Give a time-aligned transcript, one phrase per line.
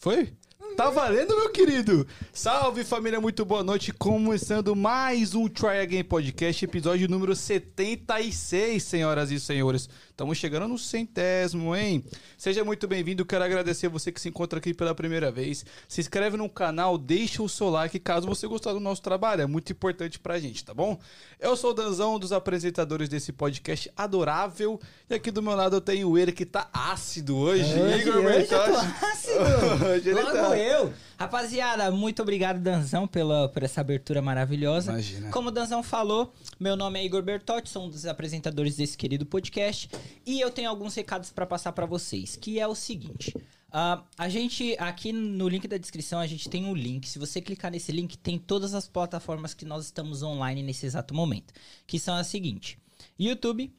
[0.00, 0.32] Foi?
[0.78, 2.06] Tá valendo, meu querido?
[2.32, 3.92] Salve família, muito boa noite.
[3.92, 9.90] Começando mais um Try Again Podcast, episódio número 76, senhoras e senhores.
[10.20, 12.04] Estamos chegando no centésimo, hein?
[12.36, 13.24] Seja muito bem-vindo.
[13.24, 15.64] Quero agradecer você que se encontra aqui pela primeira vez.
[15.88, 19.40] Se inscreve no canal, deixa o seu like caso você gostar do nosso trabalho.
[19.40, 21.00] É muito importante pra gente, tá bom?
[21.40, 24.78] Eu sou o Danzão, um dos apresentadores desse podcast adorável.
[25.08, 27.80] E aqui do meu lado eu tenho ele que tá ácido hoje.
[27.80, 29.04] Hoje, Igor hoje eu tô Bertotti.
[29.06, 29.40] ácido.
[29.88, 30.58] Hoje Logo tá.
[30.58, 30.92] eu.
[31.18, 34.92] Rapaziada, muito obrigado, Danzão, pela, por essa abertura maravilhosa.
[34.92, 35.30] Imagina.
[35.30, 39.26] Como o Danzão falou, meu nome é Igor Bertotti, sou um dos apresentadores desse querido
[39.26, 39.90] podcast.
[40.24, 43.34] E eu tenho alguns recados pra passar pra vocês, que é o seguinte...
[43.72, 47.08] ah, a gente, aqui no link da descrição, a gente tem um link.
[47.08, 51.14] Se você clicar nesse link, tem todas as plataformas que nós estamos online nesse exato
[51.14, 51.54] momento.
[51.86, 52.76] Que são as seguintes:
[53.18, 53.72] YouTube,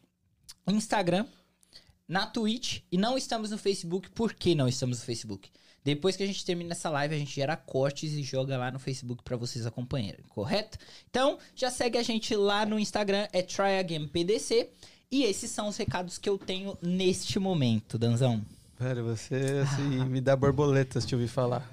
[0.67, 1.25] Instagram,
[2.07, 4.09] na Twitch e não estamos no Facebook.
[4.11, 5.49] Por que não estamos no Facebook?
[5.83, 8.77] Depois que a gente termina essa live, a gente gera cortes e joga lá no
[8.77, 10.77] Facebook pra vocês acompanharem, correto?
[11.09, 14.69] Então, já segue a gente lá no Instagram, é TryAgainPDC.
[15.11, 18.41] E esses são os recados que eu tenho neste momento, Danzão.
[18.79, 21.69] Velho, você assim, me dá borboletas te ouvir falar.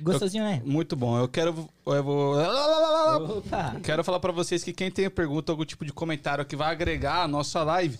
[0.00, 0.60] Gostosinho, né?
[0.64, 1.16] Muito bom.
[1.16, 1.68] Eu quero.
[1.86, 2.36] Eu vou.
[3.38, 3.76] Opa!
[3.80, 7.22] Quero falar pra vocês que quem tem pergunta, algum tipo de comentário que vai agregar
[7.22, 7.96] a nossa live,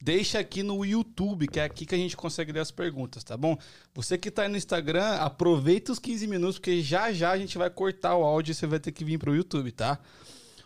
[0.00, 3.36] deixa aqui no YouTube, que é aqui que a gente consegue ler as perguntas, tá
[3.36, 3.56] bom?
[3.94, 7.56] Você que tá aí no Instagram, aproveita os 15 minutos, porque já já a gente
[7.56, 9.98] vai cortar o áudio e você vai ter que vir pro YouTube, tá?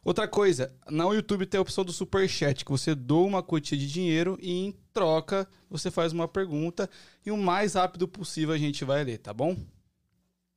[0.04, 3.78] Outra coisa, no YouTube tem a opção do Super Chat, que você doa uma quantia
[3.78, 6.90] de dinheiro e em troca você faz uma pergunta
[7.24, 9.56] e o mais rápido possível a gente vai ler, tá bom?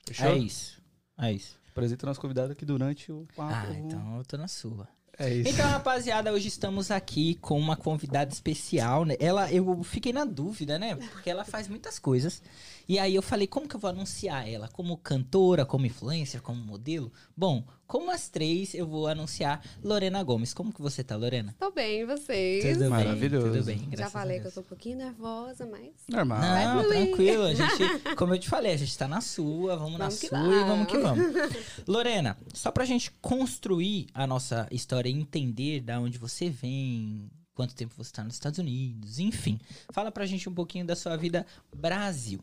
[0.07, 0.27] Fechou?
[0.27, 0.81] É isso.
[1.17, 1.59] É isso.
[1.69, 3.53] Apresenta nosso convidado aqui durante o papo.
[3.53, 4.87] Ah, então eu tô na sua.
[5.17, 5.49] É isso.
[5.49, 9.15] Então, rapaziada, hoje estamos aqui com uma convidada especial, né?
[9.19, 10.95] Ela, eu fiquei na dúvida, né?
[10.95, 12.41] Porque ela faz muitas coisas.
[12.87, 14.67] E aí eu falei, como que eu vou anunciar ela?
[14.67, 17.13] Como cantora, como influencer, como modelo?
[17.35, 20.53] Bom, como as três, eu vou anunciar Lorena Gomes.
[20.53, 21.55] Como que você tá, Lorena?
[21.59, 22.63] Tô bem, e vocês?
[22.63, 23.51] Tudo bem, Maravilhoso.
[23.51, 24.53] Tudo bem, Já graças falei a que eu Deus.
[24.55, 25.91] tô um pouquinho nervosa, mas.
[26.09, 26.41] Normal.
[26.41, 26.97] Não, fluir.
[27.07, 27.43] tranquilo.
[27.43, 30.27] A gente, como eu te falei, a gente tá na sua, vamos, na Vamos que
[30.27, 31.25] sua e vamos que vamos.
[31.87, 37.75] Lorena, só pra gente construir a nossa história e entender da onde você vem, quanto
[37.75, 39.59] tempo você tá nos Estados Unidos, enfim.
[39.91, 41.45] Fala pra gente um pouquinho da sua vida
[41.75, 42.39] Brasil.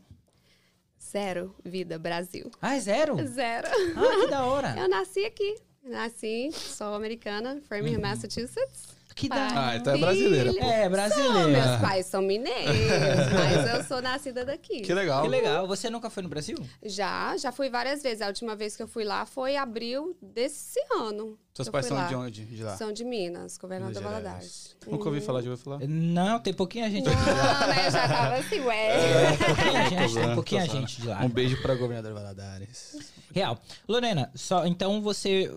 [1.13, 2.49] Zero vida, Brasil.
[2.59, 3.15] Ah, é zero?
[3.27, 3.67] Zero.
[3.95, 4.73] Ah, que da hora.
[4.81, 5.55] Eu nasci aqui.
[5.83, 8.01] Nasci, sou americana, Framingham, Uhum.
[8.01, 8.92] Massachusetts.
[9.15, 10.65] Que da Pai, Ah, então é brasileira, pô.
[10.65, 11.47] É, Sou, brasileira.
[11.47, 12.75] meus pais são mineiros,
[13.33, 14.81] mas eu sou nascida daqui.
[14.81, 15.23] Que legal.
[15.23, 15.67] Que legal.
[15.67, 16.57] Você nunca foi no Brasil?
[16.83, 18.21] Já, já fui várias vezes.
[18.21, 21.37] A última vez que eu fui lá foi abril desse ano.
[21.53, 22.07] Seus Eu pais são lá.
[22.07, 22.45] de onde?
[22.45, 22.75] De lá?
[22.75, 24.75] São de Minas, governador Minas Valadares.
[24.87, 25.79] Nunca ouvi falar de ouvi falar.
[25.87, 27.15] Não, tem pouquinha gente aqui.
[27.15, 27.85] Não, né?
[27.87, 29.37] Eu já tava assim, É, ué.
[29.37, 31.19] pouquinha gente, tem pouquinha gente de lá.
[31.23, 32.97] Um beijo pra governador Valadares.
[33.31, 33.59] Real.
[33.87, 35.55] Lorena, só então você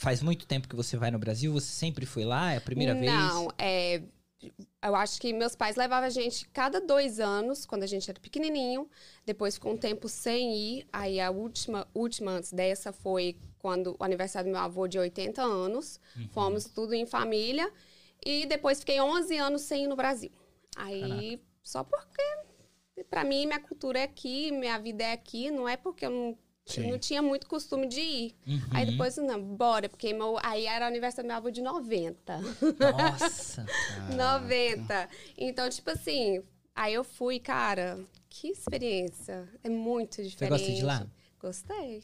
[0.00, 1.52] faz muito tempo que você vai no Brasil?
[1.52, 2.52] Você sempre foi lá?
[2.52, 3.12] É a primeira vez?
[3.12, 4.02] Não, é.
[4.82, 8.18] Eu acho que meus pais levavam a gente cada dois anos, quando a gente era
[8.18, 8.88] pequenininho.
[9.26, 10.88] Depois ficou um tempo sem ir.
[10.90, 15.42] Aí a última, última antes dessa foi quando o aniversário do meu avô de 80
[15.42, 16.00] anos.
[16.16, 16.28] Uhum.
[16.30, 17.70] Fomos tudo em família.
[18.24, 20.30] E depois fiquei 11 anos sem ir no Brasil.
[20.76, 22.22] Aí, só porque,
[23.10, 25.50] pra mim, minha cultura é aqui, minha vida é aqui.
[25.50, 26.38] Não é porque eu não.
[26.78, 28.34] Não tinha muito costume de ir.
[28.46, 28.60] Uhum.
[28.72, 32.38] Aí depois, não, bora, porque meu, aí era o aniversário do meu avô de 90.
[32.38, 33.66] Nossa.
[34.16, 35.08] 90.
[35.36, 36.42] Então, tipo assim,
[36.74, 37.98] aí eu fui, cara,
[38.28, 39.48] que experiência.
[39.62, 40.58] É muito Você diferente.
[40.58, 41.06] gosta de lá?
[41.40, 42.02] Gostei.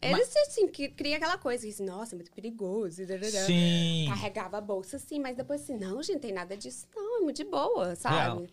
[0.00, 3.02] Eles, assim, que cria aquela coisa, que, assim, nossa, é muito perigoso.
[3.46, 4.06] Sim.
[4.08, 7.36] Carregava a bolsa, assim, mas depois assim, não, gente, tem nada disso, não, é muito
[7.36, 8.16] de boa, sabe?
[8.16, 8.36] real.
[8.36, 8.52] Muito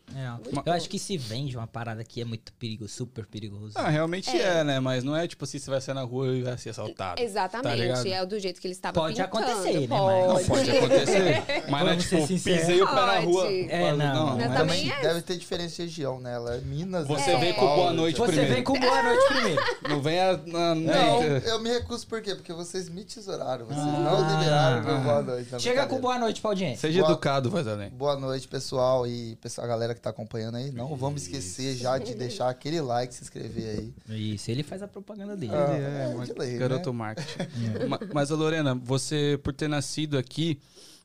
[0.55, 0.71] Eu bom.
[0.71, 3.73] acho que se vende uma parada que é muito perigoso, super perigoso.
[3.75, 4.59] Ah, realmente é.
[4.59, 4.63] É.
[4.63, 4.79] né?
[4.79, 7.15] Mas não é tipo assim, você vai sair na rua e vai ser assaltado.
[7.17, 8.07] Tá Exatamente, ligado?
[8.07, 9.37] é do jeito que eles estavam Pode pintando.
[9.45, 10.27] acontecer, né, Pode.
[10.27, 11.43] Não, pode acontecer.
[11.69, 13.47] Mas não é tipo, pisei o pé na rua.
[13.51, 14.35] É, não.
[14.37, 14.99] Mas é também assim.
[14.99, 16.33] é- Deve ter diferença de região, né?
[16.35, 17.07] Ela é Minas.
[17.07, 18.55] Você vem com boa noite então- Você primeiro.
[18.55, 19.61] vem com boa noite primeiro.
[19.89, 20.75] Não venha na.
[20.75, 22.35] Não, na- eu me recuso por quê?
[22.35, 23.65] Porque vocês me tesouraram.
[23.65, 23.99] Vocês Ah.
[23.99, 25.59] não liberaram meu boa noite.
[25.61, 26.81] Chega com boa noite pra audiência.
[26.87, 27.89] Seja Boa- educado, faz além.
[27.91, 30.71] Boa noite, pessoal, e pessoal, a galera que tá acompanhando aí.
[30.71, 34.33] Não vamos esquecer já de deixar aquele like, se inscrever aí.
[34.33, 35.53] Isso, ele faz a propaganda dele.
[35.53, 36.97] Ah, é, é, de lei, garoto né?
[36.97, 37.37] marketing.
[37.89, 40.59] Ma- Mas, Lorena, você, por ter nascido aqui,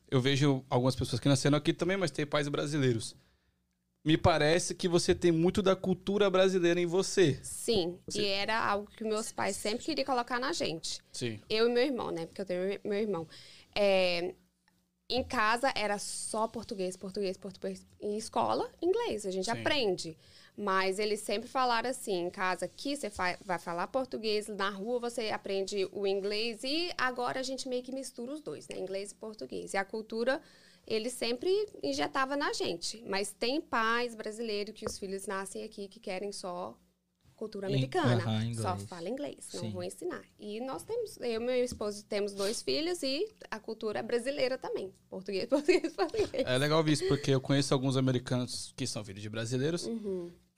[0.09, 3.15] eu vejo algumas pessoas que nasceram aqui também, mas tem pais brasileiros.
[4.03, 7.39] Me parece que você tem muito da cultura brasileira em você.
[7.43, 10.99] Sim, Você- e era algo que meus pais sempre queriam colocar na gente.
[11.11, 11.39] Sim.
[11.47, 12.25] Eu e meu irmão, né?
[12.25, 13.27] Porque eu tenho meu irmão.
[13.75, 14.33] É,
[15.07, 17.85] em casa era só português, português, português.
[18.01, 19.23] Em escola, inglês.
[19.23, 19.51] A gente Sim.
[19.51, 20.17] aprende.
[20.57, 23.09] Mas eles sempre falaram assim, em casa aqui você
[23.45, 27.91] vai falar português, na rua você aprende o inglês e agora a gente meio que
[27.93, 28.77] mistura os dois, né?
[28.79, 29.73] Inglês e português.
[29.73, 30.41] E a cultura,
[30.91, 31.49] ele sempre
[31.81, 33.01] injetava na gente.
[33.07, 36.77] Mas tem pais brasileiros que os filhos nascem aqui que querem só
[37.33, 38.23] cultura americana.
[38.53, 39.71] só fala inglês, não Sim.
[39.71, 40.21] vou ensinar.
[40.37, 44.59] E nós temos, eu e meu esposo temos dois filhos e a cultura é brasileira
[44.59, 44.93] também.
[45.09, 46.29] Português, português, português.
[46.33, 49.87] É legal ver isso, porque eu conheço alguns americanos que são filhos de brasileiros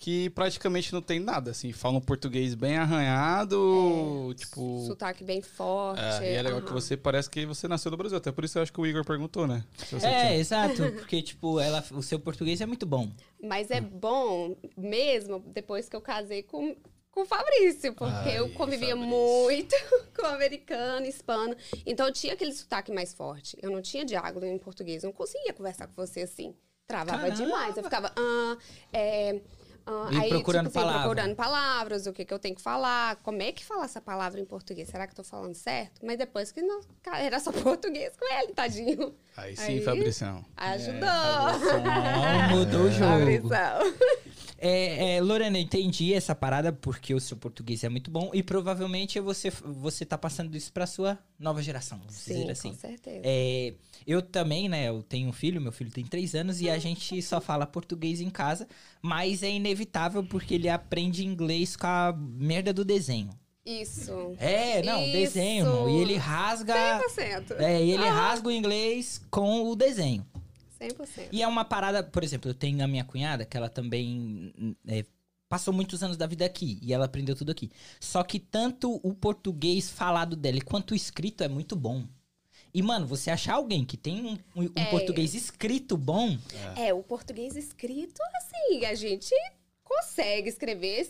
[0.03, 4.83] que praticamente não tem nada, assim, falam português bem arranhado, tipo.
[4.85, 6.01] Sotaque bem forte.
[6.21, 6.75] É, e é legal que aham.
[6.81, 8.17] você parece que você nasceu no Brasil.
[8.17, 9.63] Até por isso eu acho que o Igor perguntou, né?
[9.93, 10.91] É, tinha- exato.
[10.99, 13.09] Porque, tipo, ela, o seu português é muito bom.
[13.41, 16.75] Mas é bom mesmo depois que eu casei com,
[17.09, 19.09] com o Fabrício, porque Ai, eu convivia Fabrício.
[19.09, 19.75] muito
[20.19, 21.55] com americano, hispano.
[21.85, 23.55] Então eu tinha aquele sotaque mais forte.
[23.61, 25.01] Eu não tinha diálogo em português.
[25.01, 26.53] Eu não conseguia conversar com você assim.
[26.85, 27.35] Travava Caramba!
[27.37, 27.77] demais.
[27.77, 28.11] Eu ficava.
[28.17, 28.57] Ah,
[28.91, 29.39] é,
[29.85, 31.01] ah", E procurando tipo assim, palavra.
[31.09, 34.39] procurando palavras, o que, que eu tenho que falar, como é que fala essa palavra
[34.39, 34.87] em português?
[34.89, 36.05] Será que eu tô falando certo?
[36.05, 39.13] Mas depois que não, cara, era só português com ele, tadinho.
[39.35, 40.45] Aí sim, Aí- Fabricião.
[40.55, 40.99] Ajudou.
[41.83, 43.11] Não, mudou o jogo.
[43.11, 43.47] Fabrício.
[44.65, 48.41] É, é, Lorena, eu entendi essa parada porque o seu português é muito bom e
[48.41, 52.69] provavelmente você, você tá passando isso pra sua nova geração, vamos Sim, dizer assim.
[52.69, 53.21] com certeza.
[53.25, 53.73] É,
[54.07, 54.87] eu também, né?
[54.87, 58.21] Eu tenho um filho, meu filho tem três anos e a gente só fala português
[58.21, 58.65] em casa,
[59.01, 63.31] mas é inevitável porque ele aprende inglês com a merda do desenho.
[63.65, 64.35] Isso.
[64.39, 65.11] É, não, Isso.
[65.11, 65.89] desenho, irmão.
[65.89, 67.01] E ele rasga.
[67.09, 67.59] 100%.
[67.59, 70.25] É, e ele rasga o inglês com o desenho.
[70.87, 71.29] 100%.
[71.31, 74.53] E é uma parada, por exemplo, eu tenho a minha cunhada, que ela também
[74.87, 75.05] é,
[75.49, 77.71] passou muitos anos da vida aqui, e ela aprendeu tudo aqui.
[77.99, 82.05] Só que tanto o português falado dela quanto o escrito é muito bom.
[82.73, 84.85] E, mano, você achar alguém que tem um, um- É.
[84.85, 86.37] português escrito bom,
[86.75, 89.33] É, o português escrito, assim, a gente
[89.95, 91.09] consegue escrever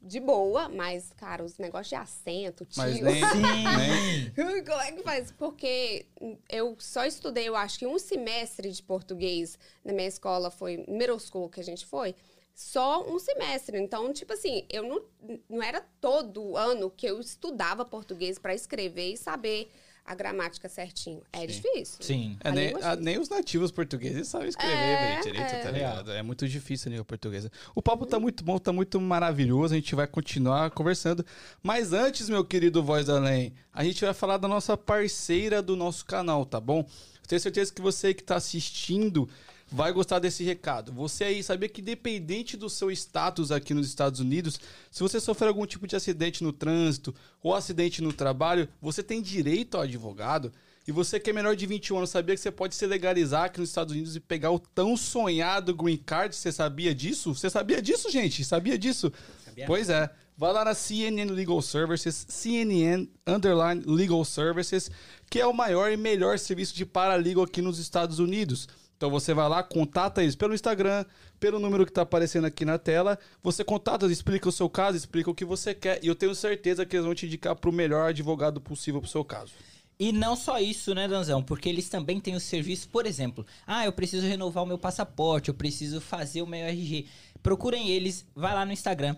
[0.00, 2.82] de boa, mas, cara, os negócios de acento, tio...
[2.82, 3.20] Mas nem.
[3.20, 5.32] nem- Como é que faz?
[5.32, 6.06] Porque
[6.48, 11.18] eu só estudei, eu acho que um semestre de português na minha escola, foi middle
[11.18, 12.14] school que a gente foi,
[12.54, 13.78] só um semestre.
[13.78, 15.02] Então, tipo assim, eu não,
[15.48, 19.70] não era todo ano que eu estudava português para escrever e saber
[20.06, 21.22] a gramática certinho.
[21.32, 21.46] É Sim.
[21.46, 21.96] difícil.
[22.00, 22.36] sim.
[22.44, 25.62] É, nem, a- nem os nativos portugueses sabem escrever É, bem direito, é.
[25.62, 26.12] tá ligado?
[26.12, 27.50] É muito difícil a língua portuguesa.
[27.74, 31.24] O papo tá muito bom, tá muito maravilhoso, a gente vai continuar conversando.
[31.62, 35.74] Mas antes, meu querido Voz da Além, a gente vai falar da nossa parceira do
[35.74, 36.84] nosso canal, tá bom?
[37.26, 39.26] Tenho certeza que você que tá assistindo
[39.74, 40.92] vai gostar desse recado.
[40.92, 45.48] Você aí, sabia que independente do seu status aqui nos Estados Unidos, se você sofrer
[45.48, 47.12] algum tipo de acidente no trânsito
[47.42, 50.52] ou acidente no trabalho, você tem direito ao advogado.
[50.86, 53.58] E você que é menor de 21 anos, sabia que você pode se legalizar aqui
[53.58, 56.36] nos Estados Unidos e pegar o tão sonhado Green Card?
[56.36, 57.34] Você sabia disso?
[57.34, 58.44] Você sabia disso, gente?
[58.44, 59.12] Sabia disso?
[59.44, 59.66] Sabia.
[59.66, 60.08] Pois é.
[60.36, 64.90] Vai lá na CNN Legal Services, CNN Underline Legal Services,
[65.28, 68.68] que é o maior e melhor serviço de paralegal aqui nos Estados Unidos.
[68.96, 71.04] Então você vai lá, contata eles pelo Instagram,
[71.38, 73.18] pelo número que tá aparecendo aqui na tela.
[73.42, 76.02] Você contata, explica o seu caso, explica o que você quer.
[76.02, 79.24] E eu tenho certeza que eles vão te indicar pro melhor advogado possível pro seu
[79.24, 79.52] caso.
[79.98, 81.42] E não só isso, né, Danzão?
[81.42, 85.48] Porque eles também têm o serviço, por exemplo, ah, eu preciso renovar o meu passaporte,
[85.48, 87.06] eu preciso fazer o meu RG.
[87.42, 89.16] Procurem eles, vai lá no Instagram,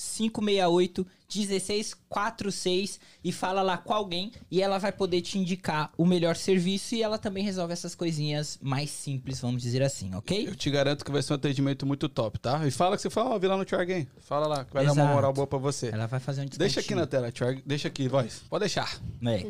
[0.00, 6.94] 781-568-1646 e fala lá com alguém e ela vai poder te indicar o melhor serviço
[6.94, 10.48] e ela também resolve essas coisinhas mais simples, vamos dizer assim, ok?
[10.48, 12.66] Eu te garanto que vai ser um atendimento muito top, tá?
[12.66, 14.08] E fala que você fala, ó, vi lá no Try Again.
[14.18, 15.06] Fala lá, que vai dar Exato.
[15.06, 15.88] uma moral boa pra você.
[15.88, 18.42] Ela vai fazer um Deixa aqui na tela, Try, deixa aqui, voz.
[18.48, 18.98] Pode deixar.
[19.26, 19.46] É.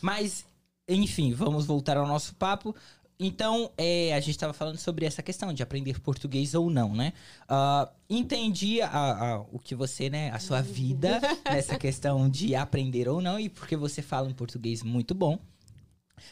[0.00, 0.44] Mas,
[0.88, 2.74] enfim, vamos voltar ao nosso papo.
[3.18, 7.12] Então, é, a gente estava falando sobre essa questão de aprender português ou não, né?
[7.48, 13.08] Ah, entendi a- a- o que você, né, a sua vida nessa questão de aprender
[13.08, 15.38] ou não e porque você fala um português muito bom.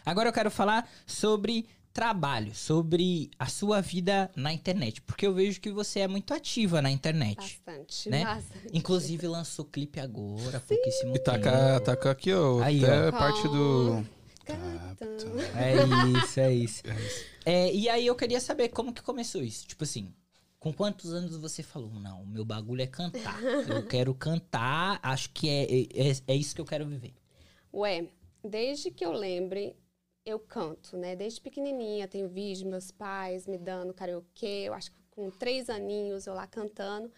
[0.05, 5.61] Agora eu quero falar sobre trabalho, sobre a sua vida na internet, porque eu vejo
[5.61, 7.61] que você é muito ativa na internet.
[7.65, 8.25] Bastante, Né?
[8.25, 8.69] bastante.
[8.73, 11.45] Inclusive lançou clipe agora, pouquíssimo E tá tempo.
[11.45, 13.12] ca- tá ca- aqui, ó, Aí, até ó.
[13.12, 14.05] parte do...
[15.02, 15.32] Capitão.
[15.56, 16.82] É isso, é isso.
[17.44, 19.66] É, e aí eu queria saber como que começou isso.
[19.66, 20.14] Tipo assim,
[20.59, 21.90] com quantos anos você falou?
[21.90, 23.42] Não, o meu bagulho é cantar.
[23.42, 27.12] Eu quero cantar, acho que é, é, é isso que eu quero viver.
[27.75, 28.09] Ué,
[28.44, 29.75] desde que eu lembre,
[30.25, 31.16] eu canto, né?
[31.16, 34.64] Desde pequenininha, tenho vídeo meus pais me dando karaokê.
[34.68, 37.11] Eu acho que com três aninhos eu lá cantando.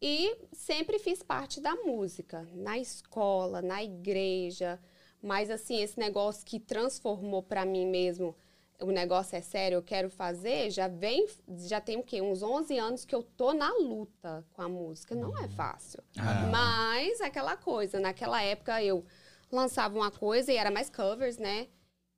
[0.00, 4.78] E sempre fiz parte da música, na escola, na igreja.
[5.24, 8.36] Mas, assim, esse negócio que transformou para mim mesmo
[8.78, 11.26] o negócio é sério, eu quero fazer, já vem,
[11.60, 12.20] já tem o quê?
[12.20, 15.14] Uns 11 anos que eu tô na luta com a música.
[15.14, 16.02] Não é fácil.
[16.18, 16.46] Ah.
[16.50, 19.02] Mas aquela coisa, naquela época eu
[19.50, 21.68] lançava uma coisa e era mais covers, né?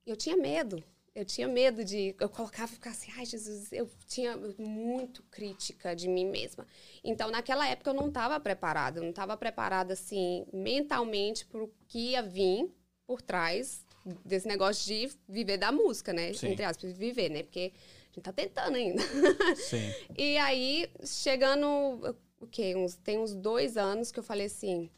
[0.05, 0.83] Eu tinha medo.
[1.15, 2.13] Eu tinha medo de.
[2.19, 6.67] Eu colocava e ficava assim, ai, Jesus, eu tinha muito crítica de mim mesma.
[7.03, 8.99] Então, naquela época, eu não estava preparada.
[8.99, 12.69] Eu não estava preparada, assim, mentalmente para o que ia vir
[13.07, 13.85] por trás
[14.23, 16.33] desse negócio de viver da música, né?
[16.33, 16.49] Sim.
[16.49, 17.43] Entre aspas, viver, né?
[17.43, 17.71] Porque
[18.11, 19.01] a gente tá tentando ainda.
[19.55, 19.91] Sim.
[20.17, 21.67] E aí, chegando,
[22.39, 22.75] o quê?
[22.75, 24.89] Uns, tem uns dois anos que eu falei assim,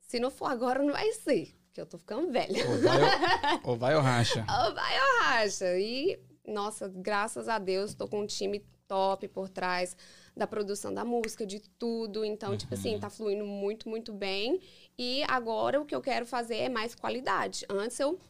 [0.00, 1.54] se não for agora, não vai ser.
[1.66, 2.68] Porque eu tô ficando velha.
[2.68, 4.40] Ou vai ou, ou, vai ou racha.
[4.40, 5.78] Ou vai ou racha.
[5.78, 9.96] E, nossa, graças a Deus, tô com um time top por trás
[10.36, 12.24] da produção da música, de tudo.
[12.24, 14.60] Então, tipo assim, tá fluindo muito, muito bem.
[15.02, 17.64] E agora o que eu quero fazer é mais qualidade.
[17.70, 18.20] Antes eu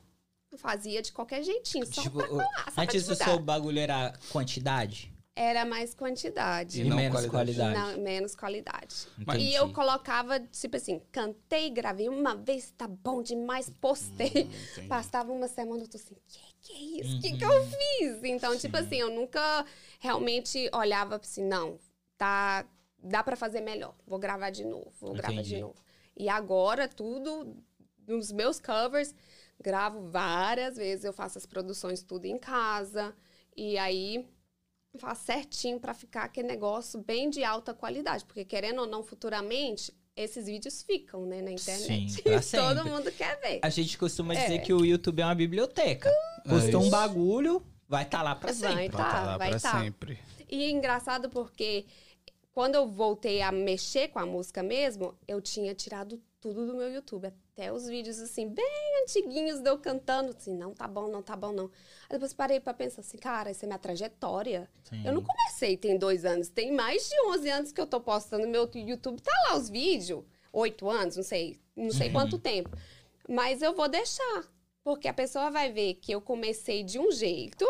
[0.56, 3.28] fazia de qualquer jeitinho, só Tipo, pra o- colar, só pra antes o divulgar.
[3.28, 6.82] seu bagulho era quantidade Era mais quantidade.
[6.82, 7.56] E e, não menos qualidade.
[7.56, 7.74] qualidade.
[7.96, 8.94] Não, menos qualidade.
[9.18, 9.44] Entendi.
[9.46, 14.26] E eu colocava, tipo assim, cantei, gravei uma vez, tá bom demais, postei.
[14.72, 14.86] entendi.
[14.88, 17.14] Passava uma semana, eu tô assim, que que é isso?
[17.14, 17.20] Uhum.
[17.20, 18.22] que que eu fiz?
[18.24, 19.64] Então, tipo assim, eu nunca
[19.98, 21.78] realmente olhava assim, não,
[22.18, 22.64] tá,
[23.02, 23.94] dá pra fazer melhor.
[24.06, 25.54] Vou gravar de novo, vou gravar Entendi.
[25.56, 25.74] de novo.
[26.20, 27.56] E agora, tudo,
[28.06, 29.14] nos meus covers,
[29.58, 33.14] gravo várias vezes, eu faço as produções tudo em casa.
[33.56, 34.26] E aí,
[34.98, 38.26] faço certinho pra ficar aquele negócio bem de alta qualidade.
[38.26, 42.12] Porque, querendo ou não, futuramente, esses vídeos ficam, né, na internet.
[42.12, 42.40] Sim, pra
[42.74, 43.60] Todo mundo quer ver.
[43.62, 44.42] A gente costuma É.
[44.42, 46.10] dizer que o YouTube é uma biblioteca.
[46.46, 48.90] Postou É um bagulho, vai estar lá pra Vai sempre.
[48.90, 49.80] tá, Vai tá lá vai pra tá.
[49.80, 50.18] sempre.
[50.50, 51.86] E é engraçado porque
[52.52, 56.90] quando eu voltei a mexer com a música mesmo, eu tinha tirado tudo do meu
[56.92, 57.26] YouTube.
[57.26, 60.30] Até os vídeos, assim, bem antiguinhos de eu cantando.
[60.36, 61.66] Assim, não tá bom, não tá bom, não.
[62.08, 64.68] Aí depois parei pra pensar assim, cara, isso é minha trajetória.
[64.84, 65.06] Sim.
[65.06, 66.48] Eu não comecei tem dois anos.
[66.48, 69.20] Tem mais de 11 anos que eu tô postando no meu YouTube.
[69.20, 70.24] Tá lá os vídeos.
[70.52, 71.60] Oito anos, não sei.
[71.76, 72.12] Não sei Uhum.
[72.14, 72.70] quanto tempo.
[73.28, 74.44] Mas eu vou deixar.
[74.82, 77.64] Porque a pessoa vai ver que eu comecei de um jeito,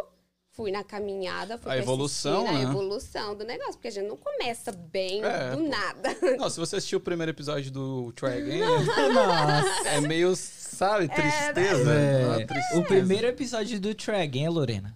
[0.60, 2.50] fui na caminhada, fui A evolução, né?
[2.50, 3.72] A evolução do negócio.
[3.72, 5.68] Porque a gente não começa bem É, do pô.
[5.68, 6.16] nada.
[6.38, 8.60] Não, se você assistiu o primeiro episódio do Try Again,
[9.14, 9.88] Nossa.
[9.88, 11.92] é meio, sabe, tristeza.
[11.94, 12.78] É, Uma tristeza.
[12.78, 14.94] o primeiro episódio do Trag, hein, Lorena?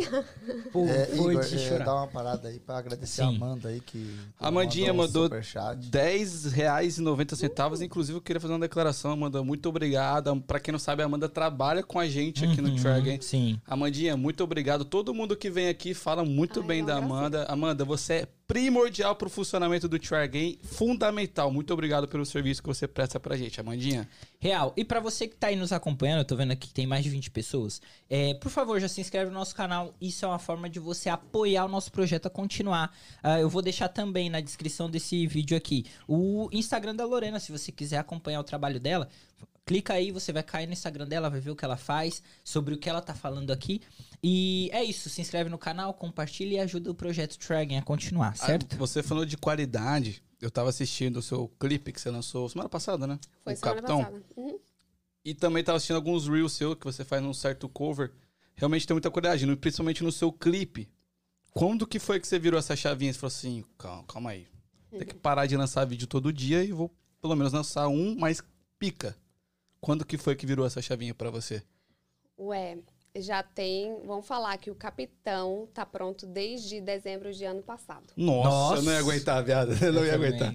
[0.72, 1.84] Pô, É, foi Igor, de é, chorar.
[1.84, 3.22] dá uma parada aí pra agradecer Sim.
[3.22, 4.14] a Amanda aí que.
[4.38, 5.78] Amandinha um mandou superchat.
[5.88, 7.80] 10 reais e 90 centavos.
[7.80, 9.42] Inclusive, eu queria fazer uma declaração, Amanda.
[9.42, 10.34] Muito obrigada.
[10.36, 13.20] Pra quem não sabe, a Amanda trabalha com a gente aqui no Uhum, Try Again.
[13.20, 13.60] Sim.
[13.66, 14.84] Amandinha, muito obrigado.
[14.84, 16.96] Todo mundo que vem aqui fala muito Ai, bem não, da.
[16.96, 17.44] Amanda.
[17.44, 21.52] Amanda, você é primordial pro funcionamento do Try Again, fundamental.
[21.52, 24.08] Muito obrigado pelo serviço que você presta pra gente, Amandinha.
[24.40, 24.74] Real.
[24.76, 27.04] E pra você que tá aí nos acompanhando, eu tô vendo aqui que tem mais
[27.04, 29.94] de 20 pessoas, é, por favor, já se inscreve no nosso canal.
[30.00, 32.92] Isso é uma forma de você apoiar o nosso projeto a continuar.
[33.22, 37.52] Ah, eu vou deixar também na descrição desse vídeo aqui o Instagram da Lorena, se
[37.52, 39.08] você quiser acompanhar o trabalho dela.
[39.64, 42.74] Clica aí, você vai cair no Instagram dela, vai ver o que ela faz, sobre
[42.74, 43.80] o que ela tá falando aqui.
[44.22, 48.36] E é isso, se inscreve no canal, compartilha e ajuda o projeto Tragen a continuar,
[48.36, 48.74] certo?
[48.74, 50.22] Ah, você falou de qualidade.
[50.40, 53.18] Eu tava assistindo o seu clipe que você lançou semana passada, né?
[53.42, 54.04] Foi o semana Capitão.
[54.04, 54.24] passada.
[54.36, 54.58] Uhum.
[55.24, 58.12] E também tava assistindo alguns reels seu que você faz num certo cover.
[58.56, 60.88] Realmente tem muita qualidade, principalmente no seu clipe.
[61.52, 64.46] Quando que foi que você virou essa chavinha e falou assim, calma, calma aí.
[64.90, 68.42] Tem que parar de lançar vídeo todo dia e vou pelo menos lançar um mais
[68.78, 69.16] pica.
[69.80, 71.62] Quando que foi que virou essa chavinha pra você?
[72.38, 72.78] Ué,
[73.16, 74.00] já tem.
[74.04, 78.12] Vamos falar que o Capitão tá pronto desde dezembro de ano passado.
[78.16, 78.76] Nossa, Nossa.
[78.76, 79.72] eu não ia aguentar, viado.
[79.82, 80.54] Eu não ia aguentar.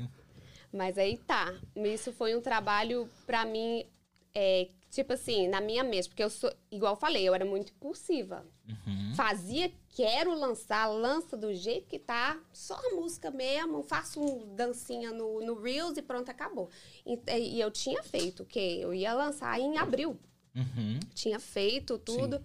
[0.71, 1.53] Mas aí tá.
[1.75, 3.85] Isso foi um trabalho pra mim,
[4.33, 7.71] é, tipo assim, na minha mente, porque eu sou, igual eu falei, eu era muito
[7.71, 8.45] impulsiva.
[8.67, 9.15] Uhum.
[9.15, 15.11] Fazia, quero lançar, lança do jeito que tá, só a música mesmo, faço um dancinha
[15.11, 16.69] no, no Reels e pronto, acabou.
[17.05, 17.19] E,
[17.55, 18.79] e eu tinha feito o quê?
[18.81, 20.19] Eu ia lançar em abril.
[20.55, 20.99] Uhum.
[21.13, 22.43] Tinha feito tudo.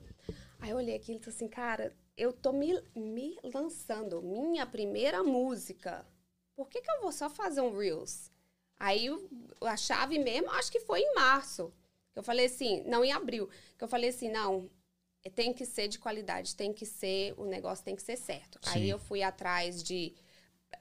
[0.59, 5.23] Aí eu olhei aquilo e falei assim, cara, eu tô me, me lançando, minha primeira
[5.23, 6.07] música.
[6.55, 8.31] Por que, que eu vou só fazer um Reels?
[8.79, 9.09] Aí
[9.63, 11.73] a chave mesmo, acho que foi em março.
[12.13, 13.49] Que eu falei assim, não, em abril.
[13.79, 14.71] Que eu falei assim, não,
[15.35, 18.59] tem que ser de qualidade, tem que ser, o negócio tem que ser certo.
[18.63, 18.71] Sim.
[18.71, 20.15] Aí eu fui atrás de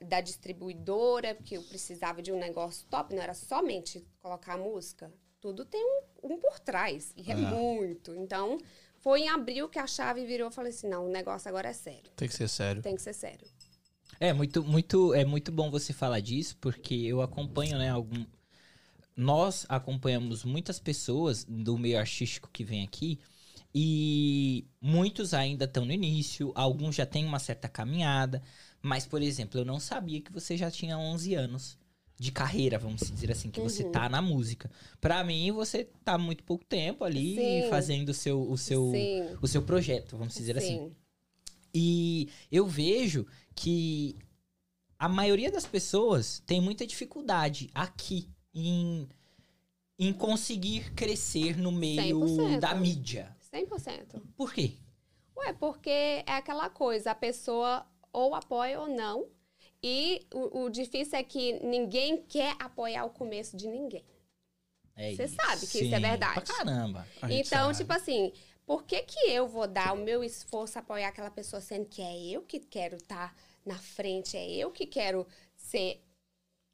[0.00, 5.12] da distribuidora, porque eu precisava de um negócio top, não era somente colocar a música.
[5.40, 5.82] Tudo tem
[6.22, 7.36] um, um por trás, e é Ah.
[7.36, 8.14] muito.
[8.14, 8.58] Então,
[8.98, 11.72] foi em abril que a chave virou, eu falei assim, não, o negócio agora é
[11.72, 12.82] sério, Tem que ser sério.
[12.82, 13.46] tem que ser sério.
[14.20, 18.24] É muito, muito, é muito bom você falar disso, porque eu acompanho, né, algum...
[19.16, 23.18] Nós acompanhamos muitas pessoas do meio artístico que vem aqui
[23.74, 28.42] E muitos ainda estão no início, alguns já têm uma certa caminhada.
[28.82, 31.78] Mas, por exemplo, eu não sabia que você já tinha 11 anos
[32.20, 33.92] de carreira, vamos dizer assim, que você Uhum.
[33.92, 34.70] tá na música.
[35.00, 37.70] Pra mim, você tá muito pouco tempo ali Sim.
[37.70, 39.38] fazendo o seu, o seu, Sim.
[39.40, 40.76] o seu projeto, vamos dizer assim.
[40.90, 40.96] Sim.
[41.72, 44.16] E eu vejo que
[44.98, 49.08] a maioria das pessoas tem muita dificuldade aqui em,
[49.98, 52.58] em conseguir crescer no meio 100%.
[52.60, 53.34] da mídia.
[53.50, 54.20] 100%.
[54.36, 54.74] Por quê?
[55.38, 59.26] Ué, porque é aquela coisa, a pessoa ou apoia ou não.
[59.82, 64.04] E o, o difícil é que ninguém quer apoiar o começo de ninguém.
[64.96, 66.34] É Você sabe que isso é verdade.
[66.44, 67.06] Pra caramba.
[67.22, 67.78] A Então, sabe.
[67.78, 68.32] tipo assim,
[68.66, 72.02] por que que eu vou dar o meu esforço a apoiar aquela pessoa sendo que
[72.02, 73.34] é eu que quero estar
[73.64, 76.02] na frente, é eu que quero ser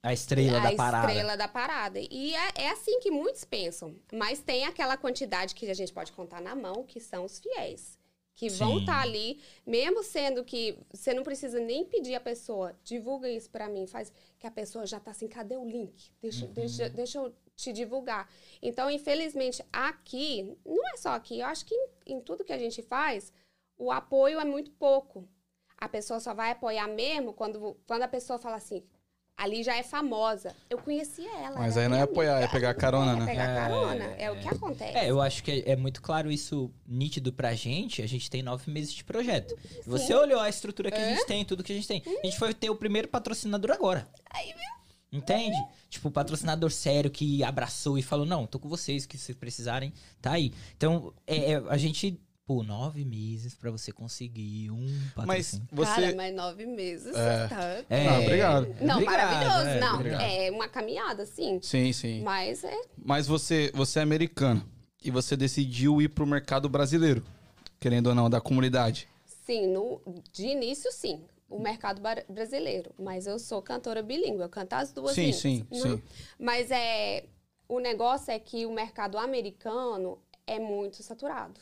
[0.03, 1.07] A estrela a da parada.
[1.07, 1.99] estrela da parada.
[2.01, 3.95] E é, é assim que muitos pensam.
[4.13, 7.96] Mas tem aquela quantidade que a gente pode contar na mão, que são os fiéis.
[8.37, 8.81] Que vão Sim.
[8.81, 13.69] estar ali, mesmo sendo que você não precisa nem pedir a pessoa, divulga isso pra
[13.69, 16.13] mim, faz que a pessoa já tá assim, cadê o link?
[16.21, 16.53] Deixa, Uhum.
[16.53, 18.29] deixa, deixa eu te divulgar.
[18.63, 22.59] Então, infelizmente, aqui, não é só aqui, eu acho que em, em tudo que a
[22.59, 23.33] gente faz,
[23.79, 25.27] o apoio é muito pouco.
[25.79, 28.83] A pessoa só vai apoiar mesmo quando, quando a pessoa fala assim,
[29.37, 30.55] ali já é famosa.
[30.71, 31.59] Eu conhecia ela.
[31.59, 32.53] Mas aí não é minha apoiar, é amiga.
[32.53, 33.27] pegar carona, É né?
[33.27, 34.05] pegar É, carona.
[34.19, 34.97] É, o que acontece.
[34.99, 38.01] É, eu acho que é, é muito claro isso, nítido pra gente.
[38.03, 39.57] A gente tem nove meses de projeto.
[39.87, 40.15] Você Sim.
[40.15, 41.15] olhou a estrutura que a É.
[41.15, 42.03] gente tem, tudo que a gente tem.
[42.07, 44.09] A gente foi ter o primeiro patrocinador agora.
[44.31, 44.77] Aí, viu?
[45.13, 45.57] Entende?
[45.89, 49.37] Tipo, o patrocinador sério que abraçou e falou: Não, tô com vocês, o que vocês
[49.39, 50.53] precisarem, tá aí.
[50.77, 52.21] Então, é, é, a gente.
[52.47, 54.87] Pô, nove meses pra você conseguir um
[55.17, 55.69] Mas patrocínio.
[55.73, 55.91] você.
[56.03, 57.13] Cara, mas nove meses.
[57.17, 57.49] É.
[57.49, 57.85] Tá...
[57.91, 58.67] É, Não, obrigado.
[58.81, 59.69] Não, obrigado, maravilhoso.
[59.69, 60.21] é, não, obrigado.
[60.23, 61.59] é uma caminhada, sim.
[61.61, 62.23] Sim, sim.
[62.23, 62.81] Mas é.
[62.97, 64.65] Mas você, você é americano
[65.03, 67.25] e você decidiu ir pro mercado brasileiro,
[67.81, 69.09] querendo ou não, da comunidade.
[69.45, 70.01] Sim, no,
[70.33, 71.25] de início, sim.
[71.51, 72.93] O mercado brasileiro.
[72.97, 75.41] Mas eu sou cantora bilíngue, eu canto as duas Sim, línguas.
[75.41, 75.79] sim, Não.
[75.97, 76.03] sim.
[76.39, 77.25] Mas é.
[77.69, 81.61] O negócio é que o mercado americano é muito saturado.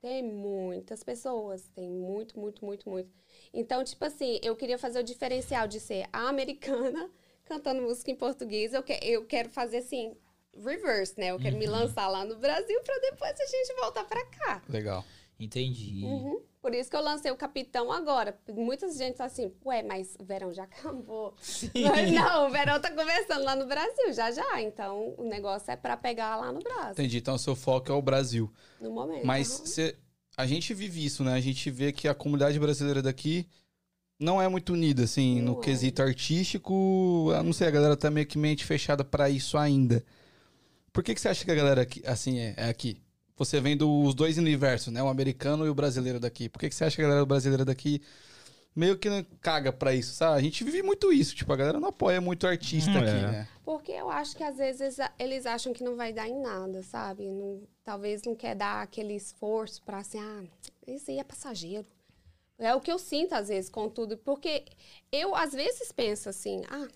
[0.00, 3.10] Tem muitas pessoas, tem muito, muito, muito, muito.
[3.52, 7.10] Então, tipo assim, eu queria fazer o diferencial de ser a americana
[7.44, 8.72] cantando música em português.
[8.72, 10.16] Eu, que, eu quero fazer assim,
[10.54, 11.28] reverse, né?
[11.28, 14.62] Eu quero me lançar lá no Brasil pra depois a gente voltar pra cá.
[14.68, 15.04] Legal.
[15.38, 16.04] Entendi.
[16.04, 16.40] Uhum.
[16.60, 18.36] Por isso que eu lancei o Capitão agora.
[18.52, 21.34] Muita gente tá assim, ué, mas o verão já acabou.
[21.74, 24.60] Mas não, o verão tá começando lá no Brasil, já já.
[24.60, 27.18] Então, o negócio é pra pegar lá no Brasil, Entendi.
[27.18, 28.52] Então, o seu foco é o Brasil.
[28.80, 29.24] no momento.
[29.24, 29.66] Mas Aham.
[29.66, 29.96] você-
[30.36, 31.32] a gente vive isso, né?
[31.34, 33.46] A gente vê que a comunidade brasileira daqui
[34.20, 35.62] não é muito unida, assim, no é.
[35.62, 37.30] quesito artístico.
[37.32, 40.04] Eu não sei, a galera tá meio que mente fechada pra isso ainda.
[40.92, 43.00] Por que, que você acha que a galera aqui, assim é, é aqui?
[43.38, 45.02] Você vem dos dois universos, né?
[45.02, 46.48] O americano e o brasileiro daqui.
[46.48, 48.02] Por que, que você acha que a galera brasileira daqui
[48.74, 50.38] meio que não caga pra isso, sabe?
[50.38, 51.34] A gente vive muito isso.
[51.34, 53.22] Tipo, a galera não apoia muito artista Hum, aqui, é.
[53.32, 53.48] né?
[53.64, 57.28] Porque eu acho que às vezes eles acham que não vai dar em nada, sabe?
[57.28, 60.42] Não- talvez não quer dar aquele esforço pra assim, ah,
[60.86, 61.86] isso aí é passageiro.
[62.58, 64.64] É o que eu sinto às vezes com tudo, porque
[65.12, 66.88] eu às vezes penso assim, ah,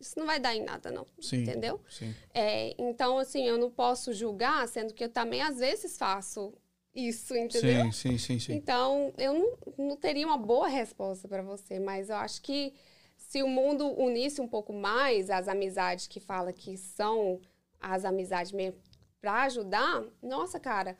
[0.00, 1.42] isso não vai dar em nada não, Sim.
[1.42, 1.80] entendeu?
[1.88, 2.14] Sim.
[2.32, 6.54] É, então assim, eu não posso julgar, sendo que eu também às vezes faço
[6.94, 7.84] isso, entendeu?
[7.84, 8.52] Sim, sim, sim, sim.
[8.54, 12.74] Então, eu não, não teria uma boa resposta para você, mas eu acho que
[13.16, 17.40] se o mundo unisse um pouco mais as amizades que fala que são
[17.80, 18.80] as amizades mesmo
[19.20, 20.96] para ajudar, nossa, cara,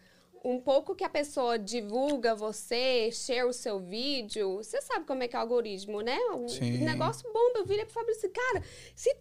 [0.51, 5.29] um pouco que a pessoa divulga você, share o seu vídeo, você sabe como é
[5.29, 6.19] que é o algoritmo, né?
[6.33, 6.79] O Sim.
[6.79, 7.59] negócio bomba.
[7.59, 8.65] Eu virei pro Fabrício, cara,
[8.97, 9.15] se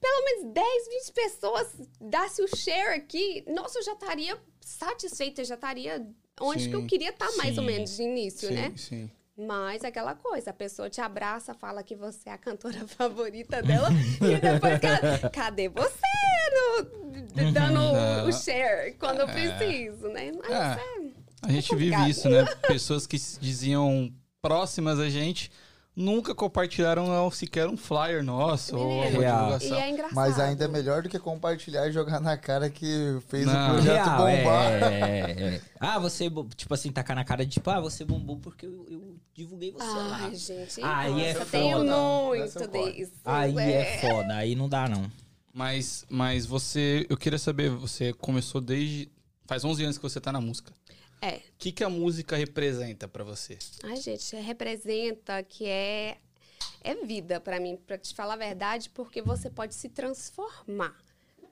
[0.00, 1.68] pelo menos 10, 20 pessoas
[2.00, 6.04] desse o share aqui, nossa, eu já estaria satisfeita, já estaria
[6.40, 6.86] onde que eu Sim.
[6.86, 7.70] queria estar mais ou Sim.
[7.70, 8.72] menos de início, sim, né?
[8.76, 9.10] sim.
[9.36, 13.62] Mas é aquela coisa, a pessoa te abraça, fala que você é a cantora favorita
[13.62, 13.88] dela,
[14.20, 16.11] e depois, ca- cadê você
[16.52, 18.28] no- dando Uhum.
[18.28, 20.32] o share quando eu preciso, né?
[20.38, 20.80] Mas É.
[20.80, 21.12] é,
[21.42, 22.08] A gente vive complicado.
[22.10, 22.44] isso, né?
[22.68, 25.50] Pessoas que se diziam próximas a gente
[25.94, 29.36] nunca compartilharam não, sequer um flyer nosso ou Menino, uma Real.
[29.36, 29.78] e divulgação.
[29.78, 30.14] é engraçado.
[30.14, 33.52] Mas ainda é melhor do que compartilhar e jogar na cara que fez Não.
[33.70, 34.72] o projeto Real, bombar.
[34.72, 35.60] é, é, é.
[35.78, 39.16] Ah, você, tipo assim, tacar na cara de tipo, ah, você bombou porque eu, eu
[39.34, 40.18] divulguei você lá.
[40.22, 41.96] Ai, gente, Aí é eu tenho foda.
[41.96, 43.12] muito disso.
[43.24, 45.10] Aí é foda, aí não dá não.
[45.52, 49.10] Mas, mas você, eu queria saber, você começou desde
[49.46, 50.72] faz 11 anos que você tá na música.
[51.20, 51.36] É.
[51.36, 53.58] O que, que a música representa pra você?
[53.84, 56.18] Ai, gente, representa que é
[56.84, 60.96] é vida pra mim, pra te falar a verdade, porque você pode se transformar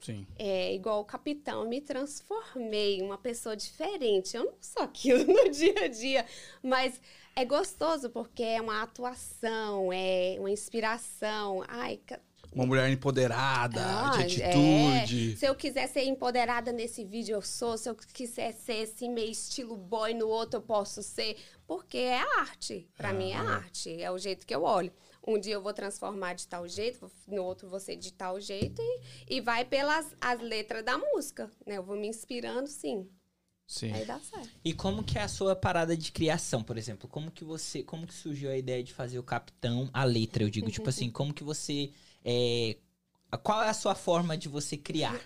[0.01, 0.27] Sim.
[0.39, 4.37] É igual o capitão, eu me transformei em uma pessoa diferente.
[4.37, 6.27] Eu não sou aquilo no dia a dia,
[6.63, 7.01] mas
[7.37, 11.63] é gostoso porque é uma atuação, é uma inspiração.
[11.69, 12.01] Ai,
[12.53, 14.47] Uma mulher empoderada, ah, de é.
[14.47, 15.37] atitude.
[15.37, 17.79] Se eu quiser ser empoderada nesse vídeo, eu sou.
[17.79, 21.37] Se eu quiser ser assim, meio estilo boy no outro, eu posso ser.
[21.67, 22.89] Porque é arte.
[22.97, 24.03] Pra mim é arte.
[24.03, 24.93] É o jeito que eu olho.
[25.25, 28.81] Um dia eu vou transformar de tal jeito, no outro vou ser de tal jeito.
[28.81, 31.51] E, e vai pelas as letras da música.
[31.65, 31.77] Né?
[31.77, 33.09] Eu vou me inspirando, sim.
[33.71, 33.93] Sim.
[33.93, 34.51] Aí dá certo.
[34.65, 37.09] E como que é a sua parada de criação, por exemplo?
[37.09, 40.51] Como que você, como que surgiu a ideia de fazer o Capitão, a letra, eu
[40.51, 41.93] digo, tipo assim, como que você
[42.25, 42.77] é,
[43.43, 45.21] qual é a sua forma de você criar?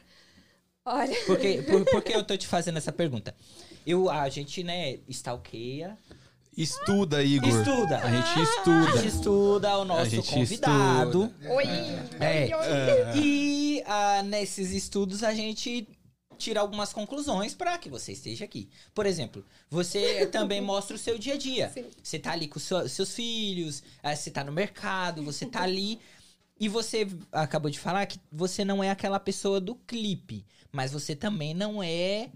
[0.84, 1.16] Olha.
[1.26, 3.34] Porque, por, por que eu tô te fazendo essa pergunta?
[3.86, 5.96] Eu, a gente, né, stalkeia,
[6.56, 7.48] Estuda, Igor.
[7.48, 7.98] Estuda.
[7.98, 8.92] A gente a estuda.
[8.98, 11.32] gente estuda o nosso gente convidado.
[11.48, 11.64] Oi!
[12.20, 12.44] É.
[12.44, 13.18] Oi, oi.
[13.18, 15.88] E ah, nesses estudos a gente
[16.38, 18.68] tira algumas conclusões para que você esteja aqui.
[18.94, 21.70] Por exemplo, você também mostra o seu dia a dia.
[21.70, 21.86] Sim.
[22.02, 25.98] Você tá ali com sua- seus filhos, ah, você tá no mercado, você tá ali.
[26.58, 31.14] E você acabou de falar que você não é aquela pessoa do clipe, mas você
[31.16, 32.30] também não é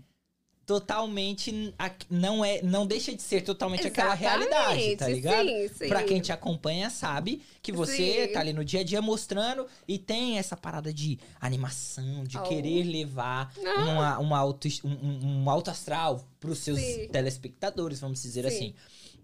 [0.67, 1.73] totalmente
[2.11, 5.49] não é não deixa de ser totalmente aquela realidade, tá Exatamente, ligado?
[5.49, 5.89] sim, sim.
[5.89, 8.33] Pra quem te acompanha sabe que você Sim.
[8.35, 12.43] tá ali no dia a dia mostrando e tem essa parada de animação, de Oh.
[12.43, 17.09] querer levar uma, uma auto, um, um- alto astral pros seus Sim.
[17.09, 18.49] telespectadores, vamos dizer Sim.
[18.55, 18.75] assim.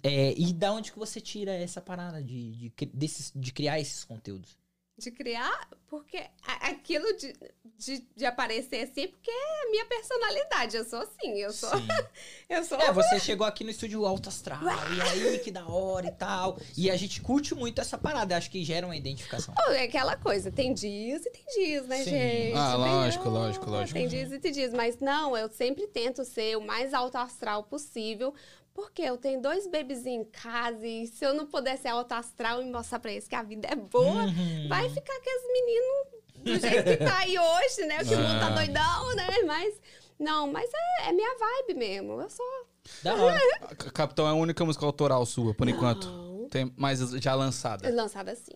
[0.02, 4.02] É, e da onde que você tira essa parada de, de, desses, de criar esses
[4.02, 4.56] conteúdos?
[4.96, 6.24] De criar, porque
[6.60, 7.34] aquilo de,
[7.76, 10.76] de, de aparecer assim, porque é a minha personalidade.
[10.76, 11.68] Eu sou assim, eu sou.
[11.70, 11.88] Sim.
[12.48, 12.78] Eu sou.
[12.78, 16.58] É, você chegou aqui no estúdio alto astral, e aí, que da hora e tal.
[16.76, 19.54] E a gente curte muito essa parada, acho que gera uma identificação.
[19.54, 22.10] Pô, É aquela coisa, tem dias e tem dias, né, Sim.
[22.10, 22.56] gente?
[22.56, 23.98] Ah, lógico, lógico, lógico.
[23.98, 27.64] Tem dias e tem dias, mas não, eu sempre tento ser o mais alto astral
[27.64, 28.34] possível,
[28.74, 32.60] porque eu tenho dois bebês em casa e se eu não puder ser alto astral
[32.60, 34.68] e mostrar pra eles que a vida é boa, Uhum.
[34.68, 37.98] vai ficar aqueles meninos do jeito que tá aí hoje, né?
[38.04, 38.50] Que o mundo tá Ah.
[38.50, 39.28] doidão, né?
[39.46, 39.80] Mas,
[40.18, 42.20] não, mas é, é minha vibe mesmo.
[42.20, 42.66] Eu sou.
[43.02, 43.40] Da hora.
[43.94, 46.06] Capitão é a única música autoral sua, por enquanto.
[46.08, 46.48] Não.
[46.50, 47.88] Tem mais já lançada.
[47.94, 48.52] Lançada assim.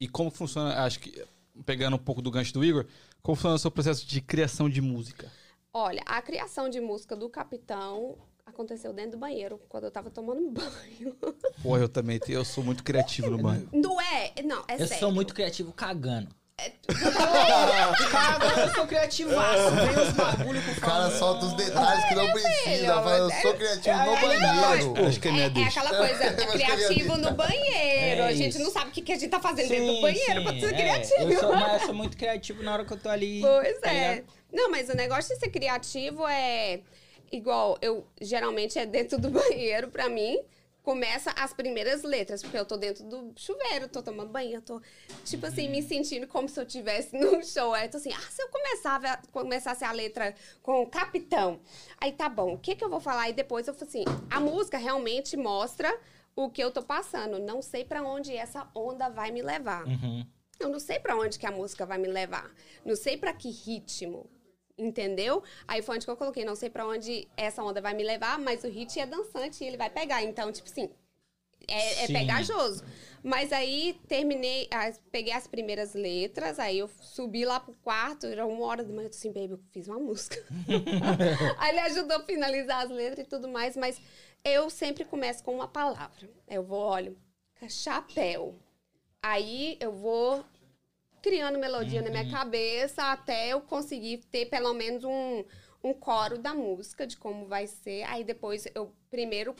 [0.00, 1.24] E como funciona, acho que,
[1.64, 2.86] pegando um pouco do gancho do Igor,
[3.22, 5.30] como funciona o seu processo de criação de música?
[5.72, 8.18] Olha, a criação de música do Capitão
[8.50, 11.16] aconteceu dentro do banheiro, quando eu tava tomando banho.
[11.62, 13.68] Pô, eu também, te- eu sou muito criativo no banho.
[13.72, 14.98] Não é, não, é eu sério.
[14.98, 16.28] sou muito criativo cagando.
[16.86, 19.70] Cagando, eu sou criativaço.
[19.74, 22.86] Vem os bagulho com O cara solta os detalhes que não precisa.
[22.94, 25.06] Fala, eu é- sou criativo no é- banheiro.
[25.06, 28.22] Acho que é minha É, é aquela coisa, criativo no banheiro.
[28.22, 30.52] É a gente não sabe o que, a gente tá fazendo dentro do banheiro pra
[30.52, 30.72] ser é.
[30.76, 31.32] criativo.
[31.32, 33.40] Eu sou, mas eu sou muito criativo na hora que eu tô ali.
[33.40, 34.24] Pois tá é.
[34.52, 36.80] Não, mas o negócio de ser criativo é
[37.30, 40.38] igual, eu geralmente é dentro do banheiro pra mim.
[40.82, 44.80] Começa as primeiras letras, porque eu tô dentro do chuveiro, tô tomando banho, eu tô,
[45.26, 47.74] tipo assim, me sentindo como se eu estivesse num show.
[47.74, 51.60] Aí eu tô assim, ah, se eu começava, começasse a letra com capitão,
[52.00, 53.28] aí tá bom, o que que eu vou falar?
[53.28, 55.94] E depois eu falo assim, a música realmente mostra
[56.34, 57.38] o que eu tô passando.
[57.38, 59.86] Não sei pra onde essa onda vai me levar.
[59.86, 60.26] Uhum.
[60.58, 62.50] Eu não sei pra onde que a música vai me levar.
[62.84, 64.28] Não sei pra que ritmo.
[64.80, 65.42] Entendeu?
[65.68, 68.38] Aí foi onde que eu coloquei, não sei pra onde essa onda vai me levar,
[68.38, 70.22] mas o hit é dançante e ele vai pegar.
[70.22, 70.88] Então, tipo assim,
[71.68, 72.82] é, é pegajoso.
[73.22, 74.68] Mas aí terminei,
[75.12, 79.06] peguei as primeiras letras, aí eu subi lá pro quarto, era uma hora da manhã,
[79.06, 80.42] eu tô assim, baby, eu fiz uma música.
[81.58, 84.00] aí ele ajudou a finalizar as letras e tudo mais, mas
[84.42, 86.30] eu sempre começo com uma palavra.
[86.48, 87.14] Eu vou, olha,
[87.68, 88.58] chapéu.
[89.22, 90.42] Aí eu vou
[91.22, 95.44] criando melodia na minha cabeça até eu conseguir ter pelo menos um,
[95.82, 98.02] um coro da música, de como vai ser.
[98.04, 99.54] Aí depois eu primeiro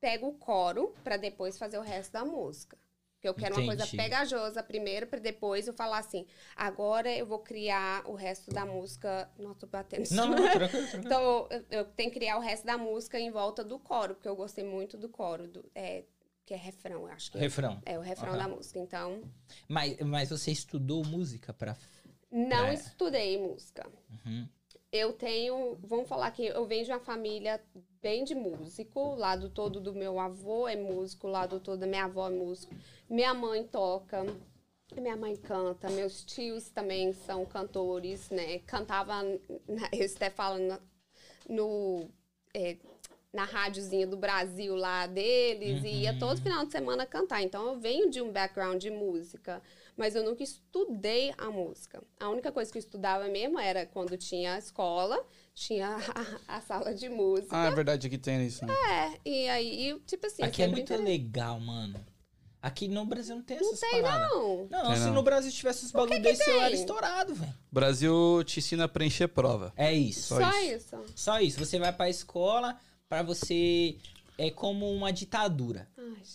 [0.00, 2.76] pego o coro pra depois fazer o resto da música.
[3.14, 3.96] Porque eu quero uma coisa Entendi.
[3.96, 9.30] pegajosa primeiro, pra depois eu falar assim, agora eu vou criar o resto da música.
[9.38, 10.88] Nossa, tô batendo Não, não, tranquilo.
[10.98, 14.28] então, eu, eu tenho que criar o resto da música em volta do coro, porque
[14.28, 16.04] eu gostei muito do coro, do, é,
[16.44, 17.40] que é refrão, eu acho que é.
[17.40, 17.80] Refrão.
[17.86, 18.38] É o refrão Aham.
[18.38, 18.78] da música.
[18.78, 19.22] Então,
[19.68, 21.76] Mas, mas você estudou música pra.
[22.30, 22.74] não É.
[22.74, 23.86] estudei música.
[24.26, 24.48] Uhum.
[24.92, 27.60] Eu tenho, vamos falar que eu venho de uma família
[28.00, 31.86] bem de músico, o lado todo do meu avô é músico, o lado todo da
[31.86, 32.72] minha avó é músico.
[33.10, 34.24] Minha mãe toca,
[34.96, 38.60] minha mãe canta, meus tios também são cantores, né?
[38.60, 39.14] Cantava,
[39.92, 40.80] eu até falo, na-
[41.48, 42.08] no,
[42.52, 42.76] é,
[43.34, 47.42] na rádiozinha do Brasil lá deles e ia todo final de semana cantar.
[47.42, 49.60] Então eu venho de um background de música,
[49.96, 52.00] mas eu nunca estudei a música.
[52.20, 55.20] A única coisa que eu estudava mesmo era quando tinha a escola,
[55.52, 55.96] tinha
[56.48, 57.48] a, a sala de música.
[57.56, 58.64] Ah, é verdade, aqui tem isso.
[58.64, 58.72] Né?
[58.72, 60.42] É, e aí, tipo assim.
[60.44, 61.98] Aqui é muito legal, mano.
[62.62, 64.30] Aqui no Brasil não tem Não essas tem, paradas.
[64.30, 64.66] não.
[64.70, 65.12] Não, Tem se não.
[65.12, 67.52] no Brasil tivesse os bagulho que desse, eu era estourado, velho.
[67.70, 69.70] Brasil te ensina a preencher prova.
[69.76, 70.28] É isso.
[70.28, 70.66] Só Só isso.
[70.96, 71.04] isso.
[71.14, 71.58] Só isso.
[71.58, 72.74] Você vai pra escola
[73.08, 73.96] pra você.
[74.36, 75.88] É como uma ditadura.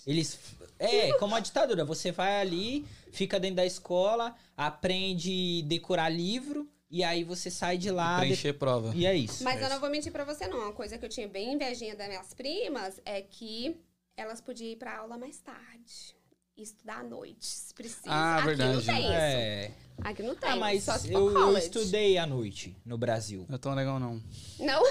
[0.07, 0.39] Eles.
[0.77, 1.83] É, como uma ditadura.
[1.83, 7.91] Você vai ali, fica dentro da escola, aprende decorar livro, e aí você sai de
[7.91, 8.15] lá.
[8.19, 8.95] de- preencher prova.
[8.95, 9.43] E é isso.
[9.43, 9.73] Mas É eu isso.
[9.73, 10.59] não vou mentir pra você, não.
[10.59, 13.75] Uma coisa que eu tinha bem invejinha das minhas primas é que
[14.15, 16.15] elas podiam ir pra aula mais tarde.
[16.55, 18.01] Estudar à noite, se precisa.
[18.07, 18.73] Ah, Aqui verdade.
[18.75, 19.11] não tem isso.
[19.13, 19.71] É.
[20.03, 20.49] Aqui não tem.
[20.49, 23.45] Ah, mas só se eu, eu estudei à noite no Brasil.
[23.49, 24.21] Não é tão legal, não.
[24.59, 24.81] Não?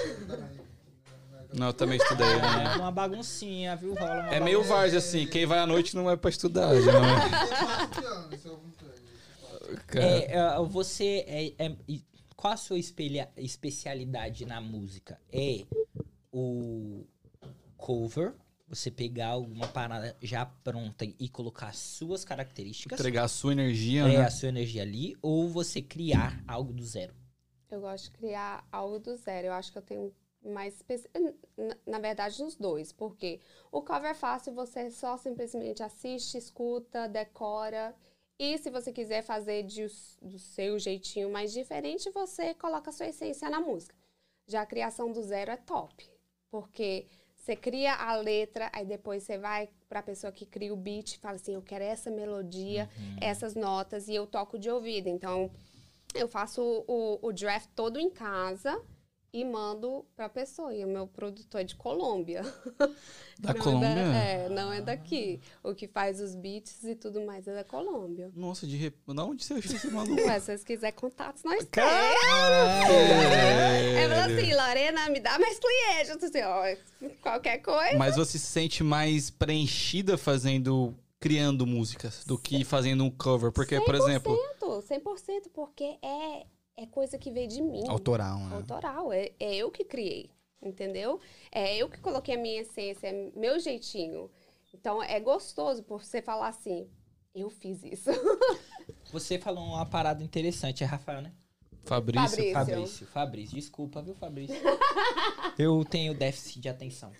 [1.53, 2.27] Não, eu também estudei.
[2.27, 2.75] É né?
[2.75, 3.93] uma baguncinha, viu?
[3.95, 5.25] Rola uma É meio várzea, assim.
[5.25, 6.79] Quem vai à noite não é pra estudar.
[6.79, 7.29] já Não é.
[9.87, 12.03] Cara, É, é, você é, é- e
[12.35, 15.19] qual a sua espelha- especialidade na música?
[15.31, 15.65] É
[16.31, 17.03] o
[17.77, 18.33] cover,
[18.67, 24.17] você pegar alguma parada já pronta e colocar suas características, entregar a sua energia, é
[24.19, 24.25] né?
[24.25, 27.13] a sua energia ali, ou você criar algo do zero?
[27.71, 29.47] Eu gosto de criar algo do zero.
[29.47, 30.11] Eu acho que eu tenho
[30.43, 30.83] mais.
[31.85, 32.91] Na, verdade, nos dois.
[32.91, 33.39] Porque
[33.71, 37.95] o cover é fácil, você só simplesmente assiste, escuta, decora.
[38.37, 39.85] E se você quiser fazer de,
[40.21, 43.95] do seu jeitinho mais diferente, você coloca a sua essência na música.
[44.47, 46.09] Já a criação do zero é top.
[46.49, 50.77] Porque você cria a letra, aí depois você vai para a pessoa que cria o
[50.77, 55.07] beat e fala assim: eu quero essa melodia, essas notas, e eu toco de ouvido.
[55.07, 55.51] Então,
[56.15, 58.81] eu faço o, o draft todo em casa
[59.31, 60.73] e mando pra pessoa.
[60.73, 62.41] E o meu produtor é de Colômbia.
[63.39, 63.87] Da Não Colômbia?
[63.87, 65.39] É, é, não é daqui.
[65.63, 68.31] O que faz os beats e tudo mais é da Colômbia.
[68.35, 68.95] Nossa, de rep...
[69.07, 70.21] Da onde você achou esse maluco?
[70.21, 71.89] Ué, se vocês quiserem contatos, nós temos.
[71.89, 72.13] É,
[74.03, 76.09] É, assim, Lorena, me dá mais clientes.
[76.09, 77.97] Eu assim, ó, qualquer coisa.
[77.97, 83.51] Mas você se sente mais preenchida fazendo, criando músicas do que fazendo um cover?
[83.51, 86.45] Porque, por exemplo, 100%, 100%, porque é,
[86.79, 87.83] é coisa que veio de mim.
[87.87, 88.55] autoral, né?
[88.55, 89.11] autoral.
[89.11, 91.19] É, é eu que criei, entendeu?
[91.51, 94.31] É eu que coloquei a minha essência, é meu jeitinho.
[94.73, 96.89] Então é gostoso por você falar assim,
[97.35, 98.09] eu fiz isso.
[99.11, 101.33] Você falou uma parada interessante, é Rafael, né?
[101.89, 102.29] Fabrício.
[102.29, 102.53] Fabrício.
[102.53, 104.55] Fabrício, Fabrício, desculpa, viu, Fabrício?
[105.57, 107.11] Eu tenho déficit de atenção.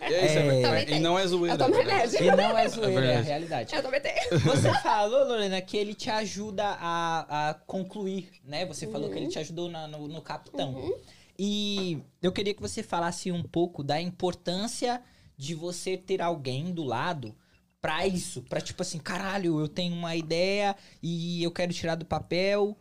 [0.00, 0.96] É, isso é É.
[0.96, 1.54] E não é zoeira.
[1.54, 2.20] eu tomo remédio.
[2.22, 3.26] E não é zoeira, é, a verdade.
[3.28, 3.74] realidade.
[3.76, 4.38] Eu também tenho.
[4.40, 8.66] Você falou, Lorena, que ele te ajuda a, a concluir, né?
[8.66, 10.92] Você falou que ele te ajudou na- no, no capitão.
[11.38, 15.00] E eu queria que você falasse um pouco da importância
[15.36, 17.36] de você ter alguém do lado
[17.80, 18.42] pra isso.
[18.42, 22.76] Pra tipo assim, caralho, eu tenho uma ideia e eu quero tirar do papel.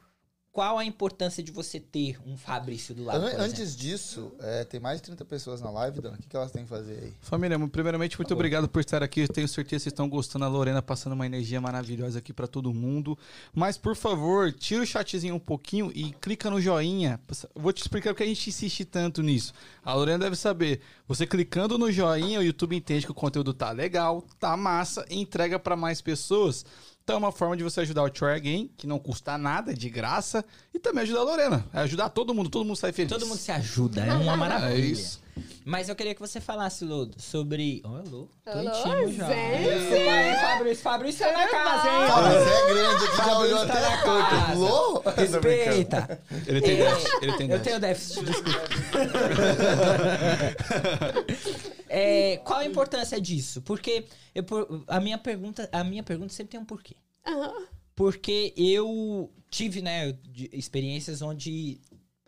[0.55, 3.39] Qual a importância de você ter um Fabrício do lado, An-?
[3.39, 6.13] Antes disso, é, tem mais de 30 pessoas na live, Dan.
[6.13, 7.13] O que, que elas têm que fazer aí?
[7.19, 8.39] Família, primeiramente, muito favor.
[8.39, 9.19] obrigado por estar aqui.
[9.19, 10.45] Eu tenho certeza que vocês estão gostando.
[10.45, 13.19] A Lorena passando uma energia maravilhosa aqui pra todo mundo.
[13.53, 17.19] Mas, por favor, tira o chatzinho um pouquinho e clica no joinha.
[17.53, 19.51] Vou te explicar porque a gente insiste tanto nisso.
[19.83, 20.79] A Lorena deve saber.
[21.05, 25.19] Você clicando no joinha, o YouTube entende que o conteúdo tá legal, tá massa e
[25.19, 26.65] entrega pra mais pessoas.
[27.05, 29.75] Então é uma forma de você ajudar o Try Again, que não custa nada, é
[29.75, 30.43] de graça.
[30.73, 31.63] E também ajudar a Lorena.
[31.71, 33.11] É ajudar todo mundo, todo mundo sai feliz.
[33.11, 34.73] Todo mundo se ajuda, é uma maravilha.
[34.73, 35.23] É isso.
[35.63, 37.83] Mas eu queria que você falasse, Lodo, sobre.
[37.85, 39.27] Ô, Lô, tô Alô, intímimo já.
[39.27, 40.39] gente.
[40.41, 40.83] Fabrício.
[40.83, 41.93] Fabrício é na casa, hein?
[42.09, 44.53] Ah, mas é grande aqui, já olhou tá até na a casa.
[44.53, 45.03] Pulou?
[45.15, 46.21] Respeita.
[46.47, 47.17] Ele tem É, déficit.
[47.21, 47.63] Ele tem Eu déficit.
[47.63, 48.59] tenho déficit, desculpa.
[51.97, 53.61] É, qual a importância disso?
[53.61, 54.43] Porque eu
[54.87, 56.95] a, minha pergunta, a minha pergunta sempre tem um porquê.
[57.25, 57.67] Aham.
[57.95, 60.17] Porque eu tive, né,
[60.51, 61.79] experiências onde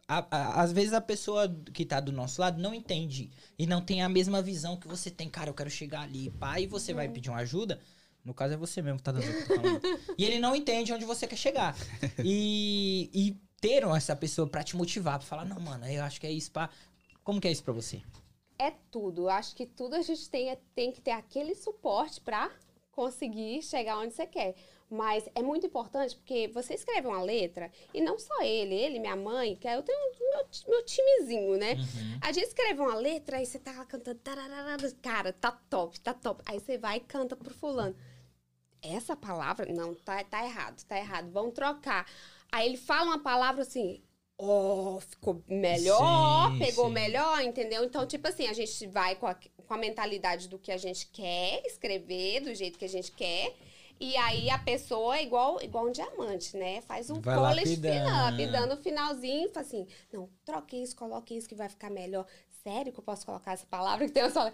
[0.08, 3.82] a- a- às vezes a pessoa que tá do nosso lado não entende e não
[3.82, 5.30] tem a mesma visão que você tem.
[5.30, 7.82] Cara, eu quero chegar ali, pá, e você vai pedir uma ajuda.
[8.24, 9.24] No caso é você mesmo que tá dando.
[9.26, 11.76] tá e ele não entende onde você quer chegar.
[12.24, 16.28] E, e ter essa pessoa pra te motivar, pra falar, não, mano, eu acho que
[16.28, 16.70] é isso, pá.
[17.24, 18.02] Como que é isso pra você?
[18.60, 19.24] É tudo.
[19.24, 22.52] Eu acho que tudo a gente tem, é- tem que ter aquele suporte pra
[22.92, 24.56] conseguir chegar onde você quer.
[24.90, 29.18] Mas é muito importante porque você escreve uma letra, e não só ele, ele, minha
[29.18, 30.00] mãe, que eu tenho
[30.32, 31.74] meu, meu timezinho, né?
[31.74, 32.20] Uhum.
[32.22, 34.20] A gente escreve uma letra, aí você tá lá cantando,
[35.02, 36.42] cara, tá top, tá top.
[36.46, 37.96] Aí você vai e canta pro fulano.
[38.82, 42.10] Essa palavra, não, tá, tá errado, tá errado, vamos trocar.
[42.50, 44.02] Aí ele fala uma palavra assim,
[44.38, 46.94] oh, ficou melhor, Sim, pegou sim.
[46.94, 47.84] melhor, entendeu?
[47.84, 51.08] Então, tipo assim, a gente vai com a, com a mentalidade do que a gente
[51.08, 53.56] quer escrever, do jeito que a gente quer.
[54.00, 56.82] E aí a pessoa é igual, igual um diamante, né?
[56.82, 61.50] Faz um Vai polish fina, lapidando o finalzinho, fala assim, não, troque isso, coloque isso
[61.50, 62.26] que vai ficar melhor.
[62.64, 64.52] Sério que eu posso colocar essa palavra que tem eu só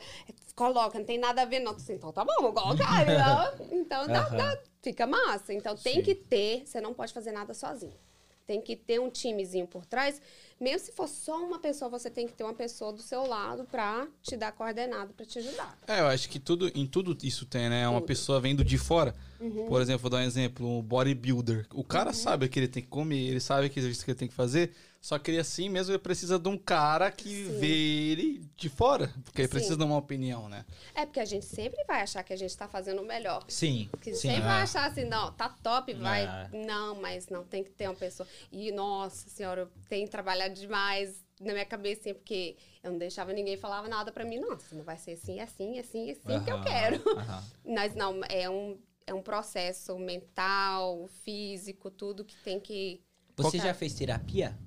[0.56, 1.74] coloca, não tem nada a ver não.
[1.74, 3.04] Assim, então tá bom, vou colocar.
[3.70, 5.54] então, então dá- fica massa.
[5.54, 6.02] Então tem Sim.
[6.02, 7.98] que ter, você não pode fazer nada sozinho.
[8.46, 10.22] Tem que ter um timezinho por trás.
[10.60, 13.64] Mesmo se for só uma pessoa, você tem que ter uma pessoa do seu lado
[13.66, 15.78] pra te dar coordenado, pra te ajudar.
[15.88, 17.88] É, eu acho que tudo, em tudo isso tem, né?
[17.88, 18.08] Uma Tudo.
[18.08, 19.16] pessoa vendo de fora.
[19.40, 19.66] Uhum.
[19.68, 21.68] Por exemplo, vou dar um exemplo, um bodybuilder.
[21.74, 24.20] O cara sabe o que ele tem que comer, ele sabe que exercício que ele
[24.20, 24.74] tem que fazer.
[25.04, 27.60] Só que ele assim mesmo ele precisa de um cara que Sim.
[27.60, 29.14] vê ele de fora.
[29.26, 29.54] Porque ele Sim.
[29.54, 30.66] precisa de uma opinião, né?
[30.96, 33.44] É porque a gente sempre vai achar que a gente tá fazendo o melhor.
[33.50, 34.30] Sim, Que sim.
[34.30, 34.46] sempre é.
[34.46, 36.24] vai achar assim, não, tá top, vai.
[36.24, 36.66] É.
[36.66, 38.26] Não, mas não, tem que ter uma pessoa.
[38.50, 43.58] E, nossa senhora, eu tenho trabalhado demais na minha cabeça, porque eu não deixava ninguém
[43.58, 44.58] falava nada pra mim, não.
[44.72, 47.04] Não vai ser assim, assim, assim, assim que eu quero.
[47.20, 47.44] aham.
[47.76, 53.04] Mas não, é um, é um processo mental, físico, tudo que tem que.
[53.36, 54.58] Você já fez terapia?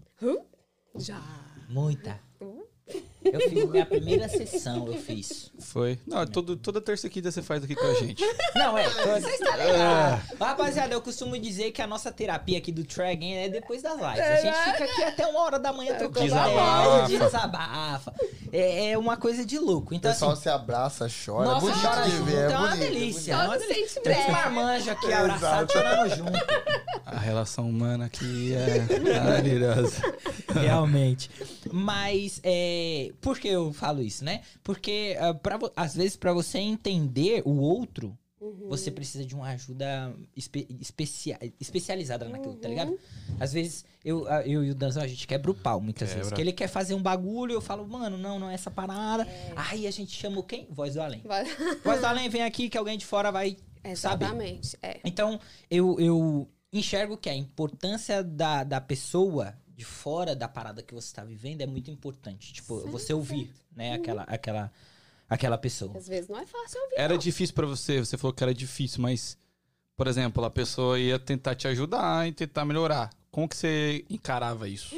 [0.96, 1.72] じゃあ。
[1.72, 2.16] もういた。
[2.40, 2.64] うん？
[3.25, 5.51] Eu fiz minha primeira sessão, eu fiz.
[5.59, 5.99] Foi.
[6.07, 8.22] Não, é todo, toda terça e quinta você faz aqui com a gente.
[8.55, 8.88] Não, é.
[8.88, 9.01] Tô...
[9.11, 10.20] É.
[10.38, 14.20] Rapaziada, eu costumo dizer que a nossa terapia aqui do Tragen é depois das lives.
[14.20, 17.05] A gente fica aqui até uma hora da manhã trocando Desabafa.
[17.11, 18.14] ideia, desabafa.
[18.53, 19.92] É, é uma coisa de louco.
[19.92, 21.49] O Então, pessoal assim, se abraça, chora.
[21.49, 23.33] nossa, é bonito chora de junto, ver, é, é uma bonito, delícia.
[23.33, 24.03] é É uma delícia.
[24.03, 26.33] Três marmanjos aqui abraçados, chorando junto.
[27.05, 30.14] A relação humana aqui é maravilhosa.
[30.55, 31.29] Realmente.
[31.72, 32.76] Mas, é,
[33.21, 34.41] por que eu falo isso, né?
[34.62, 38.69] Porque, ah, pra às vezes, pra você entender o outro, Uhum.
[38.69, 42.75] você precisa de uma ajuda espe- especia- especializada naquilo, tá Uhum.
[42.75, 42.99] ligado?
[43.41, 46.25] Às vezes, eu, ah, eu e o Danzão, a gente quebra o pau muitas vezes.
[46.25, 46.37] Quebra.
[46.37, 49.23] Que ele quer fazer um bagulho, eu falo, mano, não, não é essa parada.
[49.25, 49.53] É.
[49.57, 50.67] Aí a gente chama o quem?
[50.71, 51.23] Voz do Além.
[51.25, 51.45] Vai-
[51.83, 53.57] Voz do Além vem aqui que alguém de fora vai
[53.95, 54.25] saber.
[54.27, 54.77] Exatamente.
[54.83, 55.01] É.
[55.03, 60.95] Então, eu, eu enxergo que a importância da, da pessoa de fora da parada que
[60.95, 62.53] você tá vivendo é muito importante.
[62.53, 64.73] Tipo, Sim, você ouvir, né, aquela, aquela,
[65.29, 65.97] aquela pessoa.
[65.97, 66.95] Às vezes não é fácil ouvir.
[66.97, 67.19] Era não.
[67.21, 69.37] difícil pra você, você falou que era difícil, mas,
[69.95, 73.11] por exemplo, a pessoa ia tentar te ajudar e tentar melhorar.
[73.31, 74.97] Como que você encarava isso?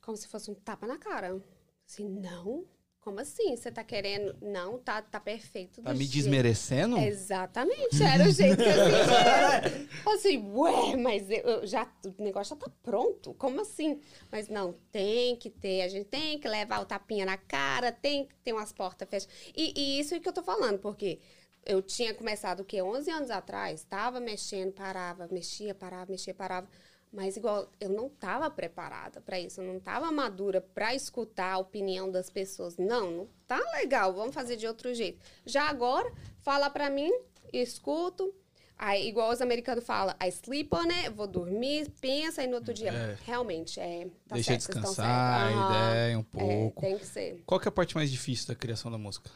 [0.00, 1.38] Como se fosse um tapa na cara.
[1.86, 2.64] Assim, não.
[3.02, 3.56] Como assim?
[3.56, 4.36] Você tá querendo.
[4.40, 5.82] Não, tá, tá perfeito.
[5.82, 6.96] Tá me jeito- desmerecendo?
[6.98, 12.64] Exatamente, era o jeito que eu assim, ué, mas eu, eu já, o negócio já
[12.64, 14.00] tá pronto, como assim?
[14.30, 18.24] Mas não, tem que ter, a gente tem que levar o tapinha na cara, tem
[18.26, 19.34] que ter umas portas fechadas.
[19.56, 21.18] E, e isso é que eu tô falando, porque
[21.66, 22.80] eu tinha começado o quê?
[22.82, 26.68] 11 anos atrás, tava mexendo, parava, mexia, parava, mexia, parava.
[27.12, 31.58] Mas igual, eu não estava preparada para isso, eu não estava madura para escutar a
[31.58, 32.78] opinião das pessoas.
[32.78, 35.20] Não, não tá legal, vamos fazer de outro jeito.
[35.44, 37.12] Já agora, fala para mim,
[37.52, 38.34] escuto.
[38.78, 42.72] Aí, igual os americanos falam, I sleep on it, vou dormir, pensa, aí no outro
[42.74, 43.16] dia, É.
[43.24, 45.60] realmente, é, tá Deixa certo, descansar Aham.
[45.60, 46.80] ideia um É, pouco.
[46.80, 47.42] tem que ser.
[47.46, 49.30] Qual que é a parte mais difícil da criação da música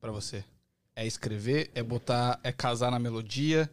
[0.00, 0.42] pra você?
[0.96, 1.70] É escrever?
[1.74, 2.40] É botar?
[2.42, 3.70] É casar na melodia?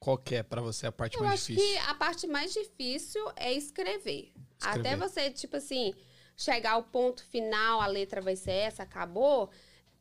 [0.00, 1.72] Qual que é pra você a parte Eu mais acho difícil?
[1.72, 4.32] que a parte mais difícil é escrever.
[4.58, 4.80] Escrever.
[4.80, 5.94] Até você, tipo assim,
[6.34, 9.50] chegar ao ponto final, a letra vai ser essa, acabou,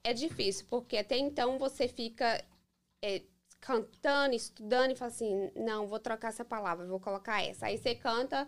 [0.01, 2.41] é difícil, porque até então você fica
[3.03, 3.23] é,
[3.59, 7.65] cantando, estudando e fala assim, não, vou trocar essa palavra, vou colocar essa.
[7.65, 8.47] Aí você canta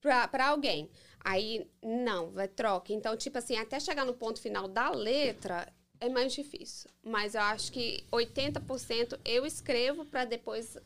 [0.00, 0.88] pra, pra alguém.
[1.20, 2.92] Aí, não, vai troca.
[2.92, 6.90] Então, tipo assim, até chegar no ponto final da letra é mais difícil.
[7.04, 10.76] Mas eu acho que 80% eu escrevo pra depois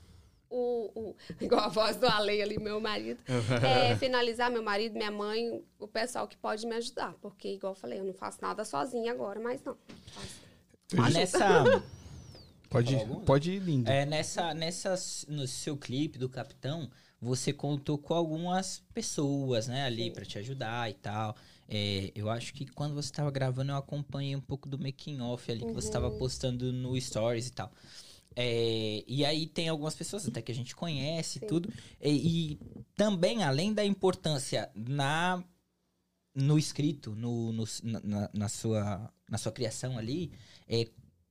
[0.49, 3.23] o, o- igual a voz do Ale ali, meu marido,
[3.65, 7.15] é, finalizar meu marido, minha mãe, o pessoal que pode me ajudar.
[7.21, 9.77] Porque, igual eu falei, eu não faço nada sozinha agora, mas não.
[10.13, 10.41] Faço.
[10.99, 11.39] Ah, nessa,
[12.69, 12.97] Pode,
[13.27, 13.91] pode ir lindo.
[13.91, 14.95] é, nessa, nessa,
[15.27, 16.89] no seu clipe do Capitão,
[17.21, 21.35] você contou com algumas pessoas, né, ali pra te ajudar e tal.
[21.73, 25.51] É, eu acho que quando você tava gravando, eu acompanhei um pouco do making off
[25.51, 27.73] ali que você tava postando no Stories e tal.
[28.35, 31.47] É, e aí tem algumas pessoas até que a gente conhece e Sim.
[31.47, 31.73] tudo.
[32.01, 32.59] E, e
[32.97, 35.43] também, além da importância na
[36.35, 40.33] no escrito, no, no- na- na, na sua, na sua criação ali,
[40.69, 40.89] é,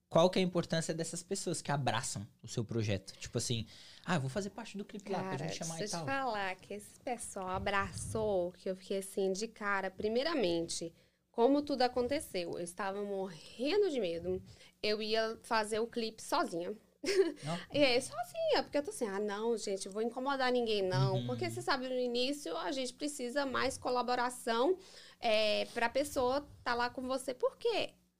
[0.10, 3.14] qual que é a importância dessas pessoas que abraçam o seu projeto?
[3.18, 3.66] Tipo assim,
[4.10, 6.04] ah, eu vou fazer parte do clipe lá pra Cara, gente chamar deixa e eu
[6.04, 6.24] te tal.
[6.24, 9.92] falar que esse pessoal abraçou, que eu fiquei assim, de cara.
[9.92, 10.92] Primeiramente,
[11.32, 14.42] como tudo aconteceu, eu estava morrendo de medo.
[14.82, 16.74] Eu ia fazer o clipe sozinha.
[17.72, 21.14] E aí, sozinha, porque eu tô assim, ah, não, gente, vou incomodar ninguém, não.
[21.14, 21.28] Uhum.
[21.28, 24.76] Porque você sabe, no início a gente precisa mais colaboração
[25.20, 27.68] é, pra pessoa tá lá com você, porque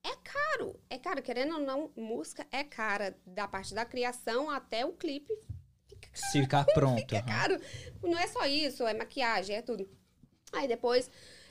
[0.04, 0.80] é caro.
[0.88, 3.18] É caro, querendo ou não, música é cara.
[3.26, 5.34] Da parte da criação até o clipe
[6.32, 7.00] Ficar pronto.
[7.00, 7.60] fica caro.
[8.04, 9.90] Não é só isso, é maquiagem, é tudo.
[10.54, 11.10] Aí depois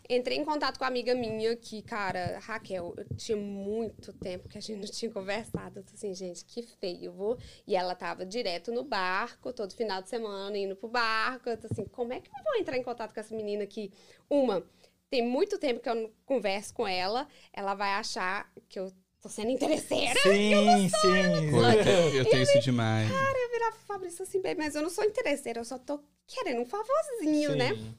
[0.09, 4.57] entrei em contato com uma amiga minha que, cara, Raquel, eu tinha muito tempo que
[4.57, 5.81] a gente não tinha conversado.
[5.81, 7.39] Eu tô assim, gente, que feio, vou.
[7.67, 11.51] E ela tava direto no barco, todo final de semana, indo pro barco.
[11.51, 13.93] Eu tô assim, como é que eu vou entrar em contato com essa menina aqui?
[14.31, 14.65] Uma,
[15.11, 19.29] tem muito tempo que eu não converso com ela, ela vai achar que eu tô
[19.29, 20.19] sendo interesseira.
[20.21, 21.49] Sim, sim.
[21.57, 23.11] Eu tenho- eu isso demais.
[23.11, 26.61] Eu virar pro Fabrício assim, bem, mas eu não sou interesseira, eu só tô querendo
[26.61, 27.75] um favorzinho, né?
[27.75, 27.95] Sim.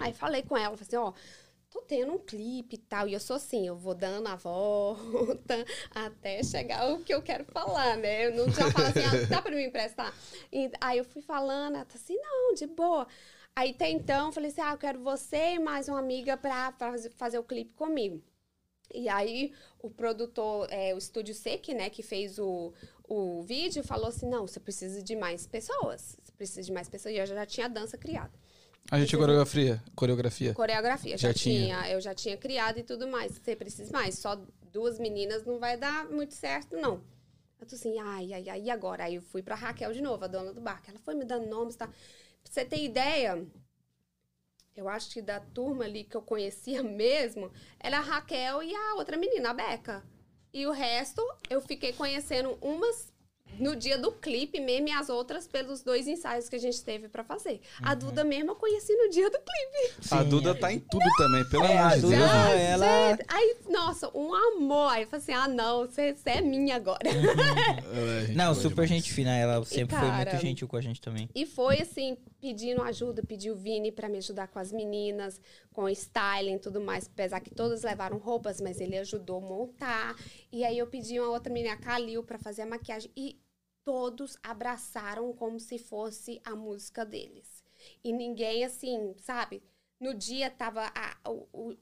[0.00, 1.12] Aí falei com ela, falei assim, ó,
[1.70, 5.64] tô tendo um clipe e tal, e eu sou assim, eu vou dando a volta
[5.94, 8.26] até chegar o que eu quero falar, né?
[8.26, 10.12] Eu não já falo assim, ah, dá pra me emprestar?
[10.52, 13.06] E aí eu fui falando, ela tá assim, não, de boa.
[13.54, 16.72] Aí até então, eu falei assim, ah, eu quero você e mais uma amiga pra
[16.72, 18.22] fazer, fazer o clipe comigo.
[18.92, 22.72] E aí o produtor, é, o Estúdio Sec, né, que fez o,
[23.08, 27.14] o vídeo, falou assim, não, você precisa de mais pessoas, você precisa de mais pessoas,
[27.14, 28.32] e eu já tinha dança criada.
[28.90, 29.82] A gente coreografia.
[29.96, 30.54] Coreografia.
[30.54, 31.78] Coreografia, já, Já tinha.
[31.82, 31.90] tinha.
[31.90, 33.32] eu já tinha criado e tudo mais.
[33.32, 34.40] Você precisa mais, só
[34.72, 37.02] duas meninas não vai dar muito certo, não.
[37.60, 39.04] Eu tô assim, ai, ai, ai, e agora?
[39.04, 40.88] Aí eu fui pra Raquel de novo, a dona do barco.
[40.88, 41.88] Ela foi me dando nomes, tá?
[41.88, 41.94] Pra
[42.44, 43.44] você ter ideia,
[44.76, 47.50] eu acho que da turma ali que eu conhecia mesmo,
[47.80, 50.04] era a Raquel e a outra menina, a Beca.
[50.52, 53.12] E o resto, eu fiquei conhecendo umas
[53.58, 57.08] no dia do clipe mesmo e as outras pelos dois ensaios que a gente teve
[57.08, 57.60] pra fazer.
[57.82, 59.94] A Duda mesmo eu conheci no dia do clipe.
[60.10, 60.54] A Sim, Duda é.
[60.54, 62.28] tá em tudo também, pelo É, amor a de Duda- Deus.
[62.30, 62.70] Né?
[62.72, 64.90] ela- Aí, nossa, um amor.
[64.92, 67.08] Aí eu falei assim: ah, não, você você é minha agora.
[67.08, 68.90] É, gente Não, super demais.
[68.90, 69.36] gente fina.
[69.36, 71.28] Ela sempre foi cara, muito gentil com a gente também.
[71.34, 75.40] E foi assim, pedindo ajuda, pediu o Vini pra me ajudar com as meninas,
[75.72, 77.06] com styling e tudo mais.
[77.06, 80.16] Apesar que todas levaram roupas, mas ele ajudou a montar.
[80.52, 83.10] E aí eu pedi uma outra menina, a Kalil, pra fazer a maquiagem.
[83.16, 83.35] E
[83.86, 87.62] todos abraçaram como se fosse a música deles.
[88.02, 89.62] E ninguém, assim, sabe?
[90.00, 90.92] No dia tava.
[90.92, 91.76] A, o-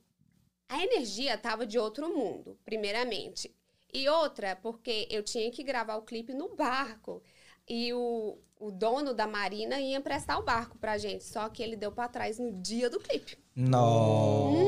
[0.69, 3.55] a energia tava de outro mundo, primeiramente.
[3.93, 7.23] E outra, porque eu tinha que gravar o clipe no barco.
[7.67, 11.25] E o, o dono da marina ia emprestar o barco pra gente.
[11.25, 13.39] Só que ele deu pra trás no dia do clipe.
[13.57, 14.59] Nossa.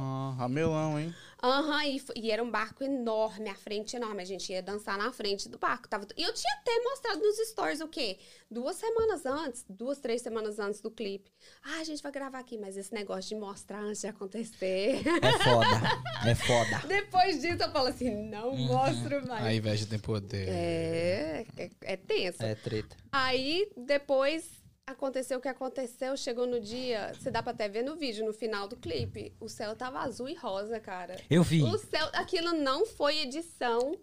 [0.00, 1.14] Aham, Ramelão, hein?
[1.44, 4.22] Aham, e, fo- e era um barco enorme, a frente enorme.
[4.22, 5.86] A gente ia dançar na frente do barco.
[5.86, 8.18] Tava, e eu tinha até mostrado nos stories o quê?
[8.50, 11.30] Duas semanas antes, duas, três semanas antes do clipe.
[11.62, 15.02] Ah, a gente vai gravar aqui, mas esse negócio de mostrar antes de acontecer.
[15.22, 16.30] É foda.
[16.30, 16.78] É foda.
[16.88, 18.66] Depois disso, eu falo assim: não Uhum.
[18.66, 19.44] mostro mais.
[19.44, 20.48] A inveja tem poder.
[20.48, 22.42] É, é, é tenso.
[22.42, 22.96] É treta.
[23.12, 24.48] Aí, depois,
[24.94, 26.16] aconteceu o que aconteceu.
[26.16, 29.32] Chegou no dia, você dá pra até ver no vídeo, no final do clipe.
[29.40, 31.16] O céu tava azul e rosa, cara.
[31.28, 31.62] Eu vi.
[31.62, 33.96] O céu, aquilo não foi edição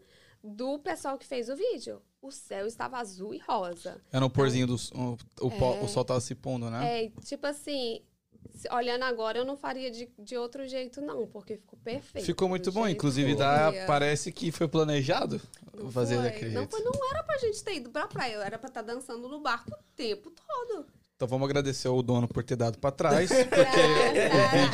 [0.43, 2.01] do pessoal que fez o vídeo.
[2.21, 4.01] O céu estava azul e rosa.
[4.11, 4.75] Era um porzinho do.
[4.75, 5.17] O,
[5.47, 5.81] o, pó- É.
[5.83, 7.05] o sol tava se pondo, né?
[7.05, 8.01] É, tipo assim,
[8.53, 12.25] se- olhando agora, eu não faria de, de outro jeito, não, porque ficou perfeito.
[12.25, 12.87] Ficou muito bom.
[12.87, 15.41] Inclusive, dá, parece que foi planejado
[15.77, 16.23] Não fazer foi.
[16.23, 16.83] daquele não, jeito.
[16.83, 19.83] não era pra gente ter ido pra praia, era pra estar dançando no barco o
[19.95, 20.85] tempo todo.
[21.15, 23.29] Então vamos agradecer ao dono por ter dado pra trás.
[23.31, 23.61] É, Porque.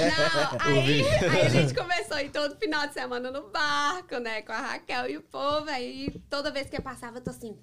[0.68, 1.32] O aí, vídeo.
[1.32, 4.42] aí a gente começou a ir todo final de semana no barco, né?
[4.42, 5.70] Com a Raquel e o povo.
[5.70, 7.58] Aí toda vez que eu passava, eu tô assim.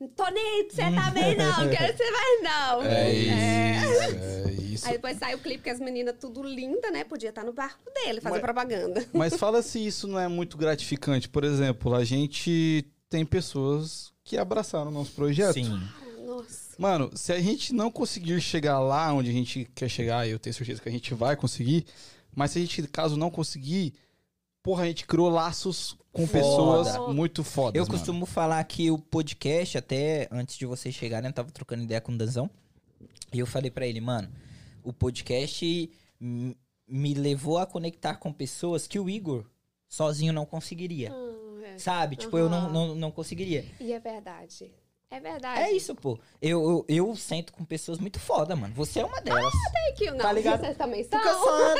[0.00, 1.68] Não tô nem aí pra você também, não.
[1.70, 2.82] Quero ser mais, não.
[2.84, 3.32] É isso.
[3.32, 4.48] É.
[4.48, 4.86] É isso.
[4.86, 7.02] Aí depois saiu o clipe que as meninas tudo linda, né?
[7.04, 9.06] Podia estar no barco dele, fazer Mas- propaganda.
[9.12, 11.28] Mas fala se isso não é muito gratificante.
[11.28, 15.54] Por exemplo, a gente tem pessoas que abraçaram o nosso projeto.
[15.54, 15.80] Sim.
[16.24, 16.76] Nossa.
[16.78, 20.54] Mano, se a gente não conseguir chegar lá onde a gente quer chegar, eu tenho
[20.54, 21.84] certeza que a gente vai conseguir,
[22.36, 23.94] mas se a gente, caso não conseguir,
[24.62, 26.38] porra, a gente criou laços com Foda.
[26.38, 27.94] pessoas muito fodas, Eu mano.
[27.94, 32.12] costumo falar que o podcast, até antes de vocês chegarem, eu tava trocando ideia com
[32.12, 32.50] o Danzão.
[33.32, 34.28] E eu falei pra ele, mano,
[34.82, 35.90] o podcast
[36.20, 39.44] me levou a conectar com pessoas que o Igor
[39.88, 41.12] sozinho não conseguiria.
[41.12, 41.78] Ah, é.
[41.78, 42.16] Sabe?
[42.16, 43.64] Tipo, eu não, não, não conseguiria.
[43.78, 44.72] E é verdade.
[45.10, 45.62] É verdade.
[45.62, 46.18] É isso, pô.
[46.40, 48.74] Eu, eu, eu sento com pessoas muito foda, mano.
[48.74, 49.54] Você é uma delas.
[49.88, 50.18] É que não.
[50.18, 50.60] Tá ligado?
[50.60, 51.18] Vocês também são.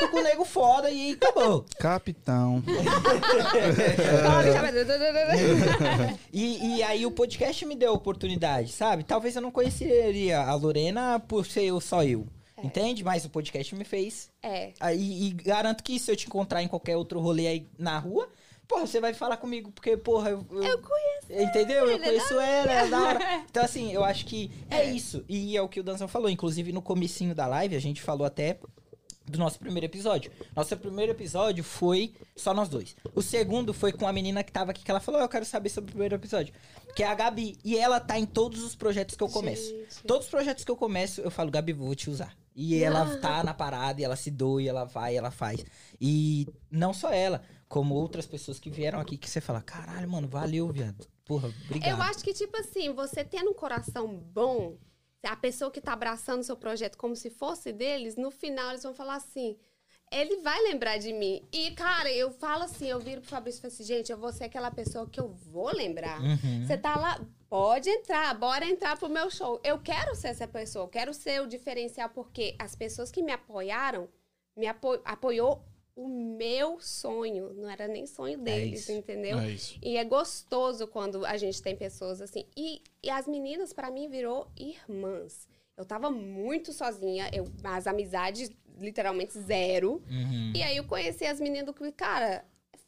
[0.09, 1.65] Com o nego foda e acabou.
[1.79, 2.63] Capitão.
[6.31, 9.03] E, e aí o podcast me deu a oportunidade, sabe?
[9.03, 12.27] Talvez eu não conheceria a Lorena por ser eu, só eu.
[12.63, 13.03] Entende?
[13.03, 14.29] Mas o podcast me fez.
[14.43, 14.71] É.
[14.79, 18.29] Aí, e garanto que se eu te encontrar em qualquer outro rolê aí na rua,
[18.69, 20.45] porra, você vai falar comigo, porque, porra, eu.
[20.51, 21.85] eu- Eu conheço Entendeu?
[21.89, 23.19] Eu conheço ela, é da hora.
[23.49, 25.25] Então, assim, eu acho que é, isso.
[25.27, 26.29] E é o que o Danzão falou.
[26.29, 28.57] Inclusive, no comecinho da live, a gente falou até
[29.27, 30.31] do nosso primeiro episódio.
[30.55, 32.95] Nosso primeiro episódio foi só nós dois.
[33.13, 35.45] O segundo foi com a menina que tava aqui, que ela falou, "Oh, eu quero
[35.45, 36.51] saber sobre o primeiro episódio.
[36.95, 37.57] Que é a Gabi.
[37.63, 39.69] E ela tá em todos os projetos que eu começo.
[39.69, 40.03] Gente.
[40.07, 42.35] Todos os projetos que eu começo, eu falo, Gabi, vou te usar.
[42.55, 45.63] E ela tá na parada, e ela se doa, e ela vai, e ela faz.
[46.01, 50.27] E não só ela, como outras pessoas que vieram aqui, que você fala, caralho, mano,
[50.27, 51.07] valeu, viado.
[51.23, 51.91] Porra, obrigado.
[51.91, 54.75] Eu acho que, tipo assim, você tendo um coração bom,
[55.23, 58.81] a pessoa que tá abraçando o seu projeto como se fosse deles, no final eles
[58.81, 59.55] vão falar assim.
[60.11, 61.47] Ele vai lembrar de mim.
[61.53, 64.33] E, cara, eu falo assim, eu viro pro Fabrício e falo assim, gente, eu vou
[64.33, 66.19] ser aquela pessoa que eu vou lembrar.
[66.19, 66.65] Uhum.
[66.65, 69.61] Você tá lá, pode entrar, bora entrar pro meu show.
[69.63, 73.31] Eu quero ser essa pessoa, eu quero ser o diferencial, porque as pessoas que me
[73.31, 74.09] apoiaram,
[74.57, 75.63] me apo apoiou
[75.99, 77.53] o meu sonho.
[77.53, 78.91] Não era nem sonho deles, isso.
[78.93, 79.37] entendeu?
[79.37, 79.57] É.
[79.83, 82.45] E é gostoso quando a gente tem pessoas assim.
[82.55, 85.45] E, e as meninas, pra mim, virou irmãs.
[85.75, 90.01] Eu tava muito sozinha, eu, as amizades literalmente zero.
[90.09, 90.53] Uhum.
[90.55, 92.45] E aí eu conheci as meninas do que, cara,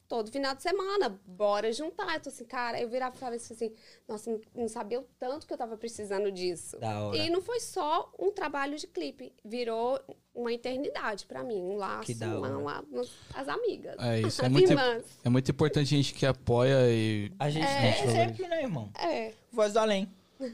[0.08, 2.16] todo final de semana, bora juntar.
[2.16, 3.74] Eu tô assim, cara, eu virava e falava assim,
[4.08, 6.78] nossa, não, sabia o tanto que eu tava precisando disso.
[7.14, 10.00] E não foi só um trabalho de clipe, virou
[10.34, 13.04] uma eternidade pra mim, um laço, Que da uma, uma- uma-
[13.34, 14.42] as amigas, É isso.
[14.46, 15.04] É muito, irmãs.
[15.24, 17.32] é muito importante a gente que apoia e.
[17.40, 17.92] A gente É.
[17.94, 18.90] tem sempre, né, irmão?
[18.98, 19.32] É.
[19.52, 20.10] Voz do Além.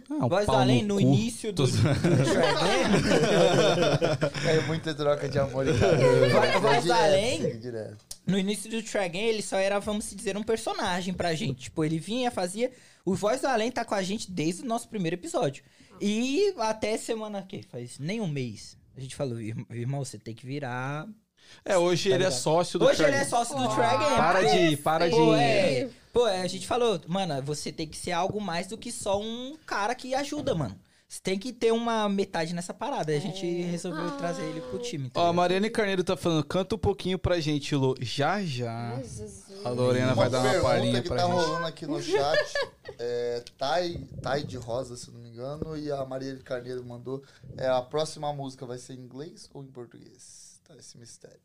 [0.09, 1.01] Ah, um Voz do Além, no cu.
[1.01, 1.71] início do, do
[4.49, 7.59] É muita troca de amor e vai Vai direto, além.
[8.25, 11.61] No início do Track ele só era, vamos dizer, um personagem pra gente.
[11.63, 12.69] Tipo, ele vinha, fazia.
[13.05, 15.63] O Voz do Além tá com a gente desde o nosso primeiro episódio.
[16.01, 18.75] E até semana que faz nem um mês.
[18.97, 21.07] A gente falou, "Ir- irmão, você tem que virar.
[21.63, 22.39] É, hoje Tá ele é ligado?
[22.41, 23.67] sócio do Hoje ele é sócio do Oh.
[23.75, 24.77] Track Para de.
[24.77, 25.15] Para de.
[25.15, 25.89] Pô, é.
[26.11, 29.55] Pô, a gente falou, mano, você tem que ser algo mais do que só um
[29.65, 30.77] cara que ajuda, mano.
[31.09, 33.13] Você tem que ter uma metade nessa parada.
[33.13, 34.17] A gente resolveu Ah.
[34.17, 35.09] trazer ele pro time.
[35.09, 35.33] tá Ó, a?
[35.33, 37.95] Mariane Carneiro tá falando, canta um pouquinho pra gente, Lô.
[38.01, 38.95] Já, já.
[38.97, 39.05] Ai.
[39.63, 41.33] A Lorena vai dar uma pergunta palhinha que pra tá gente.
[41.35, 42.53] rolando aqui no chat.
[42.99, 47.21] É, Tai, Tai de Rosa, se não me engano, e a Maria de Carneiro mandou.
[47.55, 50.59] É, a próxima música vai ser em inglês ou em português?
[50.67, 51.39] Tá esse mistério.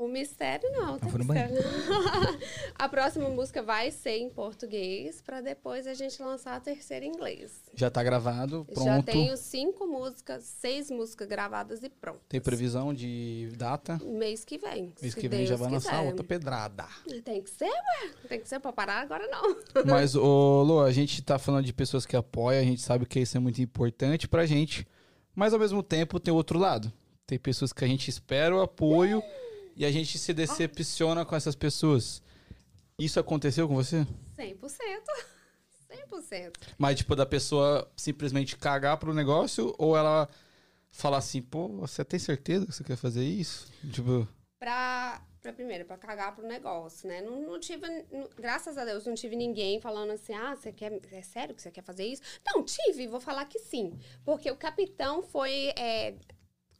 [0.00, 1.56] O mistério não, tem no mistério.
[2.74, 7.10] a próxima música vai ser em português, pra depois a gente lançar a terceira em
[7.10, 7.60] inglês.
[7.74, 8.86] Já tá gravado, pronto.
[8.86, 12.18] Já Tem, tenho cinco músicas, seis músicas gravadas e pronto.
[12.42, 14.00] previsão de data.
[14.02, 14.90] Mês que vem.
[15.02, 16.06] Mês que vem Deus já vai lançar quiser.
[16.06, 16.86] outra pedrada.
[17.22, 18.10] Tem que ser, ué.
[18.26, 19.54] Tem que ser pra parar agora, não.
[19.84, 23.20] Mas, ô, Lô, a gente tá falando de pessoas que apoiam, a gente sabe que
[23.20, 24.86] isso é muito importante pra gente.
[25.34, 26.90] Mas, ao mesmo tempo, tem outro lado.
[27.26, 29.22] Tem pessoas que a gente espera o apoio
[29.76, 32.22] e a gente se decepciona com essas pessoas.
[32.98, 34.06] Isso aconteceu com você?
[34.38, 34.56] 100%.
[35.90, 36.52] 100%.
[36.78, 40.28] Mas, tipo, da pessoa simplesmente cagar pro negócio ou ela
[40.90, 43.66] falar assim, pô, você tem certeza que você quer fazer isso?
[43.92, 44.26] Tipo,
[44.58, 47.22] Pra, pra primeiro, pra cagar pro negócio, né?
[47.22, 51.00] Não, não tive, não- graças a Deus, não tive ninguém falando assim, ah, você quer,
[51.12, 52.20] é sério que você quer fazer isso?
[52.46, 53.98] Não, tive, vou falar que sim.
[54.24, 56.14] Porque o capitão foi, é,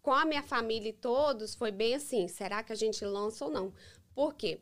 [0.02, 3.50] com a minha família e todos, foi bem assim, será que a gente lança ou
[3.50, 3.72] não?
[4.14, 4.60] Por quê?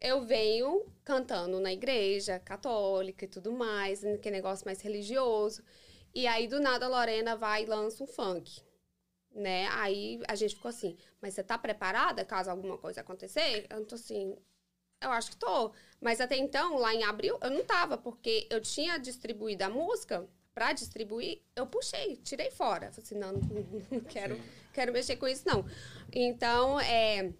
[0.00, 5.62] Eu venho cantando na igreja católica e tudo mais, que negócio mais religioso.
[6.14, 8.62] E aí, do nada, a Lorena vai e lança um funk
[9.38, 9.68] né?
[9.72, 13.66] Aí a gente ficou assim, mas você tá preparada caso alguma coisa acontecer?
[13.70, 14.36] Eu tô assim,
[15.00, 15.72] eu acho que tô.
[16.00, 20.28] Mas até então, lá em abril, eu não tava, porque eu tinha distribuído a música,
[20.54, 22.90] pra distribuir, eu puxei, tirei fora.
[22.90, 23.40] Falei assim, não, não,
[23.90, 24.40] não quero,
[24.78, 25.66] quero mexer com isso, não.
[26.12, 27.32] Então, é.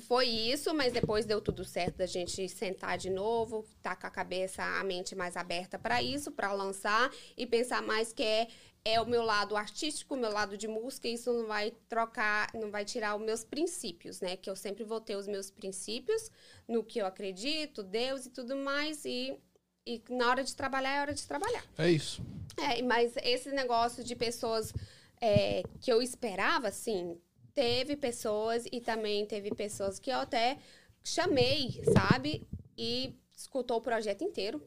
[0.00, 4.10] Foi isso, mas depois deu tudo certo da gente sentar de novo, tá com a
[4.10, 8.48] cabeça, a mente mais aberta para isso, para lançar e pensar mais que é
[8.84, 12.48] é o meu lado artístico, o meu lado de música, e isso não vai trocar,
[12.54, 14.36] não vai tirar os meus princípios, né?
[14.36, 16.30] Que eu sempre vou ter os meus princípios
[16.68, 19.36] no que eu acredito, Deus e tudo mais, e,
[19.84, 21.64] e na hora de trabalhar é hora de trabalhar.
[21.78, 22.22] é isso.
[22.56, 24.72] É, mas esse negócio de pessoas
[25.20, 27.18] é, que eu esperava, assim,
[27.54, 30.58] teve pessoas e também teve pessoas que eu até
[31.02, 32.46] chamei, sabe?
[32.76, 34.62] E escutou o projeto inteiro,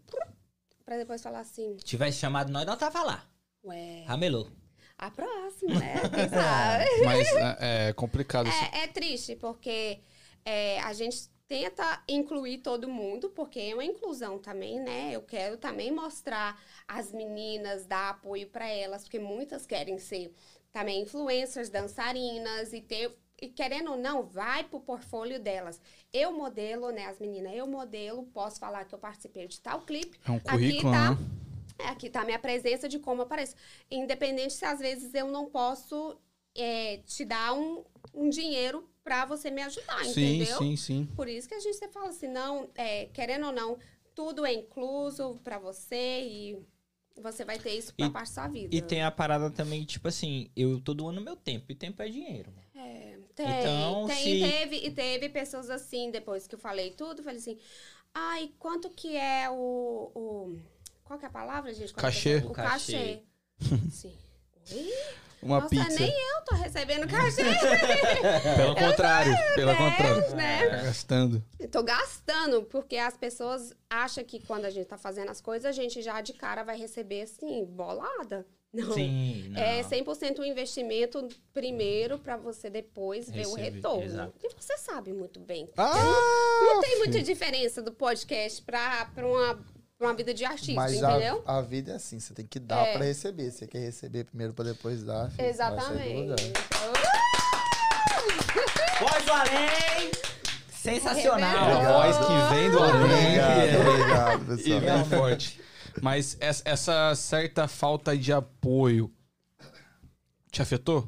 [0.86, 3.28] pra depois falar assim, Tivesse chamado nós, não tava lá.
[3.64, 4.50] ué, Ramelou.
[4.98, 5.94] a próxima, né?
[6.14, 6.86] Quem sabe?
[7.06, 7.28] Mas
[7.60, 8.48] é, é complicado.
[8.48, 8.64] isso.
[8.74, 10.00] É, é triste, porque
[10.46, 15.10] é, a gente tenta incluir todo mundo, porque é uma inclusão também, né?
[15.12, 20.32] Eu quero também mostrar as meninas, dar apoio para elas, porque muitas querem ser
[20.72, 25.82] também influencers, dançarinas e ter e querendo ou não, vai pro portfólio delas.
[26.12, 30.20] Eu modelo, né, as meninas, eu modelo, posso falar que eu participei de tal clipe.
[30.28, 31.18] É um Aqui currículo, tá, né?
[31.80, 33.56] é, aqui tá a minha presença de como apareço.
[33.90, 36.20] Independente se às vezes eu não posso
[36.54, 40.58] é, te dar um, um dinheiro pra você me ajudar, Sim, entendeu?
[40.60, 41.10] sim, sim.
[41.16, 43.80] Por isso que a gente sempre fala assim, não, é, querendo ou não,
[44.14, 46.60] tudo é incluso pra você e
[47.20, 48.76] você vai ter isso pra E- parte da sua vida.
[48.76, 52.08] E tem a parada também, tipo assim, eu tô doando meu tempo, e tempo é
[52.08, 52.54] dinheiro.
[52.76, 56.92] É, tem, Então, tem, se- e teve, e teve pessoas assim, depois que eu falei
[56.92, 57.58] tudo, falei assim,
[58.14, 60.60] ai, quanto que é o, o-
[61.04, 61.94] qual que é a palavra, gente?
[61.94, 62.36] A Cachê.
[62.46, 62.94] O O cachê.
[62.94, 63.24] cachê.
[63.92, 64.14] Sim.
[65.42, 66.00] Uma Nossa, pizza.
[66.00, 67.44] nem eu tô recebendo cachê.
[68.58, 70.36] Pelo contrário, pelo contrário.
[70.36, 70.68] né?
[70.68, 71.44] Tá Gastando.
[71.58, 75.66] Eu tô gastando, porque as pessoas acham que quando a gente tá fazendo as coisas,
[75.66, 78.46] a gente já de cara vai receber, assim, bolada.
[78.72, 78.94] Não.
[78.94, 79.62] Sim, não.
[79.62, 84.04] É 100% um investimento primeiro pra você depois ver o retorno.
[84.04, 84.34] exato.
[84.44, 85.70] E você sabe muito bem.
[85.78, 85.94] Ah!
[86.66, 89.64] Não tem muita diferença do podcast pra, pra, uma, pra
[90.00, 91.44] uma vida de artista, Mas entendeu?
[91.46, 92.94] a, a vida é assim, você tem que dar É.
[92.94, 93.52] pra receber.
[93.52, 96.22] Você quer receber primeiro pra depois dar, filho, Exatamente.
[96.22, 96.38] lugar.
[99.00, 100.12] Voz do além!
[100.72, 101.82] Sensacional!
[101.82, 103.04] A voz que vem do além.
[103.40, 104.80] Obrigado, obrigado, E pessoal.
[104.80, 105.62] vem forte.
[106.02, 109.12] Mas essa, certa falta de apoio
[110.52, 111.08] te afetou?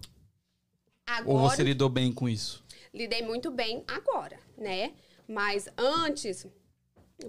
[1.26, 2.64] Ou Agora, você lidou bem com isso?
[2.94, 4.92] lidei muito bem agora, né?
[5.28, 6.46] Mas antes,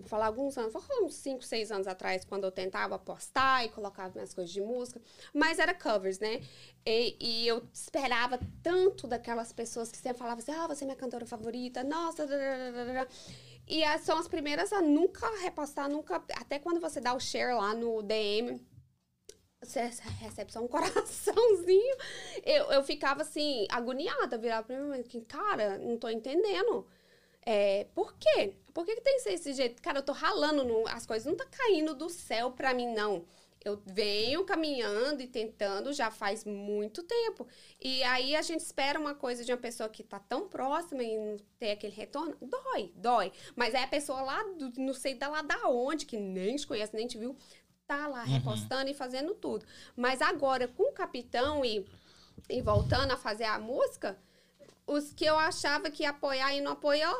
[0.00, 3.68] vou falar alguns anos, falar uns 5, 6 anos atrás, quando eu tentava postar e
[3.68, 5.00] colocava minhas coisas de música,
[5.34, 6.40] mas era covers, né?
[6.84, 10.96] E, e eu esperava tanto daquelas pessoas que sempre falavam assim, ah, você é minha
[10.96, 13.08] cantora favorita, nossa, dadadadada."
[13.66, 17.54] e as- são as primeiras a nunca repostar, nunca, até quando você dá o share
[17.54, 18.60] lá no DM,
[19.62, 19.90] você
[20.20, 21.96] recebe só um coraçãozinho.
[22.44, 26.86] Eu, eu ficava assim, agoniada, virava pra mim, que, cara, não tô entendendo.
[27.44, 28.54] É, por quê?
[28.72, 29.82] Por que, que tem que ser desse jeito?
[29.82, 33.24] Cara, eu tô ralando, no- as coisas não tá caindo do céu pra mim, não.
[33.64, 37.46] Eu venho caminhando e tentando já faz muito tempo.
[37.80, 41.16] E aí a gente espera uma coisa de uma pessoa que tá tão próxima e
[41.16, 42.36] não ter aquele retorno.
[42.40, 43.32] Dói, dói.
[43.54, 46.66] Mas é a pessoa lá, do, não sei da lá da onde, que nem te
[46.66, 47.36] conhece, nem te viu,
[47.86, 49.64] tá lá repostando e fazendo tudo.
[49.96, 51.86] Mas agora, com o Capitão e,
[52.48, 54.18] e voltando a fazer a música,
[54.86, 57.14] os que eu achava que ia apoiar e não apoiou,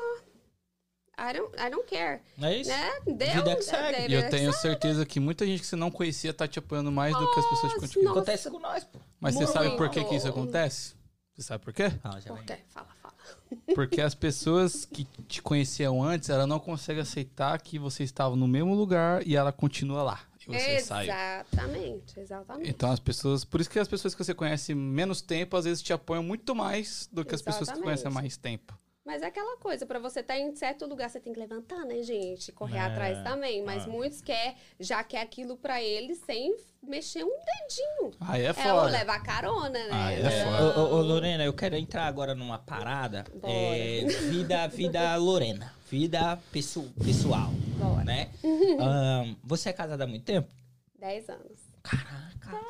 [1.19, 2.21] I don't, I don't care.
[2.41, 2.71] É isso?
[2.71, 2.91] Né?
[3.07, 4.13] Deu, Vida que segue.
[4.13, 7.17] E eu tenho certeza que muita gente que você não conhecia tá te apoiando mais
[7.17, 8.09] do que as pessoas que Nossa, continuam.
[8.15, 8.21] nossa.
[8.21, 8.99] Acontece com nós, pô.
[9.21, 10.11] Mas você sabe por que, muito.
[10.11, 10.95] que isso acontece?
[11.35, 11.93] Você sabe por quê?
[12.03, 12.45] Ah, já Por vai.
[12.45, 12.59] quê?
[12.69, 13.15] Fala, fala.
[13.75, 18.47] Porque as pessoas que te conheciam antes, ela não consegue aceitar que você estava no
[18.49, 20.21] mesmo lugar e ela continua lá.
[20.49, 21.13] E você saiu.
[21.13, 22.71] Exatamente, exatamente.
[22.71, 23.45] Então as pessoas.
[23.45, 26.55] Por isso que as pessoas que você conhece menos tempo, às vezes te apoiam muito
[26.55, 28.23] mais do que as pessoas que você conhece há Exatamente.
[28.23, 28.82] mais tempo.
[29.05, 32.03] Mas é aquela coisa, pra você estar em certo lugar, você tem que levantar, né,
[32.03, 32.53] gente?
[32.53, 33.61] Correr É, atrás também.
[33.65, 33.89] Mas é.
[33.89, 38.13] muitos quer, já quer aquilo pra eles sem mexer um dedinho.
[38.21, 38.91] Aí é É, ou foda.
[38.93, 39.89] levar carona, né?
[39.91, 40.79] Aí é É, foda.
[40.81, 43.25] ô, ô, Lorena, eu quero entrar agora numa parada.
[43.35, 43.53] Bora.
[43.53, 45.73] É, vida, vida Lorena.
[45.91, 48.05] Vida pesso- pessoal, Bora.
[48.05, 48.31] né?
[48.81, 50.49] Ahn, você é casada há muito tempo?
[50.97, 51.59] Dez anos.
[51.83, 52.61] Caraca.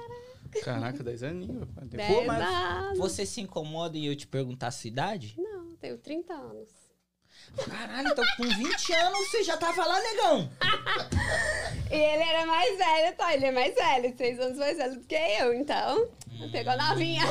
[0.65, 1.69] Caraca, 10 aninhos.
[1.75, 1.85] pai.
[1.89, 2.99] Dez Pô, mas anos.
[2.99, 5.35] Você se incomoda em eu te perguntar a sua idade?
[5.39, 6.69] Não, tenho 30 anos.
[7.69, 10.51] Caralho, então com 20 anos você já tava lá, negão.
[11.91, 13.35] E ele era mais velho, tá?
[13.35, 16.09] Ele é mais velho, seis anos mais velho do que eu, então.
[16.51, 17.23] Pegou novinha.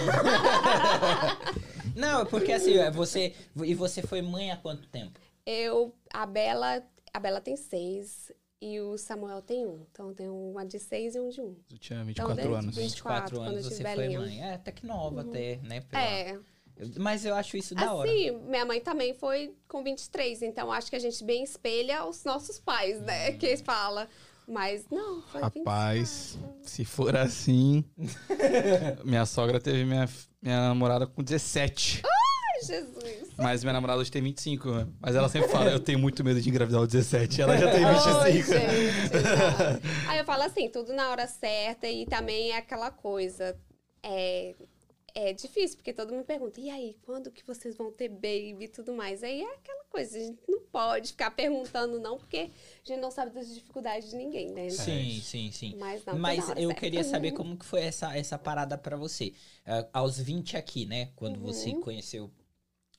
[1.95, 3.33] Não, porque assim, é, você.
[3.63, 5.19] E você foi mãe há quanto tempo?
[5.45, 6.83] Eu, a Bela,
[7.13, 8.31] a Bela tem seis
[8.61, 9.85] e o Samuel tem um.
[9.91, 11.55] Então tem uma de seis e um de um.
[11.71, 12.75] Eu tinha Então, 24 desde anos.
[12.75, 12.81] 24,
[13.35, 14.41] 24 quando anos você foi mãe.
[14.43, 15.81] É, até que nova, até, né?
[15.81, 16.39] pela- É,
[16.97, 18.09] Mas eu acho isso da hora.
[18.09, 22.23] assim, minha mãe também foi com 23, então acho que a gente bem espelha os
[22.23, 23.31] nossos pais, né?
[23.33, 24.07] Que eles falam.
[24.47, 25.59] Mas não, foi 25.
[25.59, 27.85] Rapaz, se for assim.
[29.05, 30.09] minha sogra teve minha,
[30.41, 32.01] minha namorada com 17.
[32.03, 33.29] Ai, Jesus.
[33.37, 34.71] Mas minha namorada hoje tem 25.
[34.71, 34.87] né?
[34.99, 37.41] Mas ela sempre fala: eu tenho muito medo de engravidar aos 17.
[37.41, 38.51] Ela já tem Ai, 25.
[38.51, 39.13] gente,
[40.03, 40.09] não.
[40.09, 43.55] Aí eu falo assim, tudo na hora certa e também é aquela coisa.
[44.03, 44.55] É,
[45.13, 48.67] é difícil, porque todo mundo pergunta, e aí, quando que vocês vão ter baby e
[48.67, 49.23] tudo mais?
[49.23, 52.49] Aí é aquela coisa, a gente não pode ficar perguntando, não, porque
[52.83, 54.69] a gente não sabe das dificuldades de ninguém, né?
[54.69, 55.75] Sim, sim, sim.
[55.77, 56.73] Mas não, Mas eu certa.
[56.75, 59.33] queria saber como que foi essa, essa parada pra você.
[59.65, 61.09] Ah, aos 20 aqui, né?
[61.15, 61.43] Quando Uhum.
[61.45, 62.31] você conheceu.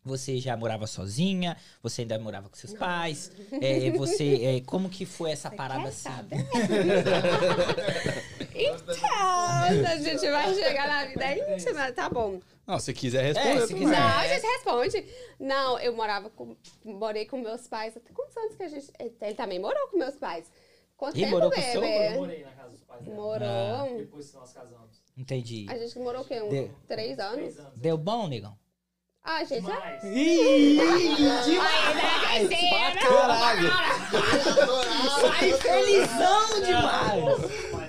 [0.04, 1.56] Você já morava sozinha?
[1.80, 3.30] Você ainda morava com seus pais?
[3.62, 6.08] É, você, é, como que foi essa Você parada assim?
[8.66, 12.40] Então, a gente vai chegar na vida vai- tá bom.
[12.66, 13.62] Não, se quiser responder.
[13.62, 13.98] É, se quiser.
[14.00, 15.06] Não, a gente responde.
[15.40, 16.56] Não, eu morava com.
[16.84, 17.96] Morei com meus pais.
[17.96, 18.90] Até quantos anos que a gente.
[18.98, 20.50] Ele também morou com meus pais.
[20.96, 21.72] Quanto Ih, tempo, morou com bebê?
[21.72, 21.82] seu?
[21.84, 23.16] Eu morei na casa dos pais dela.
[23.16, 23.98] Morou.
[23.98, 25.02] Depois que nós casamos.
[25.16, 25.66] Entendi.
[25.68, 26.40] A gente morou o quê?
[26.40, 26.70] Uns Deu.
[26.86, 27.34] três anos?
[27.34, 27.72] Três anos.
[27.76, 28.56] Deu bom, negão?
[29.24, 29.74] Ah, gente, já.
[29.74, 30.04] Demais.
[30.04, 30.80] Ih,
[31.60, 32.90] Ai, né?
[32.92, 33.70] pra caralho.
[35.20, 37.81] Sai felizão demais.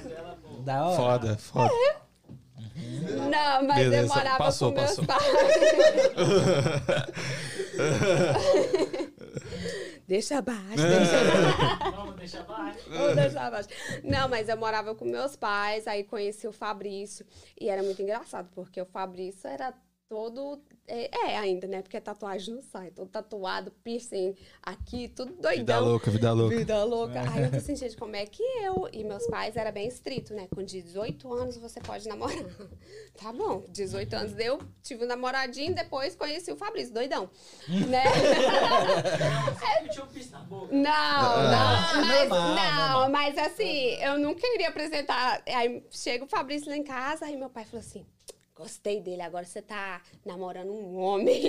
[0.63, 0.95] Da hora.
[0.95, 1.73] Foda, foda.
[2.75, 5.05] Não, mas eu Beleza, morava passou, com meus passou.
[5.05, 5.23] pais.
[10.07, 10.61] deixa abaixo,
[12.17, 12.79] deixa abaixo.
[12.89, 13.69] Vamos deixar abaixo.
[14.03, 17.25] Não, mas eu morava com meus pais, aí conheci o Fabrício.
[17.59, 19.73] E era muito engraçado, porque o Fabrício era
[20.07, 20.61] todo.
[20.85, 21.81] É, é ainda, né?
[21.81, 22.91] Porque tatuagem não sai.
[22.91, 25.85] Todo tatuado, piercing aqui, tudo Vida doidão.
[25.85, 26.55] louca, vida louca.
[26.57, 27.21] Vida louca.
[27.31, 28.89] Aí eu tô assim, gente, como é que eu?
[28.91, 30.47] E meus pais era bem estrito, né?
[30.53, 32.35] Com 18 anos você pode namorar.
[33.15, 37.29] Tá bom, 18 anos deu, tive um namoradinho, depois conheci o Fabrício, doidão.
[37.87, 38.03] né?
[39.53, 40.73] Você tinha um piso na boca.
[40.75, 41.91] Não, Ah.
[41.95, 43.09] não, mas, normal, não, normal.
[43.11, 45.43] mas assim, eu nunca iria apresentar.
[45.47, 48.03] Aí chega o Fabrício lá em casa, aí meu pai falou assim:
[48.63, 51.41] gostei dele, agora você tá namorando um homem.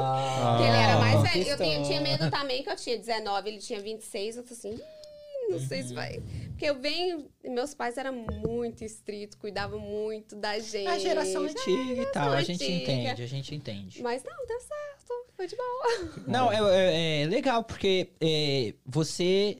[0.00, 1.50] Ah, ele era mais que velho.
[1.50, 4.36] Eu tinha, tinha medo também, que eu tinha 19, ele tinha 26.
[4.38, 6.22] Eu tô assim, "Ih, não sei se vai.
[6.48, 7.28] Porque eu venho.
[7.44, 10.86] Meus pais eram muito estritos, cuidavam muito da gente.
[10.88, 12.92] A geração antiga e tal, a gente antiga.
[12.92, 14.02] entende, a gente entende.
[14.02, 15.12] Mas não, deu certo.
[15.36, 16.10] Foi de boa.
[16.26, 19.58] Não, é, é- é legal, porque é, você.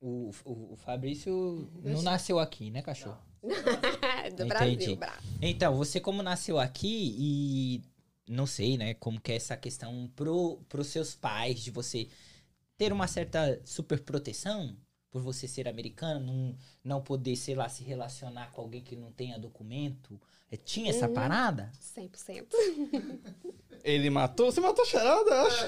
[0.00, 3.18] O, o, o Fabrício não nasceu aqui, né, cachorro?
[4.36, 4.46] Do.
[4.46, 5.22] Brasil, bravo.
[5.40, 7.82] Então, você como nasceu aqui e
[8.28, 12.08] não sei, né, como que é essa questão pro, pros seus pais de você
[12.78, 14.76] ter uma certa super proteção
[15.10, 19.10] por você ser americano, não, não poder, sei lá, se relacionar com alguém que não
[19.10, 20.20] tenha documento.
[20.50, 21.14] É, Tinha essa Uhum.
[21.14, 21.72] parada?
[21.80, 22.46] 100%.
[23.82, 24.52] Ele matou?
[24.52, 25.66] Você matou a charada, eu acho.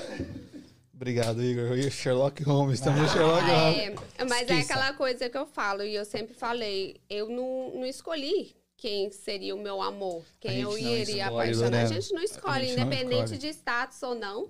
[1.02, 1.76] Obrigado, Igor.
[1.76, 2.78] E o Sherlock Holmes.
[2.78, 4.00] Estamos no Sherlock Holmes.
[4.18, 4.72] É, mas é Esqueça.
[4.74, 9.52] aquela coisa que eu falo, e eu sempre falei, eu não, não escolhi quem seria
[9.56, 11.66] o meu amor, A quem eu não iria escolhe, apaixonar.
[11.66, 11.88] A Lorena.
[11.88, 13.38] gente não escolhe, gente não independente escolhe.
[13.40, 14.48] de status ou não.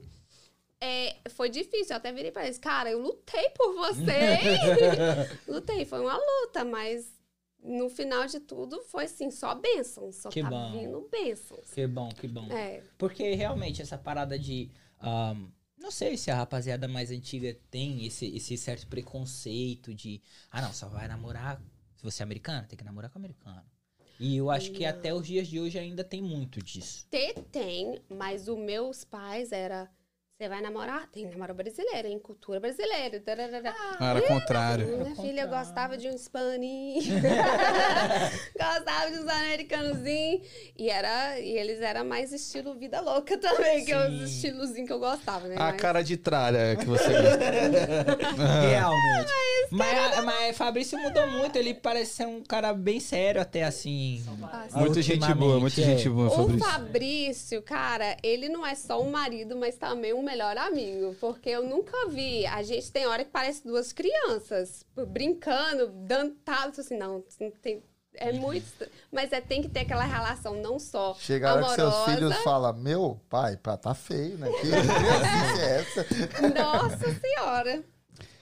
[0.78, 4.05] É, foi difícil, eu até virei pra eles, cara, eu lutei por você.
[5.48, 7.07] lutei, foi uma luta, mas
[7.64, 10.72] no final de tudo foi assim, só bênçãos, só Que tá bom.
[10.72, 11.70] vindo bênçãos.
[11.72, 12.46] Que bom, que bom.
[12.53, 14.68] É, Porque realmente essa parada de.
[15.00, 15.46] ahn,
[15.83, 20.22] não sei se a rapaziada mais antiga tem esse, esse certo preconceito de.
[20.51, 21.61] Ah, não, só vai namorar.
[21.97, 23.64] Se você é americano, tem que namorar com americano.
[24.18, 27.07] E eu acho que até os dias de hoje ainda tem muito disso.
[27.11, 29.91] ter tem, mas os meus pais era,
[30.43, 31.07] você vai namorar?
[31.12, 32.18] Tem que namorar brasileiro, hein?
[32.18, 33.20] Cultura brasileira.
[33.20, 33.74] tararara.
[34.01, 34.86] Não, era contrário.
[34.86, 35.49] Minha Ao filha contrário.
[35.51, 37.01] gostava de um hispaninho.
[38.59, 40.43] gostava de uns americanozinhos.
[40.76, 44.16] E, era, e eles eram mais estilo vida louca também, que é Sim.
[44.16, 45.55] os estilozinhos que eu gostava, né?
[45.57, 47.12] A Mas- cara de tralha que você.
[48.68, 49.32] Realmente.
[49.70, 54.22] Mas, mas Fabrício mudou muito, ele parece ser um cara bem sério, até assim.
[54.38, 54.78] Nossa.
[54.78, 55.84] Muito gente boa, muito é.
[55.84, 56.59] gente boa, O Fabrício.
[56.70, 61.14] Fabrício, cara, ele não é só um marido, mas também um melhor amigo.
[61.20, 62.47] Porque eu nunca vi.
[62.47, 67.22] A gente tem hora que parece duas crianças brincando, dando talos, assim, não,
[67.61, 67.83] tem.
[68.14, 68.66] É muito.
[69.11, 72.14] Mas é, tem que ter aquela relação não só Chega a hora que seus amorosa.
[72.14, 74.51] filhos falam, meu pai, pá, tá feio, né?
[74.51, 76.07] Que criança é essa?
[76.55, 77.83] Nossa senhora.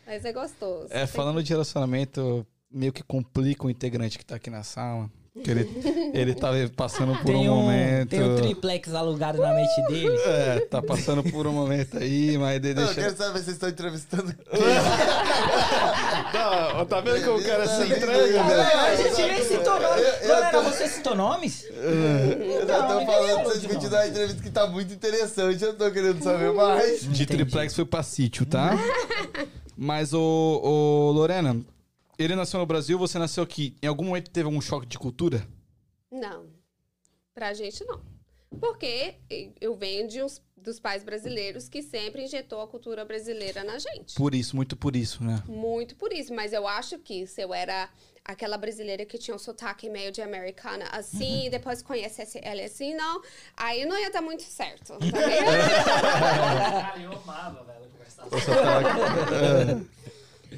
[0.05, 0.89] Mas é gostoso.
[0.91, 5.09] É, falando de relacionamento, meio que complica o integrante que tá aqui na sala.
[5.45, 8.09] Que ele, ele tá passando por um, um, momento.
[8.09, 10.17] tem um triplex alugado na mente dele.
[10.27, 12.95] É, tá passando por um momento aí, mas de- Eu deixa.
[12.95, 14.35] quero saber se vocês estão entrevistando
[16.35, 18.43] Não, tá vendo como o cara se entrega?
[18.43, 18.63] Não, né?
[18.75, 20.03] a gente nem citou nomes.
[20.03, 21.65] Eu- eu Lorena, tô- você citou nomes?
[21.71, 25.63] Eu já Não, tô falando vocês de continuar a entrevista que tá muito interessante.
[25.65, 27.01] Eu tô querendo saber mais.
[27.03, 27.27] De Entendi.
[27.27, 28.77] triplex foi pra sítio, tá?
[29.77, 30.21] Mas, ô,
[30.63, 31.57] ô, Lorena,
[32.23, 33.75] ele nasceu no Brasil, você nasceu aqui.
[33.83, 35.49] Em algum momento teve algum choque de cultura?
[36.11, 36.49] Não.
[37.35, 38.03] Pra gente, não.
[38.61, 39.15] Porque
[39.61, 44.17] eu venho de uns, dos pais brasileiros que sempre injetou a cultura brasileira na gente.
[44.17, 45.43] Por isso, muito por isso, né?
[45.47, 46.35] Muito por isso.
[46.35, 47.89] Mas eu acho que se eu era
[48.23, 52.95] aquela brasileira que tinha um sotaque meio de americana assim, e depois conhecesse ela assim,
[52.95, 53.23] não,
[53.57, 54.99] aí não ia dar muito certo.
[54.99, 58.29] Tá eu amava, velho, conversar.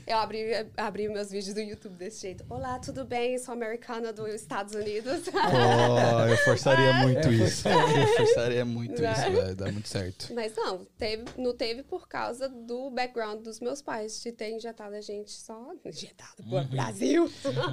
[0.06, 0.42] Eu abri,
[0.76, 2.44] abri meus vídeos do YouTube desse jeito.
[2.48, 3.38] Olá, tudo bem?
[3.38, 5.24] Sou americana dos Estados Unidos.
[5.28, 7.68] Pô, eu forçaria muito isso.
[7.68, 9.12] Eu forçaria muito Né?
[9.12, 9.54] isso, velho.
[9.56, 10.32] Dá muito certo.
[10.34, 14.94] Mas não, teve, não teve por causa do background dos meus pais, de ter injetado
[14.94, 15.72] a gente só.
[15.84, 17.30] Injetado pro Brasil.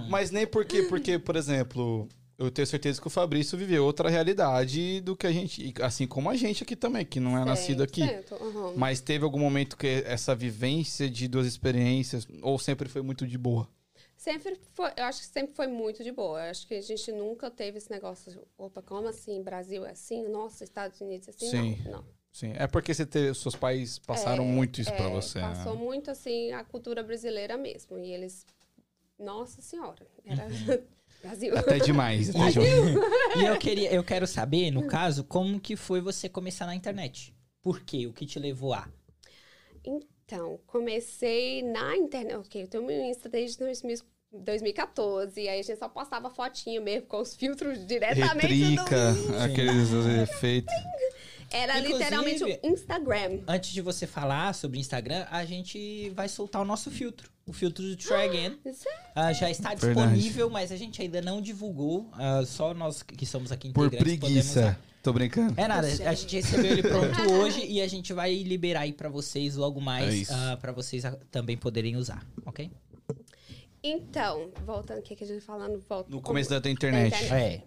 [0.10, 2.08] Mas nem porque, porque, por exemplo,
[2.40, 6.30] eu tenho certeza que o Fabrício viveu outra realidade do que a gente, assim como
[6.30, 8.02] a gente aqui também, que não é nascido aqui.
[8.02, 8.74] 100%, aham.
[8.78, 13.38] Mas teve algum momento que essa vivência de duas experiências, ou sempre foi muito de
[13.38, 13.68] boa?
[14.16, 16.40] Sempre foi, eu acho que sempre foi muito de boa.
[16.46, 19.44] Eu acho que a gente nunca teve esse negócio, de, opa, como assim?
[19.44, 20.28] Brasil é assim?
[20.30, 21.50] Nossa, Estados Unidos é assim?
[21.50, 21.78] Sim.
[21.86, 22.06] Não, não.
[22.32, 25.40] Sim, é porque você teve, seus pais passaram É, muito isso É, você.
[25.40, 25.48] né?
[25.50, 27.98] Passou muito, assim, a cultura brasileira mesmo.
[27.98, 28.46] E eles,
[29.18, 30.48] nossa senhora, era
[31.22, 31.58] Brasil.
[31.58, 32.96] Até demais, até demais.
[33.36, 37.34] E eu queria, eu quero saber, no caso, como que foi você começar na internet?
[37.62, 38.08] Por quê?
[38.08, 38.88] O que te levou a?
[39.84, 42.36] Então, comecei na internet.
[42.36, 44.00] Ok, eu tenho meu Insta desde 2000
[44.32, 45.40] 2014.
[45.48, 49.38] Aí a gente só postava fotinho mesmo, com os filtros diretamente Retrica, do...
[49.40, 49.90] aqueles
[50.22, 50.74] efeitos.
[51.52, 53.40] Era Inclusive- literalmente o Instagram.
[53.48, 57.30] Antes de você falar sobre Instagram, a gente vai soltar o nosso filtro.
[57.48, 58.60] O filtro do Try Again.
[59.16, 60.14] Ah, já está Verdade.
[60.14, 62.08] disponível, mas a gente ainda não divulgou.
[62.14, 64.80] Ah, só nós que somos aqui Por integrantes podemos preguiça.
[65.02, 65.54] Tô brincando.
[65.60, 69.08] É nada, a gente recebeu ele pronto hoje e a gente vai liberar aí pra
[69.10, 70.34] vocês logo É mais, isso.
[70.34, 72.70] ah, pra vocês ah, também poderem usar, ok?
[73.82, 75.80] Então, voltando, o que, que a gente tá falando?
[75.88, 77.12] Volta, No começo da tua internet.
[77.12, 77.64] Da internet.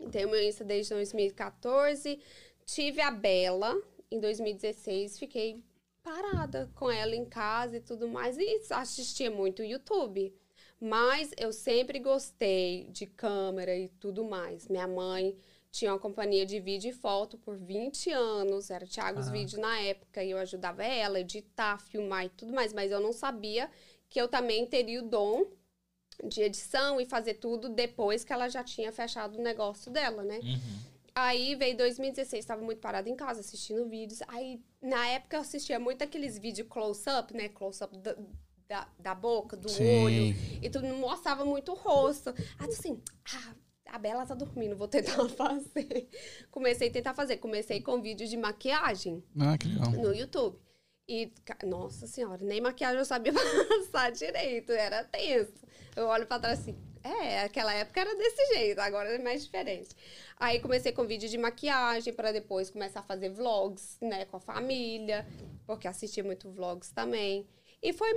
[0.00, 0.06] É.
[0.10, 2.18] Tenho meu Insta desde 2014.
[2.66, 5.18] Tive a Bela em 2016.
[5.18, 5.62] Fiquei
[6.02, 8.36] parada com ela em casa e tudo mais.
[8.36, 10.34] E assistia muito YouTube.
[10.78, 14.68] Mas eu sempre gostei de câmera e tudo mais.
[14.68, 15.34] Minha mãe
[15.70, 18.68] tinha uma companhia de vídeo e foto por 20 anos.
[18.70, 19.30] Era Thiago's Ah.
[19.32, 20.22] Vídeo na época.
[20.22, 22.72] E eu ajudava ela a editar, filmar e tudo mais.
[22.72, 23.70] Mas eu não sabia
[24.08, 25.46] que eu também teria o dom
[26.24, 30.40] de edição e fazer tudo depois que ela já tinha fechado o negócio dela, né?
[30.42, 30.95] Uhum.
[31.18, 34.20] Aí veio 2016, estava muito parada em casa assistindo vídeos.
[34.28, 37.48] Aí, na época, eu assistia muito aqueles vídeos close-up, né?
[37.48, 38.14] Close-up da,
[38.68, 39.66] da, da boca, do
[40.04, 40.34] olho.
[40.60, 42.34] E tudo não mostrava muito o rosto.
[42.58, 43.00] Aí, assim,
[43.34, 43.54] ah,
[43.86, 46.06] a Bela tá dormindo, vou tentar fazer.
[46.50, 47.38] Comecei a tentar fazer.
[47.38, 49.90] Comecei com vídeos de maquiagem Ah, que legal.
[49.92, 50.58] no YouTube.
[51.08, 51.32] E,
[51.64, 55.64] nossa senhora, nem maquiagem eu sabia passar direito, era tenso.
[55.94, 56.76] Eu olho pra trás assim,
[57.06, 59.94] é, aquela época era desse jeito, agora é mais diferente.
[60.38, 64.40] Aí comecei com vídeo de maquiagem, pra depois começar a fazer vlogs, né, com a
[64.40, 65.26] família,
[65.66, 67.46] porque assistia muito vlogs também.
[67.82, 68.10] E foi,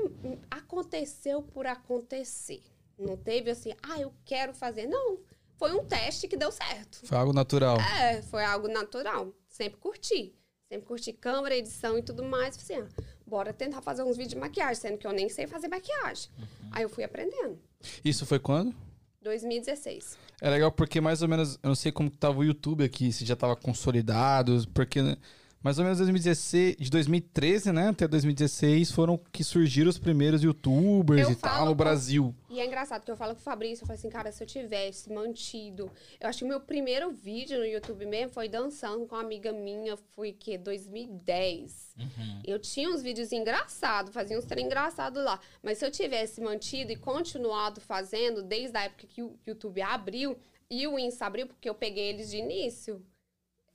[0.49, 2.63] aconteceu por acontecer.
[2.97, 4.87] Não teve assim, ah, eu quero fazer.
[4.87, 5.19] Não,
[5.57, 7.05] foi um teste que deu certo.
[7.05, 7.77] Foi algo natural.
[7.79, 9.33] É, foi algo natural.
[9.47, 10.35] Sempre curti.
[10.67, 12.55] Sempre curti câmera, edição e tudo mais.
[12.57, 15.47] Falei assim, ah, bora tentar fazer uns vídeos de maquiagem, sendo que eu nem sei
[15.47, 16.29] fazer maquiagem.
[16.71, 17.57] Aí eu fui aprendendo.
[18.03, 18.75] Isso foi quando?
[19.21, 20.17] 2016.
[20.41, 23.11] É legal porque mais ou menos, eu não sei como que tava o YouTube aqui,
[23.13, 25.15] se já tava consolidado, porque né,
[25.61, 31.27] mais ou menos 2016, de 2013, né, até 2016 foram que surgiram os primeiros YouTubers
[31.27, 32.35] Eu e tal no com- Brasil.
[32.49, 34.47] E é engraçado que eu falo com o Fabrício, eu falo assim, cara, se eu
[34.47, 35.91] tivesse mantido.
[36.19, 39.51] Eu acho que o meu primeiro vídeo no YouTube mesmo foi dançando com uma amiga
[39.51, 41.95] minha, foi que 2010.
[41.97, 42.41] Uhum.
[42.45, 45.39] Eu tinha uns vídeos engraçados, fazia uns trem engraçados lá.
[45.61, 50.37] Mas se eu tivesse mantido e continuado fazendo desde a época que o YouTube abriu
[50.69, 53.01] e o Insta abriu, porque eu peguei eles de início.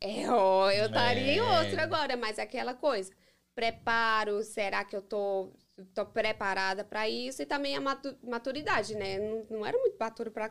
[0.05, 1.43] É, ó, eu estaria em É.
[1.61, 3.11] outro agora, mas aquela coisa.
[3.55, 5.53] Preparo, será que eu tô,
[5.95, 7.41] tô preparada para isso?
[7.41, 9.19] E também a matu- maturidade, né?
[9.19, 10.51] Não, não era muito maduro para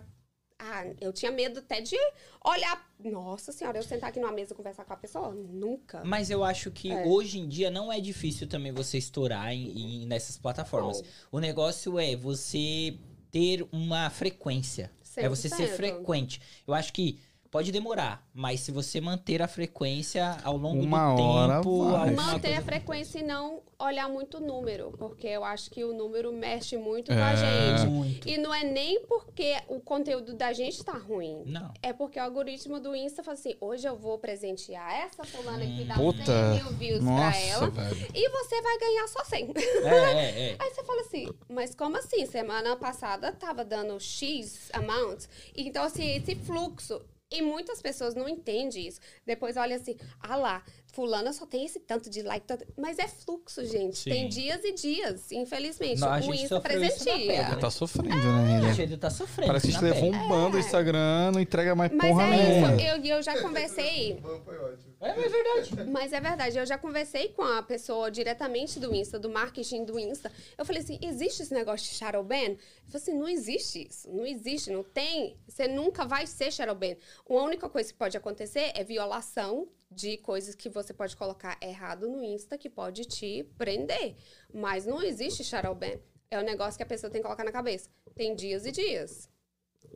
[0.65, 1.97] ah, eu tinha medo até de
[2.45, 2.89] olhar.
[2.99, 5.33] Nossa senhora, eu sentar aqui numa mesa e conversar com a pessoa?
[5.33, 6.01] Nunca.
[6.05, 7.05] Mas eu acho que É.
[7.05, 11.01] hoje em dia não é difícil também você estourar em, em- nessas plataformas.
[11.31, 12.97] O negócio é você
[13.29, 14.89] ter uma frequência.
[15.17, 15.75] É você ser 100%.
[15.75, 16.41] frequente.
[16.65, 17.19] Eu acho que
[17.53, 22.09] pode demorar, mas se você manter a frequência ao longo Uma do hora tempo, vai.
[22.11, 26.33] Manter a frequência e não olhar muito o número, porque eu acho que o número
[26.33, 27.21] mexe muito com É.
[27.21, 27.87] a gente.
[27.91, 28.27] muito.
[28.27, 31.43] E não é nem porque o conteúdo da gente tá ruim.
[31.45, 31.71] Não.
[31.83, 35.83] É porque o algoritmo do Insta fala assim: hoje eu vou presentear essa fulana que
[35.83, 37.69] dá Puta, 100 mil views pra Nossa, ela.
[37.69, 38.07] velho.
[38.15, 39.53] E você vai ganhar só 100.
[39.55, 40.55] É, é, é.
[40.57, 42.25] Aí você fala assim, mas como assim?
[42.25, 45.25] Semana passada tava dando X amount.
[45.55, 46.99] Então, assim, esse fluxo.
[47.33, 48.99] E muitas pessoas não entendem isso.
[49.25, 50.63] Depois olha assim, ah lá,
[50.93, 53.97] fulana só tem esse tanto de like, tanto- mas é fluxo, gente.
[53.97, 54.09] Sim.
[54.11, 55.99] Tem dias e dias, infelizmente.
[55.99, 57.13] Não, a o Insta presentia.
[57.15, 58.73] pele, Tá sofrendo, né, A Rita?
[58.73, 59.47] gente tá sofrendo.
[59.47, 60.23] Parece que a gente levou pele.
[60.23, 62.73] um ban do Instagram, não entrega mais Mas porra é nenhuma.
[62.75, 64.92] isso, eu, e eu já conversei Foi ótimo.
[65.03, 65.91] É, é verdade.
[65.91, 69.99] Mas é verdade, eu já conversei com a pessoa diretamente do Insta, do marketing do
[69.99, 70.31] Insta.
[70.57, 72.35] Eu falei assim: existe esse negócio de shadow ban?
[72.35, 74.09] Eu falei assim: não existe isso.
[74.09, 75.37] Não existe, não tem.
[75.47, 76.95] Você nunca vai ser shadow ban.
[77.29, 82.07] A única coisa que pode acontecer é violação de coisas que você pode colocar errado
[82.09, 84.15] no Insta que pode te prender.
[84.53, 85.99] Mas não existe shadow ban.
[86.31, 87.89] É um negócio que a pessoa tem que colocar na cabeça.
[88.15, 89.32] Tem dias e dias.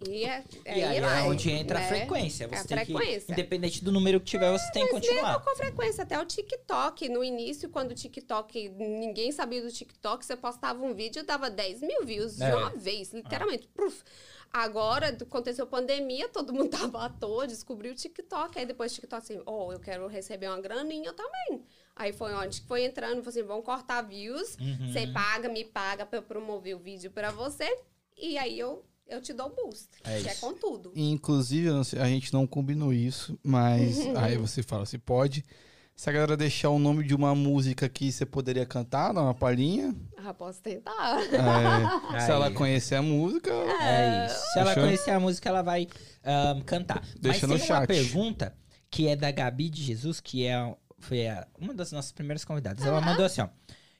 [0.08, 1.88] E é, E aí é onde entra a né?
[1.88, 2.44] frequência.
[2.46, 3.26] É Você a tem frequência.
[3.26, 5.32] que, independente do número que tiver, você tem que Mas continuar.
[5.34, 7.10] mesmo com frequência, até o TikTok.
[7.10, 11.50] No início, quando o TikTok, ninguém sabia do TikTok, você postava um vídeo e dava
[11.50, 12.50] 10 mil views É.
[12.52, 13.68] de uma vez, literalmente.
[13.70, 14.04] Pruf.
[14.54, 18.58] Agora, aconteceu pandemia, todo mundo tava à toa, descobriu o TikTok.
[18.60, 21.64] Aí depois o TikTok assim, oh, eu quero receber uma graninha também.
[21.96, 24.92] Aí foi onde que foi entrando, falou assim, vão cortar views, Uhum.
[24.94, 27.68] você paga, me paga pra eu promover o vídeo pra você.
[28.16, 30.42] E aí eu, eu te dou boost, É que é isso.
[30.42, 30.92] com tudo.
[30.96, 35.44] Inclusive, a gente não combinou isso, mas aí você fala, se pode.
[35.96, 39.34] Se a galera deixar o nome de uma música que você poderia cantar, dar uma
[39.34, 39.96] palhinha.
[40.16, 41.20] Ah, posso tentar.
[42.14, 44.36] é, se ela conhecer a música, É isso.
[44.54, 44.84] Se ela Fechou?
[44.84, 45.88] conhecer a música, ela vai
[46.24, 47.02] ahn, cantar.
[47.20, 47.88] Deixa Mas no tem uma chat.
[47.88, 48.56] pergunta
[48.92, 52.86] que é da Gabi de Jesus, que é, foi a- uma das nossas primeiras convidadas.
[52.86, 53.50] Ela mandou assim, ó.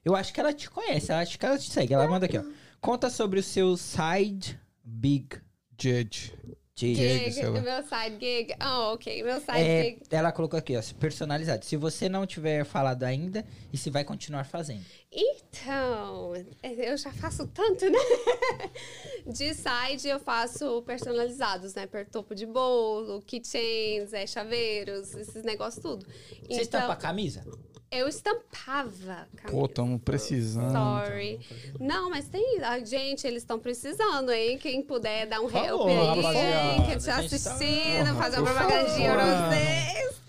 [0.06, 1.96] Eu acho que ela te conhece, eu acho que ela te segue.
[1.96, 2.44] Ela manda aqui, ó.
[2.80, 5.42] Conta sobre o seu side big
[5.80, 6.34] Judge.
[6.76, 6.96] gig.
[6.96, 8.54] Gig, meu side gig.
[8.62, 10.02] Oh, ok, meu side É, gig.
[10.12, 11.66] ela colocou aqui, ó, personalizado.
[11.66, 14.86] Se você não tiver falado ainda, e se vai continuar fazendo.
[15.12, 16.34] Então,
[16.64, 17.98] eu já faço tanto, né?
[19.26, 21.86] De side eu faço personalizados, né?
[21.88, 26.06] Per topo de bolo, keychains, é, chaveiros, esses negócios tudo.
[26.48, 27.44] Você estampa a camisa?
[27.92, 29.28] Eu estampava.
[29.44, 29.68] Pô, camisa.
[29.74, 30.72] tamo precisando.
[30.72, 31.40] Sorry.
[31.80, 32.60] Não, mas tem.
[32.86, 34.58] gente, eles estão precisando, hein?
[34.58, 36.74] Quem puder dar um Por help aí, rapaziada.
[36.74, 36.86] hein?
[36.90, 40.22] Que te tá- assistindo, fazer uma propagandinha pra vocês.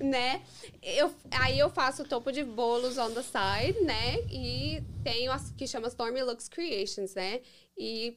[0.00, 0.42] Né?
[0.82, 4.16] Eu, aí eu faço topo de bolos on the side, né?
[4.30, 7.40] E tenho as que chama Stormy Looks Creations, né?
[7.78, 8.16] E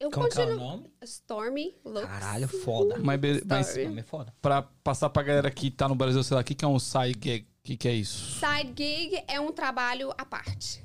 [0.00, 0.66] eu Como que é o continuo.
[0.70, 0.90] nome?
[1.04, 2.08] Stormy Looks.
[2.08, 2.96] Caralho, foda.
[2.98, 3.76] Mas, be- mas.
[3.76, 4.34] O nome é foda.
[4.42, 6.78] pra passar pra galera que tá no Brasil, sei lá, o que, que é um
[6.80, 7.46] side gig?
[7.60, 8.38] O que, que é isso?
[8.40, 10.82] Side gig é um trabalho à parte.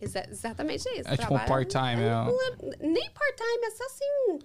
[0.00, 1.08] Exa- exatamente isso.
[1.08, 2.86] É tipo um trabalho- part-time, é...
[2.86, 4.38] nem part-time, é só assim.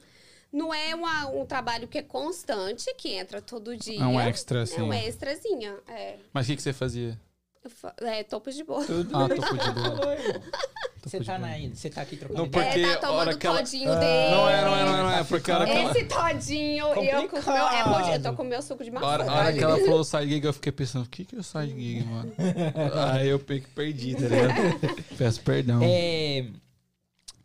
[0.52, 4.02] Não é uma- um trabalho que é constante, que entra todo dia.
[4.04, 4.82] É um extra, assim.
[4.82, 5.78] É um extrazinha.
[5.88, 7.18] É, Mas o que, que você fazia?
[8.01, 8.84] É topos de bolo.
[9.14, 10.18] Ah, topo de bola.
[11.03, 12.66] Você de tá, na, você tá aqui trocando Não, ideia?
[12.66, 14.32] porque é, a tá tomando que ela- todinho Ah, dele.
[14.36, 15.24] Não é, não é, não é, não é.
[15.24, 15.91] Porque a hora que ela...
[15.91, 18.84] Esse todinho, e eu com o meu, é, dia, eu tô com o meu suco
[18.84, 19.05] de A maçã.
[19.07, 21.36] hora, a tá, hora que ela falou side gig, eu fiquei pensando, o que, que
[21.36, 22.32] é o side gig, mano?
[23.14, 24.53] Aí eu pe- perdi, tá ligado?
[25.18, 25.80] Peço perdão.
[25.84, 26.45] É,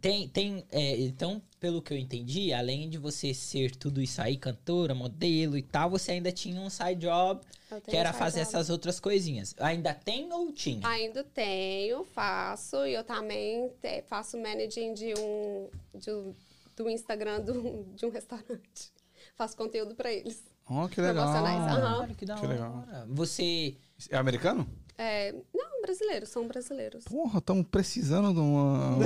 [0.02, 4.36] tem, tem, é, então, pelo que eu entendi, além de você ser tudo isso aí,
[4.36, 7.40] cantora, modelo e tal, você ainda tinha um side job
[7.88, 8.48] que era fazer job.
[8.48, 9.52] essas outras coisinhas.
[9.58, 10.86] Ainda tem ou tinha?
[10.86, 12.86] Ainda tenho, faço.
[12.86, 16.32] E eu também te- faço managing de um, de um-
[16.76, 18.92] do Instagram do, de um restaurante.
[19.34, 20.40] Faço conteúdo pra eles.
[20.70, 21.32] Oh, que legal.
[21.32, 22.52] Cara, que da Que hora.
[22.54, 22.84] legal.
[23.08, 23.74] Você.
[24.08, 24.66] É americano?
[24.96, 27.04] É, não, brasileiros, são brasileiros.
[27.04, 28.98] Porra, estamos precisando de uma...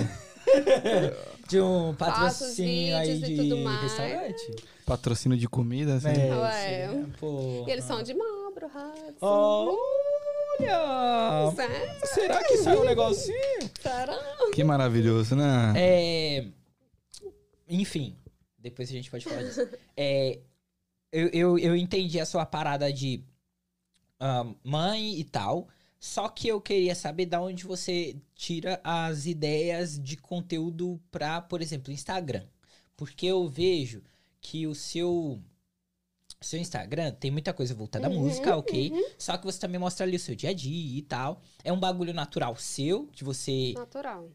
[1.48, 3.82] De um patrocínio aí de tudo mais.
[3.82, 4.64] restaurante?
[4.86, 6.08] patrocínio de comida, assim.
[6.08, 6.88] É, Ué.
[6.88, 7.64] sim, pô.
[7.66, 9.76] E eles são de Marlboro, Hudson.
[10.60, 11.52] Olha!
[11.54, 12.00] Sério?
[12.04, 13.36] Será que saiu um negocinho?
[13.80, 14.18] Será?
[14.52, 15.72] Que maravilhoso, né?
[15.76, 16.46] É,
[17.68, 18.16] enfim,
[18.58, 19.68] depois a gente pode falar disso.
[19.96, 20.40] É,
[21.12, 23.24] eu, eu, eu entendi a sua parada de
[24.18, 25.68] ah, mãe e tal,
[26.00, 31.60] só que eu queria saber da onde você tira as ideias de conteúdo pra, por
[31.60, 32.46] exemplo, Instagram.
[32.96, 34.02] Porque eu vejo
[34.40, 35.38] que o seu
[36.40, 38.92] seu Instagram tem muita coisa voltada à Uhum, música, ok?
[39.18, 41.42] Só que você também mostra ali o seu dia a dia e tal.
[41.62, 43.74] É um bagulho natural seu, de você.
[43.76, 44.26] Natural.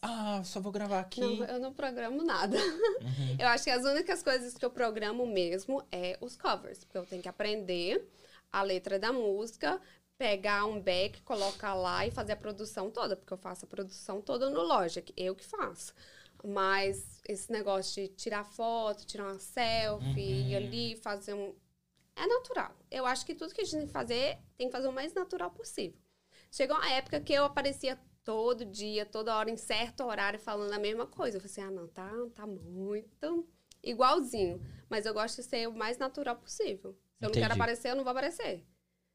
[0.00, 1.20] Ah, só vou gravar aqui.
[1.20, 2.56] Não, eu não programo nada.
[2.56, 3.36] Uhum.
[3.40, 6.84] Eu acho que as únicas coisas que eu programo mesmo é os covers.
[6.84, 8.06] Porque eu tenho que aprender
[8.52, 9.80] a letra da música,
[10.18, 13.16] pegar um back, colocar lá e fazer a produção toda.
[13.16, 15.12] Porque eu faço a produção toda no Logic.
[15.16, 15.94] Eu que faço.
[16.44, 20.48] Mas esse negócio de tirar foto, tirar uma selfie, Uhum.
[20.48, 21.54] ir ali, fazer um.
[22.16, 22.74] É natural.
[22.90, 25.12] Eu acho que tudo que a gente tem que fazer, tem que fazer o mais
[25.14, 25.98] natural possível.
[26.50, 30.78] Chegou uma época que eu aparecia todo dia, toda hora, em certo horário, falando a
[30.78, 31.36] mesma coisa.
[31.36, 33.48] Eu falei assim, ah, não, tá, tá muito
[33.82, 34.60] igualzinho.
[34.88, 36.92] Mas eu gosto de ser o mais natural possível.
[37.18, 37.52] Se eu não quero Entendi.
[37.54, 38.64] aparecer, eu não vou aparecer.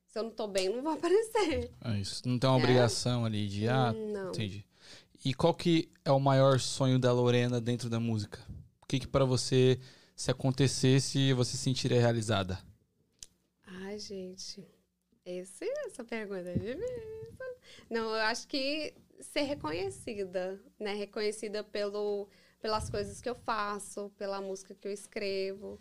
[0.09, 1.71] Se eu não tô bem, não vou aparecer.
[1.83, 2.27] É isso.
[2.27, 2.61] Não tem uma É.
[2.63, 3.67] obrigação ali de.
[3.67, 4.29] Ah, não.
[4.29, 4.65] entendi.
[5.23, 8.39] E qual que é o maior sonho da Lorena dentro da música?
[8.81, 9.79] O que que pra você,
[10.15, 12.57] se acontecesse, você se sentiria realizada?
[13.67, 14.65] Ai, gente.
[15.25, 16.87] Esse, essa pergunta é difícil.
[17.89, 20.93] Não, eu acho que ser reconhecida, né?
[20.95, 22.27] Reconhecida pelo,
[22.59, 25.79] pelas coisas que eu faço, pela música que eu escrevo.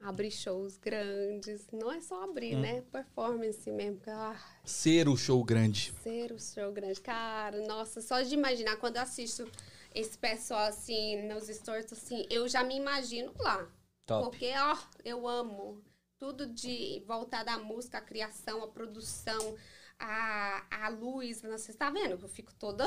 [0.00, 1.66] Abrir shows grandes.
[1.72, 2.82] Não é só abrir, né?
[2.82, 4.00] Performance mesmo.
[4.06, 5.92] ah, Ser o show grande.
[6.02, 7.00] ser o show grande.
[7.00, 9.50] Cara, nossa, só de imaginar quando eu assisto
[9.94, 13.68] esse pessoal assim, nos stories, assim, eu já me imagino lá.
[14.06, 14.30] Top.
[14.30, 15.82] Porque, ó, eu amo
[16.16, 19.56] tudo de voltar da música, a criação, a produção,
[19.98, 21.42] a, a luz.
[21.42, 22.12] Você está vendo?
[22.22, 22.86] Eu fico toda.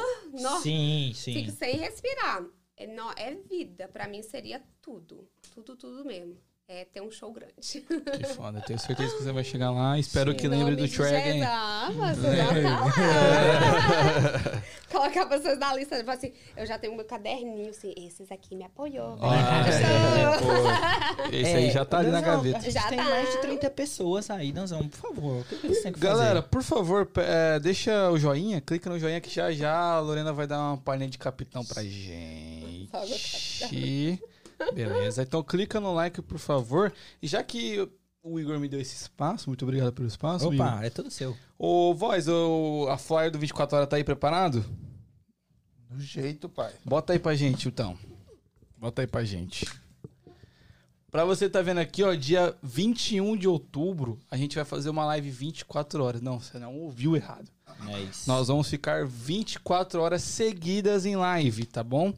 [0.61, 1.33] Sim, sim.
[1.33, 2.45] fico sem respirar.
[2.77, 3.87] É, nó- é vida.
[3.89, 5.29] Pra mim seria tudo.
[5.53, 6.37] Tudo, tudo mesmo.
[6.73, 7.51] É ter um show grande.
[7.59, 8.59] Que foda.
[8.59, 9.99] Eu tenho certeza que você vai chegar lá.
[9.99, 10.37] Espero Sim.
[10.37, 11.43] que lembre do Trag, hein?
[11.43, 14.63] Ah, você já tá lá.
[14.89, 15.97] Colocar vocês na lista.
[15.97, 19.17] Tipo assim, eu já tenho meu caderninho, assim, esses aqui me apoiou.
[19.19, 19.65] Ah,
[21.29, 21.35] é.
[21.41, 22.59] Esse aí já tá ali na gaveta.
[22.59, 23.03] A gente Já tem tá.
[23.03, 24.87] mais de 30 pessoas aí, Danzão.
[24.87, 26.13] Por favor, o que você tem que fazer?
[26.13, 30.31] Galera, por favor, é, deixa o joinha, clica no joinha que já já a Lorena
[30.31, 32.89] vai dar uma palhinha de capitão pra gente.
[34.71, 36.93] Beleza, então clica no like, por favor.
[37.21, 37.87] E já que
[38.23, 40.51] o Igor me deu esse espaço, muito obrigado pelo espaço.
[40.53, 40.67] Igor.
[40.67, 41.35] Opa, é tudo seu.
[41.57, 44.63] Ô, Voz, o, a flyer do 24 horas tá aí preparado?
[45.89, 46.73] Do jeito, pai.
[46.85, 47.97] Bota aí pra gente, então.
[48.77, 49.65] Bota aí pra gente.
[51.11, 55.05] Pra você tá vendo aqui, ó, dia 21 de outubro, a gente vai fazer uma
[55.07, 56.21] live 24 horas.
[56.21, 57.51] Não, você não ouviu errado.
[57.89, 58.29] É isso.
[58.29, 62.13] Nós vamos ficar 24 horas seguidas em live, tá bom?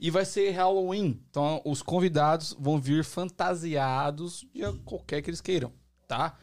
[0.00, 1.20] E vai ser Halloween.
[1.30, 5.72] Então, os convidados vão vir fantasiados de qualquer que eles queiram,
[6.06, 6.36] tá?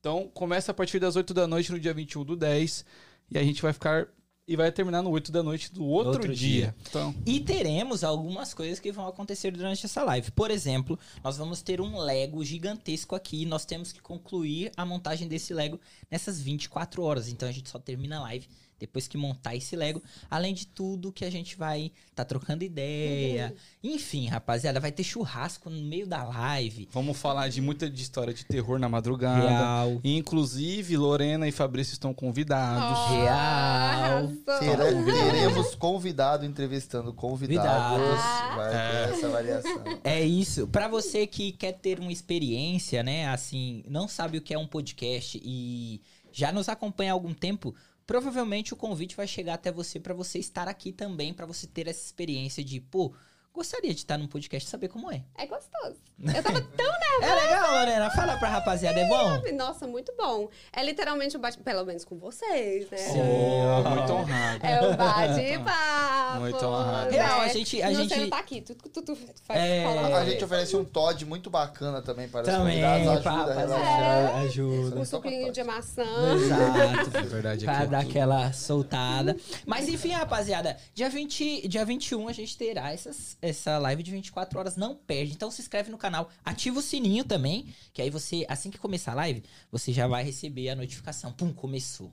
[0.00, 2.84] Então, começa a partir das 8 da noite no dia 21 do 10.
[3.30, 4.06] E a gente vai ficar.
[4.48, 6.66] E vai terminar no 8 da noite do outro, Outro dia.
[6.66, 6.76] dia.
[6.88, 10.30] Então, E teremos algumas coisas que vão acontecer durante essa live.
[10.30, 13.44] Por exemplo, nós vamos ter um Lego gigantesco aqui.
[13.44, 17.28] Nós temos que concluir a montagem desse Lego nessas 24 horas.
[17.28, 18.46] Então a gente só termina a live
[18.78, 20.02] depois que montar esse Lego.
[20.30, 23.54] Além de tudo que a gente vai tá trocando ideia.
[23.82, 26.88] Enfim, rapaziada, vai ter churrasco no meio da live.
[26.92, 29.48] vamos falar de muita de história de terror na madrugada.
[29.48, 30.00] Real.
[30.04, 33.10] Inclusive, Lorena e Fabrício estão convidados.
[33.10, 34.28] Real.
[34.60, 35.04] Terá- Arrasou.
[35.04, 38.00] teremos convidado entrevistando convidados.
[38.00, 38.56] Convidados.
[38.56, 39.84] Vai ter essa variação.
[40.04, 40.66] É isso.
[40.68, 44.66] Pra você que quer ter uma experiência, né, assim, não sabe o que é um
[44.66, 46.00] podcast e
[46.32, 47.74] já nos acompanha há algum tempo,
[48.06, 51.88] provavelmente o convite vai chegar até você pra você estar aqui também, pra você ter
[51.88, 53.12] essa experiência de, pô,
[53.56, 55.22] gostaria de estar num podcast e saber como é.
[55.36, 55.96] É gostoso.
[56.22, 56.86] Eu tava tão
[57.22, 58.10] É legal, Lorena?
[58.10, 59.30] Fala pra rapaziada, é bom?
[59.30, 59.52] nervosa.
[59.52, 60.48] Nossa, muito bom.
[60.70, 61.56] É literalmente um bate...
[61.58, 62.98] Pelo menos com vocês, né?
[62.98, 63.20] Sim.
[63.20, 64.66] Oh, muito honrado.
[64.66, 66.40] É o bate-papo.
[66.40, 67.10] Muito honrado.
[67.10, 67.16] né?
[67.16, 68.60] Real, a gente- a Não, gente- Você tá aqui.
[68.60, 69.84] Tu, tu, tu, tu faz, É.
[70.14, 73.22] A gente oferece um Todd muito bacana também para os Também, convidados.
[73.22, 74.36] pra Ajuda a rapaziada, relaxar.
[74.42, 75.00] ajuda.
[75.00, 76.04] um suclinho de maçã.
[76.34, 77.16] Exato.
[77.16, 77.86] É verdade Pra aqui.
[77.90, 79.36] dar aquela soltada.
[79.64, 84.58] Mas enfim, rapaziada, dia, 20, dia 21 a gente terá essas, essa live de 24
[84.58, 84.76] horas.
[84.76, 85.32] Não perde.
[85.32, 87.74] Então se inscreve no canal, ativa o sininho também.
[87.92, 91.32] Que aí você, assim que começar a live, você já vai receber a notificação.
[91.32, 92.12] Pum, começou.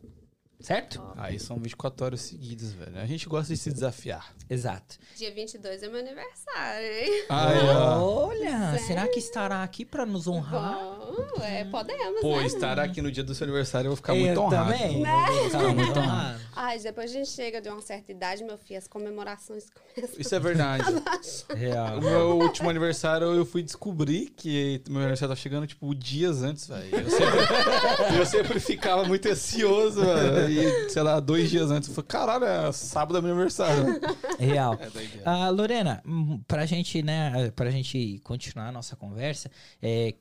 [0.63, 1.03] Certo?
[1.17, 2.97] Aí são 24 horas seguidas, velho.
[2.97, 4.33] A gente gosta de se desafiar.
[4.49, 4.97] Exato.
[5.17, 7.25] Dia 22 é meu aniversário, hein?
[7.29, 8.27] Ó.
[8.27, 10.73] Olha, será que estará aqui pra nos honrar?
[10.73, 12.45] Bom, é, podemos, Pô, né?
[12.47, 14.71] estar aqui no dia do seu aniversário eu vou ficar Eu muito honrado.
[14.71, 15.03] também.
[15.03, 16.39] Vou ficar muito honrado.
[16.55, 20.15] Ai, depois a gente chega de uma certa idade, meu filho, as comemorações começam.
[20.17, 20.85] Isso é verdade.
[21.53, 21.97] Real.
[21.97, 26.67] O meu último aniversário eu fui descobrir que meu aniversário tá chegando, tipo, dias antes,
[26.69, 26.89] velho.
[26.95, 27.39] Eu sempre,
[28.19, 30.52] eu sempre ficava muito ansioso, velho.
[30.89, 31.89] Sei lá, dois dias antes.
[31.89, 33.99] Eu falei, caralho, é sábado é meu aniversário.
[34.39, 34.77] Real.
[34.83, 35.21] É.
[35.25, 39.49] Ah, Lorena, hum, pra gente, né, pra gente continuar a nossa conversa,
[39.81, 40.13] é,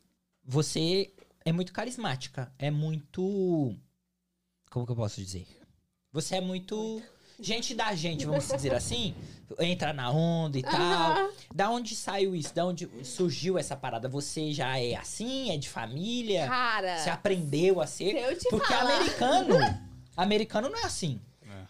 [0.45, 1.13] você
[1.45, 3.75] é muito carismática, é muito,
[4.71, 5.47] como que eu posso dizer?
[6.13, 7.03] Você é muito
[7.41, 9.15] gente da gente, vamos dizer assim,
[9.59, 10.81] entra na onda e tal.
[10.81, 11.31] Aham.
[11.55, 12.55] Da onde saiu isso?
[12.55, 14.09] Da onde surgiu essa parada?
[14.09, 16.47] Você já é assim, é de família?
[16.47, 18.17] Cara, Você aprendeu a se ser?
[18.17, 18.97] eu te Porque falar...
[18.97, 19.57] americano,
[20.17, 21.21] americano não é assim.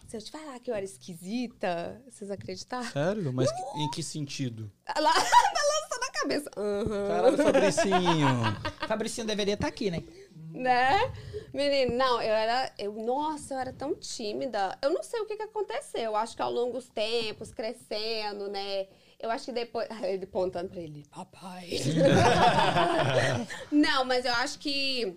[0.06, 2.84] Se eu te falar que eu era esquisita, vocês acreditaram?
[2.90, 3.32] Sério?
[3.32, 4.70] Mas que- em que sentido?
[4.88, 6.50] Lá, balançando a cabeça.
[6.56, 7.08] Aham.
[7.08, 8.28] Caralho, Fabricinho.
[8.86, 10.02] Fabricinho deveria estar aqui, né?
[10.52, 11.12] Né?
[11.52, 12.72] Menino, não, eu era.
[12.78, 14.78] Eu, nossa, eu era tão tímida.
[14.82, 16.02] Eu não sei o que, que aconteceu.
[16.02, 18.86] Eu acho que ao longo dos tempos, crescendo, né?
[19.18, 19.88] Eu acho que depois.
[20.02, 21.70] Ele apontando pra ele, papai.
[23.70, 25.16] não, mas eu acho que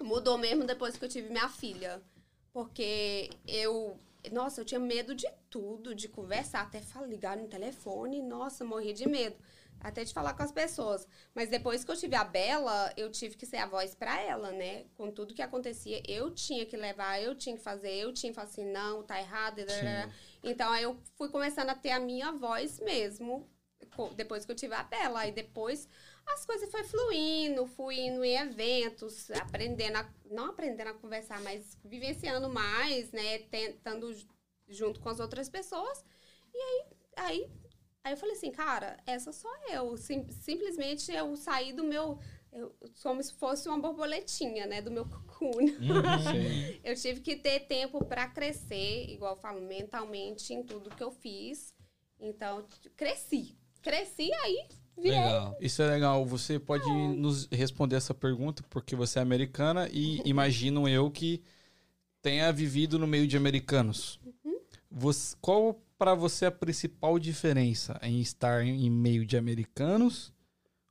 [0.00, 2.00] mudou mesmo depois que eu tive minha filha.
[2.56, 4.00] Porque eu.
[4.32, 8.22] Nossa, eu tinha medo de tudo, de conversar, até falar, ligar no telefone.
[8.22, 9.36] Nossa, morria de medo.
[9.78, 11.06] Até de falar com as pessoas.
[11.34, 14.52] Mas depois que eu tive a Bela, eu tive que ser a voz pra ela,
[14.52, 14.86] né?
[14.96, 18.36] Com tudo que acontecia, eu tinha que levar, eu tinha que fazer, eu tinha que
[18.36, 19.58] falar assim, não, tá errado.
[19.58, 20.10] Sim.
[20.42, 23.46] Então aí eu fui começando a ter a minha voz mesmo,
[24.16, 25.20] depois que eu tive a Bela.
[25.20, 25.86] Aí depois
[26.26, 31.78] as coisas foi fluindo, fui indo em eventos, aprendendo, a, não aprendendo a conversar, mas
[31.84, 33.38] vivenciando mais, né?
[33.50, 34.28] Tentando ju-
[34.68, 36.04] junto com as outras pessoas.
[36.54, 36.84] E aí,
[37.16, 37.50] aí,
[38.04, 39.96] aí eu falei assim, cara, essa sou eu.
[39.96, 42.18] Sim- simplesmente eu saí do meu.
[42.52, 44.80] Eu, como se fosse uma borboletinha, né?
[44.80, 45.68] Do meu cocoon.
[45.68, 46.80] Sim.
[46.82, 51.10] Eu tive que ter tempo para crescer, igual eu falo, mentalmente em tudo que eu
[51.10, 51.74] fiz.
[52.18, 52.66] Então,
[52.96, 53.56] cresci.
[53.82, 55.18] Cresci aí, virei.
[55.18, 55.56] Legal.
[55.60, 56.24] Isso é legal.
[56.26, 61.42] Você pode nos responder essa pergunta porque você é americana e imagino eu que
[62.22, 64.18] tenha vivido no meio de americanos.
[64.90, 70.32] Você- qual para você a principal diferença em estar em meio de americanos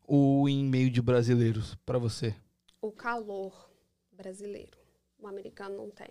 [0.04, 2.36] ou em meio de brasileiros para você?
[2.82, 3.70] O calor
[4.12, 4.78] brasileiro.
[5.20, 6.10] O americano não tem.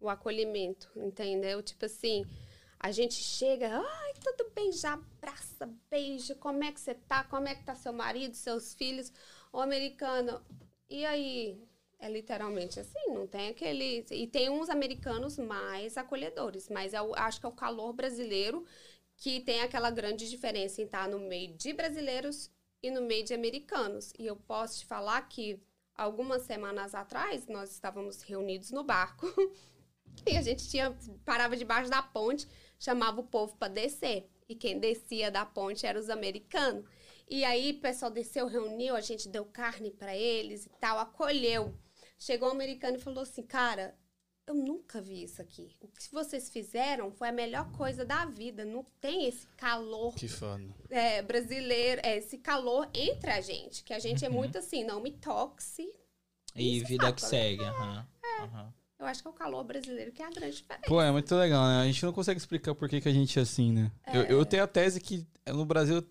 [0.00, 1.62] O acolhimento, entendeu?
[1.62, 2.24] Tipo assim,
[2.84, 7.24] a gente chega, ai, tudo bem, já abraça, beija, como é que você tá?
[7.24, 9.10] Como é que tá seu marido, seus filhos?
[9.50, 10.44] O americano,
[10.90, 11.66] e aí?
[11.98, 14.04] É literalmente assim, não tem aquele.
[14.10, 18.66] E tem uns americanos mais acolhedores, mas eu acho que é o calor brasileiro
[19.16, 22.50] que tem aquela grande diferença em estar no meio de brasileiros
[22.82, 24.12] e no meio de americanos.
[24.18, 25.58] E eu posso te falar que
[25.96, 29.26] algumas semanas atrás nós estávamos reunidos no barco
[30.30, 30.94] e a gente tinha
[31.24, 32.46] parava debaixo da ponte,
[32.84, 34.28] chamava o povo para descer.
[34.48, 36.84] E quem descia da ponte eram os americanos.
[37.28, 41.74] E aí o pessoal desceu, reuniu, a gente deu carne para eles e tal, acolheu.
[42.18, 43.96] Chegou um americano e falou assim: "Cara,
[44.46, 45.74] eu nunca vi isso aqui.
[45.80, 48.62] O que vocês fizeram foi a melhor coisa da vida.
[48.64, 50.74] Não tem esse calor Que fano.
[50.90, 53.82] é, brasileiro, é, esse calor entre a gente.
[53.82, 55.90] Que a gente é muito assim, não me toxe.
[56.54, 57.38] E vida é que fato, né?
[57.38, 57.64] segue.
[57.64, 58.08] aham,
[58.40, 58.74] aham.
[59.04, 60.86] Eu acho que é o calor brasileiro que é a grande diferença.
[60.88, 61.82] Pô, é muito legal, né?
[61.82, 63.92] A gente não consegue explicar por que, que a gente é assim, né?
[64.12, 66.02] Eu, eu tenho a tese que no Brasil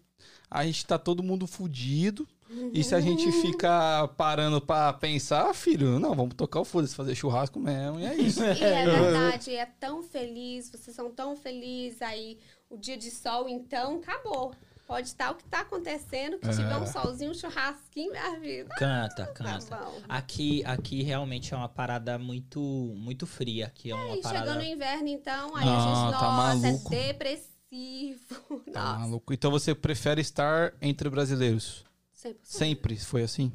[0.49, 2.27] a gente tá todo mundo fudido.
[2.71, 7.15] E se a gente fica parando pra pensar, filho, não, vamos tocar o foda-se, fazer
[7.15, 8.43] churrasco mesmo, e é isso.
[8.43, 11.99] E é verdade, é tão feliz, vocês são tão felizes.
[12.03, 12.37] Aí
[12.69, 14.53] o dia de sol, então, acabou.
[14.85, 18.69] Pode estar o que tá acontecendo, que tiver um solzinho, um churrasquinho, minha vida.
[18.77, 19.75] Canta, Tá canta.
[19.77, 20.01] bom.
[20.09, 23.67] Aqui, aqui realmente é uma parada muito, muito fria.
[23.67, 24.39] Aqui é uma E parada.
[24.45, 26.93] chegando o inverno, então, aí a gente, tá nossa, maluco.
[26.93, 27.53] é depressivo.
[28.71, 29.33] Tá Nossa, maluco.
[29.33, 31.83] Então você prefere estar entre brasileiros?
[32.23, 32.35] 100%.
[32.43, 33.51] Sempre foi assim?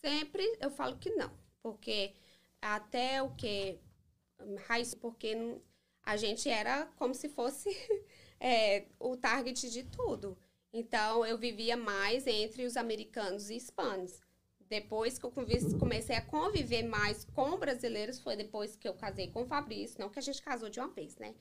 [0.00, 1.30] Sempre eu falo que não.
[1.62, 2.12] Porque
[2.62, 3.78] até o que?
[4.68, 5.56] Raiz, porque
[6.04, 7.68] a gente era como se fosse
[8.38, 10.36] é, o target de tudo.
[10.76, 14.20] Então eu vivia mais entre os americanos e hispanos.
[14.68, 15.32] Depois que eu
[15.78, 19.98] comecei a conviver mais com brasileiros, foi depois que eu casei com o Fabrício.
[19.98, 21.34] Não que a gente casou de uma vez, né?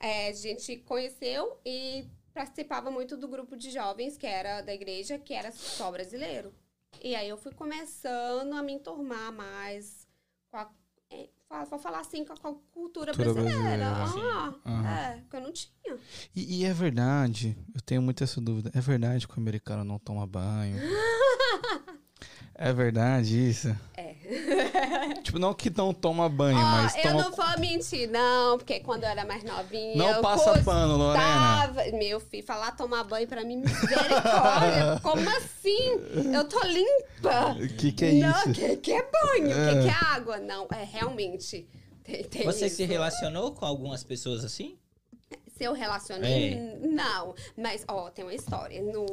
[0.00, 5.18] É, a gente conheceu e participava muito do grupo de jovens que era da igreja,
[5.18, 6.54] que era só brasileiro.
[7.02, 10.05] E aí eu fui começando a me enturmar mais
[11.70, 13.94] Vou falar assim, com a, cultura, Cultura brasileira.
[13.94, 14.88] brasileira, Ah, Aham.
[14.88, 15.98] É, que eu não tinha.
[16.34, 18.70] E, e é verdade, eu tenho muita essa dúvida.
[18.74, 20.76] É verdade que o americano não toma banho?
[22.54, 23.68] é verdade isso?
[23.94, 24.05] É.
[25.22, 27.14] Tipo, não que não toma banho, Ó, mas eu toma.
[27.22, 29.96] não vou mentir, não, porque quando eu era mais novinha.
[29.96, 31.72] Não eu passa cus- pano, Lorena.
[31.94, 35.00] Meu filho, falar tomar banho pra mim, misericórdia.
[35.02, 36.32] Como assim?
[36.34, 37.56] Eu tô limpa.
[37.62, 38.52] O que, que é não, isso?
[38.52, 39.48] que, que é banho?
[39.48, 39.74] O É.
[39.74, 40.38] que, que é água?
[40.38, 41.66] Não, é realmente.
[42.04, 42.76] Tem, tem Você isso.
[42.76, 44.76] se relacionou com algumas pessoas assim?
[45.56, 46.52] Se eu relacionei?
[46.54, 46.78] É.
[46.86, 47.34] Não.
[47.56, 48.80] Mas, ó, tem uma história.
[48.82, 49.06] No,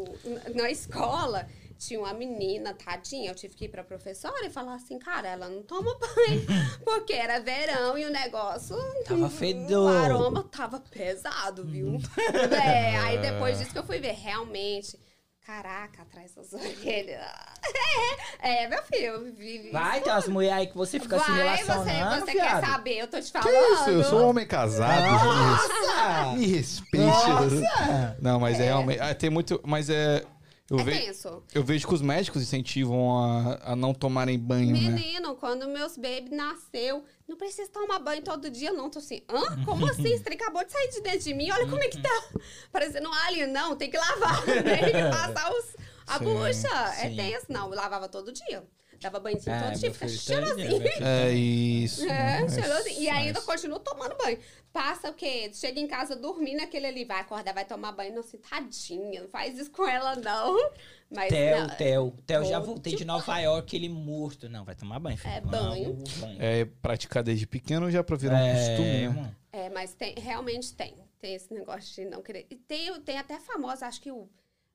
[0.53, 1.48] na escola,
[1.78, 5.50] tinha uma menina, tadinha, eu tive que ir pra professora e falar assim, cara, ela
[5.50, 6.45] não toma banho.
[6.84, 8.76] porque era verão e o negócio...
[9.06, 9.95] Tava O fedor.
[10.06, 11.98] aroma tava pesado, viu?
[12.64, 14.98] é, aí depois disso que eu fui ver, realmente...
[15.45, 17.20] Caraca, atrás das orelhas.
[18.40, 19.72] É, meu filho, eu vivi...
[19.72, 22.62] Vai, tem umas mulheres aí que você fica se Vai, relacionando, você, você fiado.
[22.62, 23.50] quer saber, eu tô te falando.
[23.50, 23.90] Que isso?
[23.90, 25.02] Eu sou um homem casado.
[25.12, 26.34] Nossa!
[26.38, 27.06] Me respeite.
[27.06, 28.18] Nossa!
[28.22, 29.00] Não, mas é, realmente.
[29.02, 29.62] ah, Tem muito.
[29.66, 30.24] Mas é.
[30.69, 31.44] Eu, É ve- tenso.
[31.53, 34.80] eu vejo que os médicos incentivam a, a não tomarem banho, né?
[34.90, 38.90] Menino, quando meus baby nasceu, não precisa tomar banho todo dia, não.
[38.90, 39.64] Tô assim, hã?
[39.65, 40.18] Como assim?
[40.19, 42.23] Trem acabou de sair de dentro de mim, olha como é que tá.
[42.72, 43.48] Parecendo um alien.
[43.48, 45.76] Não, tem que lavar, tem que passar os,
[46.07, 46.76] a Sim, bucha.
[46.98, 47.15] É sim.
[47.18, 47.45] tenso.
[47.49, 48.64] Não, eu lavava todo dia.
[49.03, 50.81] Dava banhozinho Ah, todo meu dia, fica tá cheirosinho.
[51.05, 52.05] É isso.
[52.09, 53.01] É, Mas- cheirosinho.
[53.01, 54.39] E ainda continua tomando banho.
[54.71, 55.51] Passa o quê?
[55.53, 58.13] Chega em casa dormindo, aquele ali vai acordar, vai tomar banho.
[58.13, 60.71] Não, assim, tadinha, não faz isso com ela, não.
[61.11, 62.11] Mas Theo, não, Theo.
[62.25, 64.47] Theo, já Todo voltei de Nova York, ele morto.
[64.49, 65.34] Não, vai tomar banho, filho.
[65.34, 66.03] É, banho.
[66.19, 66.38] banho.
[66.41, 69.35] É praticar desde pequeno já pra virar um costume, né?
[69.51, 70.95] É, mas tem, realmente tem.
[71.19, 72.47] Tem esse negócio de não querer.
[72.49, 74.30] E tem, tem até famosa, acho que o.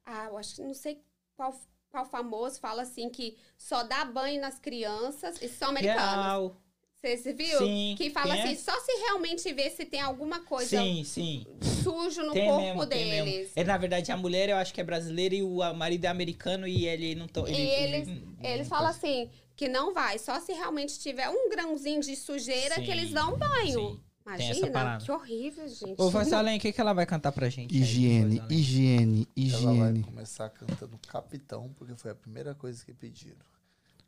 [0.04, 1.02] Ah, eu acho que não sei
[1.36, 1.52] qual,
[1.90, 5.40] qual famoso fala assim que só dá banho nas crianças.
[5.42, 6.02] E são americanos.
[6.24, 6.56] Real.
[7.00, 7.58] Você, viu?
[7.58, 8.42] Sim, Que fala é?
[8.42, 11.46] assim, só se realmente ver se tem alguma coisa Sim, sim.
[11.84, 13.52] sujo no Tem corpo mesmo, deles.
[13.54, 16.66] É, na verdade, a mulher eu acho que é brasileira e o marido é americano
[16.66, 17.28] e ele não...
[17.28, 17.60] To, E ele,
[17.94, 18.98] eles, ele- eles não falam coisa.
[18.98, 20.18] assim, que não vai.
[20.18, 23.90] Só se realmente tiver um grãozinho de sujeira Sim, que eles dão banho.
[23.90, 24.00] sim.
[24.36, 25.04] Tem essa Imagina, parada.
[25.04, 25.94] que horrível, gente.
[26.00, 27.74] Ô, Vassalém, o que, que ela vai cantar pra gente?
[27.74, 30.02] aí, Higiene, higiene, Ela vai higiene.
[30.02, 33.36] começar cantando Capitão, porque foi a primeira coisa que pediram.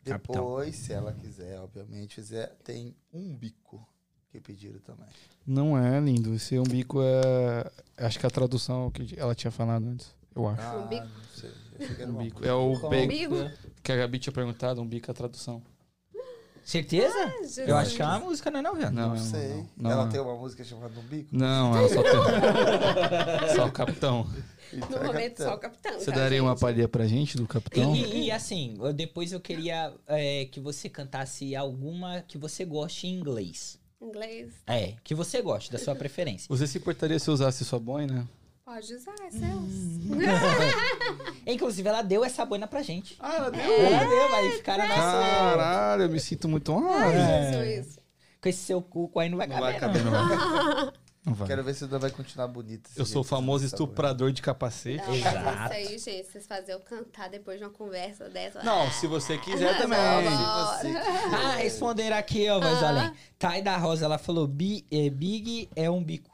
[0.05, 0.35] Capitão.
[0.45, 3.87] Depois, se ela quiser, obviamente, fizer, tem um bico
[4.31, 5.07] que pediram também.
[5.47, 6.35] Não é lindo.
[6.35, 7.71] Esse umbigo é.
[7.97, 10.15] Acho que a tradução que ela tinha falado antes.
[10.35, 10.63] Eu acho.
[10.63, 11.05] Ah, bico?
[11.07, 11.51] não sei.
[11.99, 12.45] Eu Umbigo.
[12.45, 12.73] É o.
[12.75, 13.37] Umbigo?
[13.83, 15.63] que a Gabi tinha perguntado, umbigo é a tradução.
[16.71, 17.35] Certeza?
[17.41, 17.59] Jesus.
[17.69, 18.91] eu acho que é uma música, não é não, velho?
[18.93, 19.49] Não, Não, sei.
[19.49, 20.13] não, não, ela não.
[20.13, 21.29] tem uma música chamada Umbigo?
[21.33, 23.57] Não, ela só tem.
[23.57, 24.27] só o capitão.
[24.73, 25.47] Então No é momento, Capitão.
[25.49, 25.99] só o capitão.
[25.99, 26.61] Você tá, daria uma gente?
[26.61, 27.93] palhinha pra gente do capitão?
[27.97, 32.65] E, e- e, assim, eu- depois eu queria é, que você cantasse alguma que você
[32.65, 33.81] goste em inglês.
[34.01, 34.53] Inglês.
[34.69, 36.47] É, que você goste, da sua preferência.
[36.49, 38.29] Você se importaria se usasse sua boina?
[38.71, 39.43] Pode usar, é seus.
[39.43, 40.19] Hum.
[41.45, 43.17] Inclusive, ela deu essa boina pra gente.
[43.19, 43.61] Ah, ela deu?
[43.63, 45.01] Ela deu, vai ficar na nossa.
[45.01, 47.13] Caralho, eu me sinto muito honrado.
[47.65, 47.99] Jesus.
[48.41, 49.71] Com esse seu cu aí não vai Não caber.
[49.73, 50.93] vai caber, não vai.
[51.23, 51.49] Não vai.
[51.49, 52.89] Quero ver se ainda vai continuar bonita.
[52.97, 53.91] Eu sou o famoso essa boina.
[53.91, 55.07] estuprador de capacete.
[55.07, 55.75] Não, Exato.
[55.75, 58.63] isso aí, gente, vocês fazem eu cantar depois de uma conversa dessa.
[58.63, 59.99] Não, se você quiser também.
[59.99, 60.97] Não, Se você
[61.37, 63.13] Ah, responderam aqui, ó, mas além.
[63.39, 64.47] Thay da Rosa, ela falou:
[64.91, 66.31] é, Big é um bico.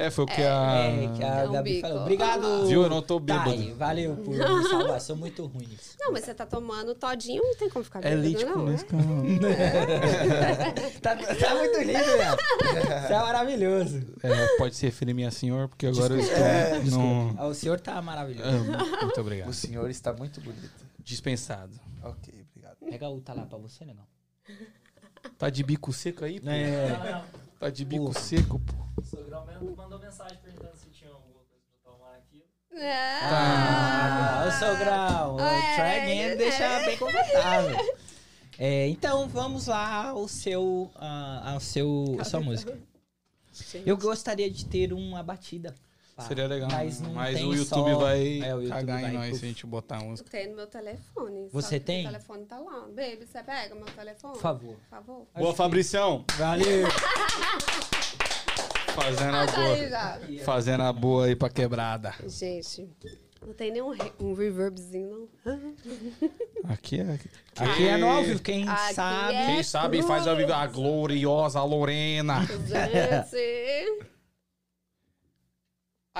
[0.00, 0.84] É, foi o que a.
[0.84, 1.88] É, que a É Gabi bico.
[1.88, 2.02] falou.
[2.02, 2.66] Obrigado.
[2.66, 2.82] Viu?
[2.84, 3.76] Eu não tô Thay, bêbado.
[3.76, 5.00] valeu por me salvar.
[5.00, 5.96] Sou muito ruim nisso.
[6.00, 8.52] Não, mas você tá tomando todinho, não tem como ficar É bêbado, leite não.
[8.54, 8.72] com né?
[8.72, 9.00] Nescau.
[11.02, 12.36] tá, tá muito lindo, velho.
[13.04, 14.02] Isso é maravilhoso.
[14.22, 16.36] É, pode se referir minha senhor, porque agora eu estou.
[16.38, 17.34] É, no...
[17.38, 18.48] Ah, O senhor tá maravilhoso.
[18.48, 19.52] Ah, Muito O obrigado.
[19.52, 20.70] senhor está muito bonito.
[21.04, 21.72] Dispensado.
[22.02, 22.76] Ok, obrigado.
[22.88, 24.04] Pega o tá lá pra você, negão.
[25.38, 26.48] Tá de bico seco aí, pô?
[26.50, 26.88] É.
[26.88, 27.24] Não, não.
[27.60, 28.72] Tá de bico seco, pô.
[28.96, 32.42] O sogrão mesmo mandou mensagem perguntando se tinha alguma coisa pra tomar aqui.
[32.72, 35.36] Ah, o sogrão.
[35.36, 36.36] O É, try again é.
[36.36, 37.76] deixa bem confortável.
[38.58, 42.78] É, então vamos lá ao seu, ah, ao seu, a sua música.
[43.52, 43.86] Gente.
[43.86, 45.74] Eu gostaria de ter uma batida.
[46.20, 46.68] Pá, Seria legal.
[46.70, 49.36] Mas, não Mas tem o YouTube só- vai É, o YouTube cagar vai, em nós
[49.38, 50.30] se a gente botar a música.
[50.30, 51.48] Tem no meu telefone.
[51.52, 52.04] Você tem?
[52.06, 52.80] O telefone tá lá.
[52.88, 54.32] Baby, você pega meu telefone?
[54.34, 54.74] Por favor.
[54.76, 55.26] Por favor.
[55.36, 56.24] Boa, Fabricião.
[56.38, 56.86] Valeu.
[58.94, 60.44] Fazendo a boa.
[60.44, 62.14] Fazendo a boa aí pra quebrada.
[62.26, 62.88] Gente,
[63.46, 65.74] não tem nenhum re- um reverbzinho, não.
[66.68, 67.18] Aqui é.
[67.56, 69.34] Aqui é no ao vivo, quem Aqui sabe.
[69.34, 70.56] é- Quem sabe faz a vida.
[70.56, 72.40] A gloriosa Lorena.
[72.46, 74.09] Gente.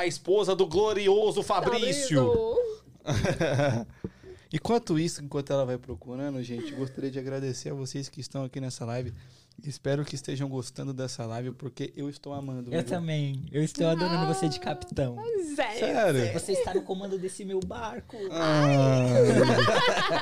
[0.00, 2.32] A esposa do glorioso Fabrício.
[4.50, 8.62] Enquanto isso, enquanto ela vai procurando, gente, gostaria de agradecer a vocês que estão aqui
[8.62, 9.12] nessa live.
[9.64, 12.72] Espero que estejam gostando dessa live, porque eu estou amando.
[12.72, 12.88] Eu viu?
[12.88, 13.44] também.
[13.52, 15.16] Eu estou adorando você de capitão.
[15.54, 15.78] Sério.
[15.78, 16.32] Sério?
[16.32, 18.16] Você está no comando desse meu barco.
[18.30, 19.06] Ah,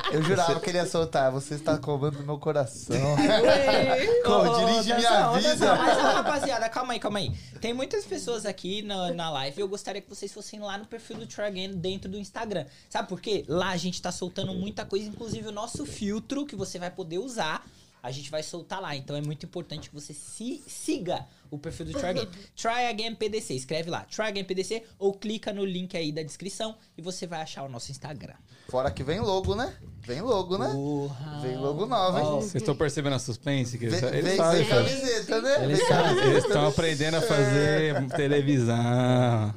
[0.11, 1.31] Eu jurava que ele ia soltar.
[1.31, 2.95] Você está comando meu coração.
[4.25, 5.75] Ô, ô, dirige minha vida.
[5.75, 7.31] Mas, rapaziada, calma aí, calma aí.
[7.61, 10.85] Tem muitas pessoas aqui na, na live e eu gostaria que vocês fossem lá no
[10.85, 12.65] perfil do Try Again dentro do Instagram.
[12.89, 13.45] Sabe por quê?
[13.47, 17.19] Lá a gente tá soltando muita coisa, inclusive o nosso filtro que você vai poder
[17.19, 17.65] usar.
[18.01, 21.87] A gente vai soltar lá, então é muito importante que você se, siga o perfil
[21.87, 22.27] do Try Again.
[22.55, 26.75] Try Again PDC, escreve lá, Try Again PDC, ou clica no link aí da descrição
[26.97, 28.35] e você vai achar o nosso Instagram.
[28.69, 29.75] Fora que vem logo, né?
[30.01, 30.69] Vem logo, né?
[30.71, 31.39] Porra.
[31.41, 32.25] Vem logo nova, hein?
[32.41, 33.77] Vocês estão percebendo a suspense?
[33.77, 34.65] Que eles, Vem, eles vem fazem.
[34.67, 35.63] camiseta, né?
[35.65, 36.23] Eles sabem.
[36.25, 39.53] Eles estão aprendendo a fazer televisão.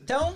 [0.00, 0.34] Então,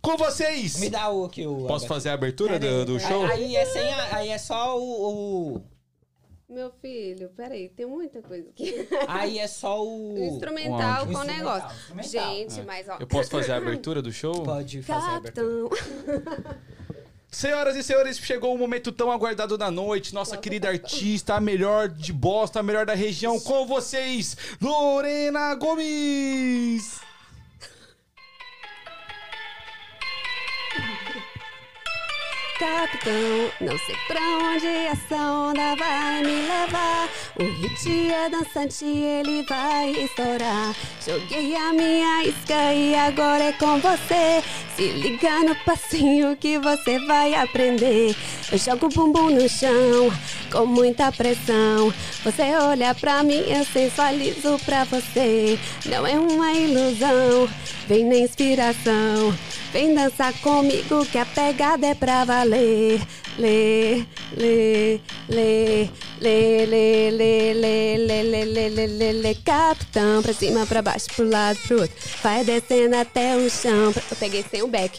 [0.00, 0.78] Com vocês!
[0.80, 1.66] me dá o que o.
[1.66, 3.24] Posso fazer a abertura do, do show?
[3.26, 5.62] Aí, aí é sem a- aí é só o, o-
[6.54, 8.86] Meu filho, peraí, tem muita coisa aqui.
[9.08, 11.12] aí é só o Instrumental áudio.
[11.12, 11.68] com o negócio.
[11.98, 12.34] instrumental.
[12.34, 12.96] Gente, mas ó.
[13.00, 14.44] Eu posso fazer a abertura do show?
[14.44, 15.68] pode fazer a abertura.
[15.68, 16.56] Capitão.
[17.28, 20.14] Senhoras e senhores, chegou o momento tão aguardado da noite.
[20.14, 27.00] Nossa querida artista, a melhor de bosta, a melhor da região, com vocês, Lorena Gomes!
[32.58, 33.50] Capitão.
[33.60, 37.08] Não sei pra onde essa onda vai me levar.
[37.38, 40.74] O hit é dançante, ele vai estourar.
[41.04, 44.42] Joguei a minha isca e agora é com você.
[44.76, 48.14] Se liga no passinho que você vai aprender.
[48.50, 50.12] Eu jogo o bumbum no chão
[50.50, 51.92] com muita pressão.
[52.24, 55.58] Você olha pra mim, eu sensualizo pra você.
[55.86, 57.48] Não é uma ilusão,
[57.86, 59.34] vem na inspiração.
[59.72, 62.43] Vem dançar comigo que a pegada é pra valer.
[62.44, 63.00] Lê,
[63.38, 64.04] lê,
[64.36, 65.90] lê, lê,
[66.20, 70.22] lê, lê, lê, lê, lê, lê, lê, lê, lê, capitão.
[70.22, 71.96] Pra cima, pra baixo, pro lado, pro outro.
[72.22, 73.92] Vai descendo até o chão.
[74.10, 74.98] Eu peguei sem o back.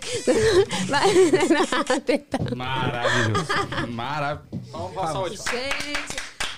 [0.88, 2.56] Vai tentando.
[2.56, 3.46] Maravilhoso.
[3.90, 5.44] Maravilhoso.
[5.52, 6.16] Gente,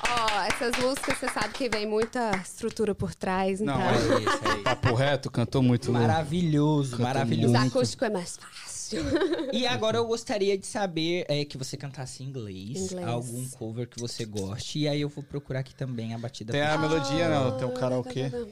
[0.10, 3.78] ó, essas músicas você sabe que vem muita estrutura por trás, então.
[3.78, 4.58] Não, É isso, é isso.
[4.64, 5.92] Papo reto, cantou muito.
[5.92, 7.56] Maravilhoso, Os maravilhoso.
[7.58, 8.77] acústicos é mais fácil.
[9.52, 13.08] E agora eu gostaria de saber é, que você cantasse em inglês, Inglês.
[13.08, 14.80] algum cover que você goste.
[14.80, 16.52] E aí eu vou procurar aqui também a batida.
[16.54, 17.58] Tem a melodia, não.
[17.58, 18.30] Tem um karaokê.
[18.30, 18.52] Deixa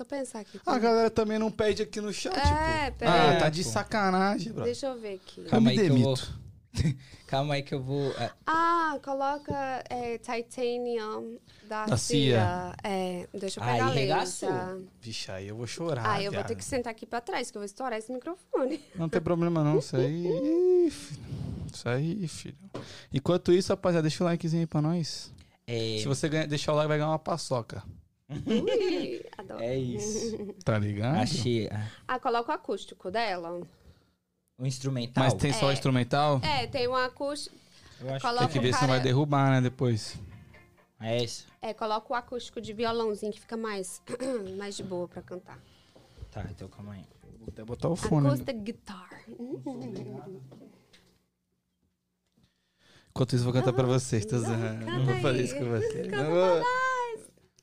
[0.00, 0.60] eu pensar aqui.
[0.64, 2.98] A galera também não pede aqui no chat, É, pô.
[2.98, 3.36] peraí.
[3.36, 3.70] Ah, tá de pô.
[3.70, 4.64] sacanagem, bro.
[4.64, 5.40] Deixa eu ver aqui.
[5.40, 6.16] Eu Calma me aí que eu vou.
[7.26, 8.10] Calma aí que eu vou.
[8.12, 9.52] é, Ah, coloca
[9.90, 11.38] é, Titanium
[11.68, 12.38] da, Da Cia.
[12.40, 12.76] Cia.
[12.82, 14.86] É, deixa eu Aí pegar a regaçou.
[15.00, 16.04] Vixe, aí eu vou chorar.
[16.08, 18.80] Ah, eu vou ter que sentar aqui pra trás, que eu vou estourar esse microfone.
[18.94, 20.88] Não tem problema não, isso aí.
[21.70, 22.56] Isso aí, filho.
[23.12, 25.30] Enquanto isso, rapaziada, deixa o likezinho aí pra nós.
[25.66, 27.84] é, Se você ganha- deixar o like, vai ganhar uma paçoca.
[28.46, 29.62] Ui, adoro.
[29.62, 30.54] é isso.
[30.64, 31.16] Tá ligado?
[31.18, 31.68] Achei.
[31.70, 33.60] ah, Ah, coloca o acústico dela.
[34.58, 35.22] O instrumental.
[35.24, 35.72] Mas tem só É.
[35.74, 36.40] instrumental?
[36.42, 37.54] É, tem um acústico.
[38.00, 40.16] Eu acho coloca Tem que ver se não cara- vai derrubar, né, depois.
[41.00, 41.46] É isso.
[41.62, 44.02] É, coloca o acústico de violãozinho que fica mais,
[44.58, 45.58] mais de boa pra cantar.
[46.30, 47.04] Tá, então calma aí.
[47.38, 48.22] Vou até botar o fone.
[48.26, 48.28] né?
[48.34, 49.08] Acoustic guitar.
[53.10, 54.24] Enquanto isso, eu vou cantar pra vocês.
[54.28, 54.84] Zoando.
[54.86, 56.08] Não vou fazer isso com vocês.
[56.08, 56.62] Não vou-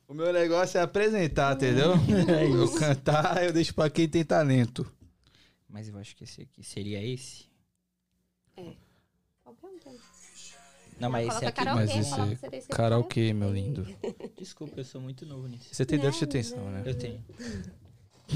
[0.07, 1.93] O meu negócio é apresentar, entendeu?
[2.53, 4.85] Eu cantar, eu deixo pra quem tem talento.
[5.75, 7.49] Mas eu acho que esse aqui seria esse.
[9.43, 9.99] Qualquer um tem.
[10.97, 11.51] Não, mas esse aqui.
[11.51, 13.85] karaokê, Mas esse é Karaokê, meu lindo.
[14.39, 15.67] Desculpa, eu sou muito novo nisso.
[15.73, 16.81] Você tem déficit de atenção, né?
[16.85, 17.21] Eu tenho.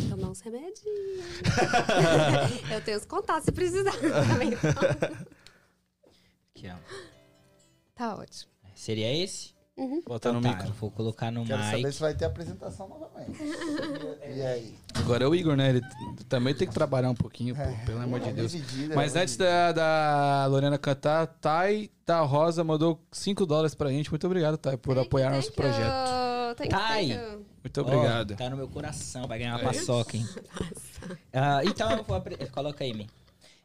[0.10, 0.84] Tomar uns remedinhos.
[2.74, 3.94] eu tenho os contatos se precisar
[4.28, 4.50] também.
[6.54, 6.76] Aqui, ó.
[7.96, 8.52] Tá ótimo.
[8.76, 9.54] Seria esse?
[10.06, 10.74] Botar no tá, micro.
[10.74, 11.92] vou colocar no Quero saber mic.
[11.94, 13.40] se vai ter apresentação novamente.
[14.36, 14.76] E aí?
[14.94, 15.70] Agora é o Igor, né?
[15.70, 15.82] Ele
[16.28, 18.52] também tem que trabalhar um pouquinho, pô, pelo amor de É Deus.
[18.52, 23.90] dividida, Mas é antes da, da Lorena cantar, Thay da Rosa mandou 5 dólares pra
[23.90, 24.10] gente.
[24.10, 26.10] Muito obrigado, Thay, por apoiar nosso projeto.
[26.58, 27.12] Thank Thay.
[27.14, 27.46] you.
[27.64, 28.36] Muito obrigado.
[28.36, 30.28] tá no meu coração, vai ganhar uma É paçoca, hein?
[31.34, 32.38] Ah, então eu vou abrir.
[32.52, 33.08] Coloca aí, Mi.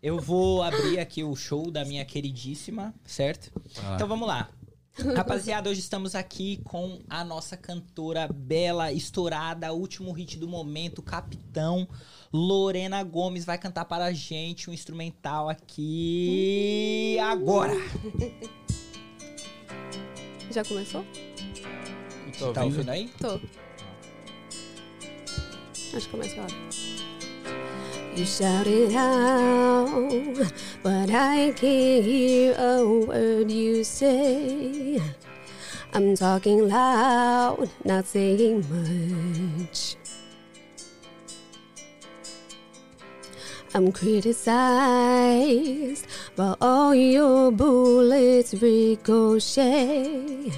[0.02, 3.50] Eu vou abrir aqui o show da minha queridíssima, certo?
[3.82, 3.94] Ah.
[3.94, 4.48] Então vamos lá.
[5.16, 11.88] Rapaziada, hoje estamos aqui com a nossa cantora bela, estourada, último hit do momento, Capitão.
[12.32, 17.74] Lorena Gomes vai cantar para a gente um instrumental aqui agora.
[20.52, 21.04] Já começou?
[22.38, 22.78] Tô Tá ouvindo?
[22.78, 23.08] ouvindo aí?
[23.20, 23.40] Tô.
[25.96, 26.54] Acho que começa agora.
[28.16, 30.52] You shout it out,
[30.84, 35.02] but I can't hear a word you say.
[35.92, 39.96] I'm talking loud, not saying much.
[43.74, 44.46] I'm criticized,
[46.36, 50.52] but all your bullets ricochet.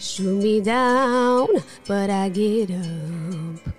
[0.00, 1.46] Shoot me down,
[1.86, 3.77] but I get up.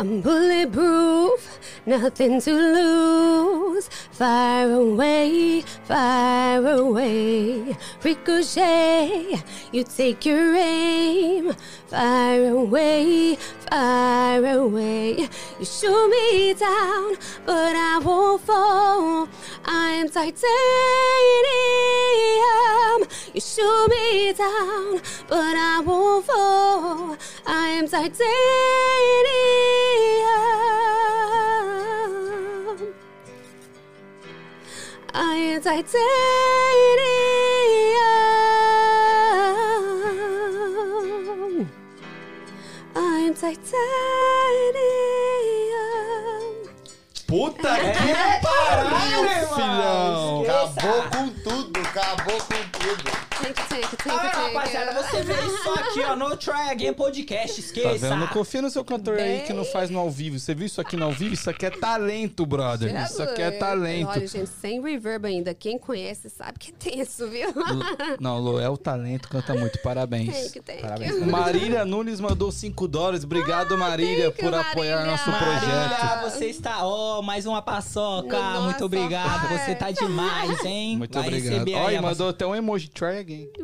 [0.00, 3.88] I'm bulletproof, nothing to lose.
[4.12, 7.76] Fire away, fire away.
[8.04, 9.42] Ricochet,
[9.72, 11.52] you take your aim.
[11.88, 13.34] Fire away,
[13.68, 15.28] fire away.
[15.58, 19.28] You shoot me down, but I won't fall.
[19.64, 20.38] I'm titanium.
[23.34, 27.16] You shoot me down, but I won't fall.
[27.44, 29.87] I am titanium.
[35.12, 37.02] 爱在这里
[37.94, 38.00] 呀，
[42.94, 42.98] 爱
[43.32, 43.76] 在这
[44.74, 44.78] 里
[45.70, 45.76] 呀。
[47.26, 47.92] Puta é.
[47.92, 49.22] que é, pariu,
[49.54, 50.42] filhão!
[50.42, 53.27] Acabou com tudo, acabou com tudo.
[53.54, 57.54] Tem tem tem Ah, tem rapaziada, você vê isso aqui, ó, no Try Again Podcast,
[57.54, 58.08] Tá esqueça.
[58.08, 58.16] vendo?
[58.20, 60.38] Não confia no seu cantor aí que não faz no ao vivo.
[60.38, 61.34] Você viu isso aqui no ao vivo?
[61.34, 62.94] Isso aqui é talento, brother.
[63.04, 64.08] Isso aqui é talento.
[64.10, 65.54] Olha, gente, sem reverb ainda.
[65.54, 67.48] Quem conhece sabe que é tenso, viu?
[68.20, 69.78] Não, Lu, é o talento, canta muito.
[69.80, 70.34] Parabéns.
[70.34, 71.18] Tem que, tem Parabéns.
[71.26, 73.24] Marília Nunes mandou 5 dólares.
[73.24, 75.12] Obrigado, Marília, thank you, por apoiar Marília.
[75.12, 76.30] nosso Marília, projeto.
[76.30, 78.38] você está, ó, mais uma paçoca.
[78.38, 79.48] Nossa, Muito obrigado.
[79.48, 79.58] pai.
[79.58, 80.98] Você tá demais, hein?
[80.98, 81.72] Muito Vai obrigado.
[81.72, 82.88] Olha, mandou até um emoji.
[82.88, 83.37] Try again.
[83.46, 83.62] Que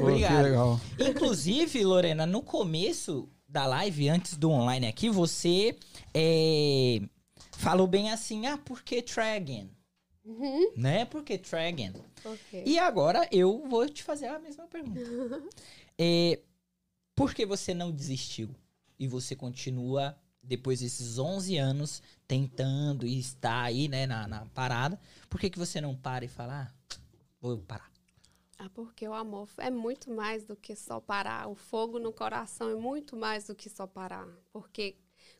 [0.00, 0.42] Obrigado.
[0.42, 0.80] legal.
[0.98, 5.76] Inclusive, Lorena, no começo da live, antes do online aqui, você
[6.12, 7.00] é,
[7.56, 9.70] falou bem assim, ah, por que try again?
[10.24, 10.72] Uhum.
[10.76, 11.04] Né?
[11.04, 11.92] Por que try again?
[12.24, 12.62] Ok.
[12.64, 15.00] E agora eu vou te fazer a mesma pergunta.
[15.96, 16.40] É,
[17.14, 18.50] por que você não desistiu?
[18.98, 24.98] E você continua, depois desses 11 anos, tentando e está aí, né, na, na parada.
[25.30, 26.96] Por que, que você não para e fala, ah,
[27.40, 27.93] vou parar?
[28.58, 31.48] Ah, porque o amor é muito mais do que só parar.
[31.48, 34.28] O fogo no coração é muito mais do que só parar.
[34.52, 34.96] Porque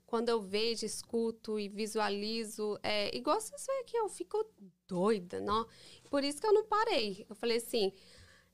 [0.06, 4.44] quando eu vejo, escuto e visualizo, é igual vocês veem aqui, eu fico
[4.86, 5.66] doida, não?
[6.10, 7.24] Por isso que eu não parei.
[7.28, 7.92] Eu falei assim,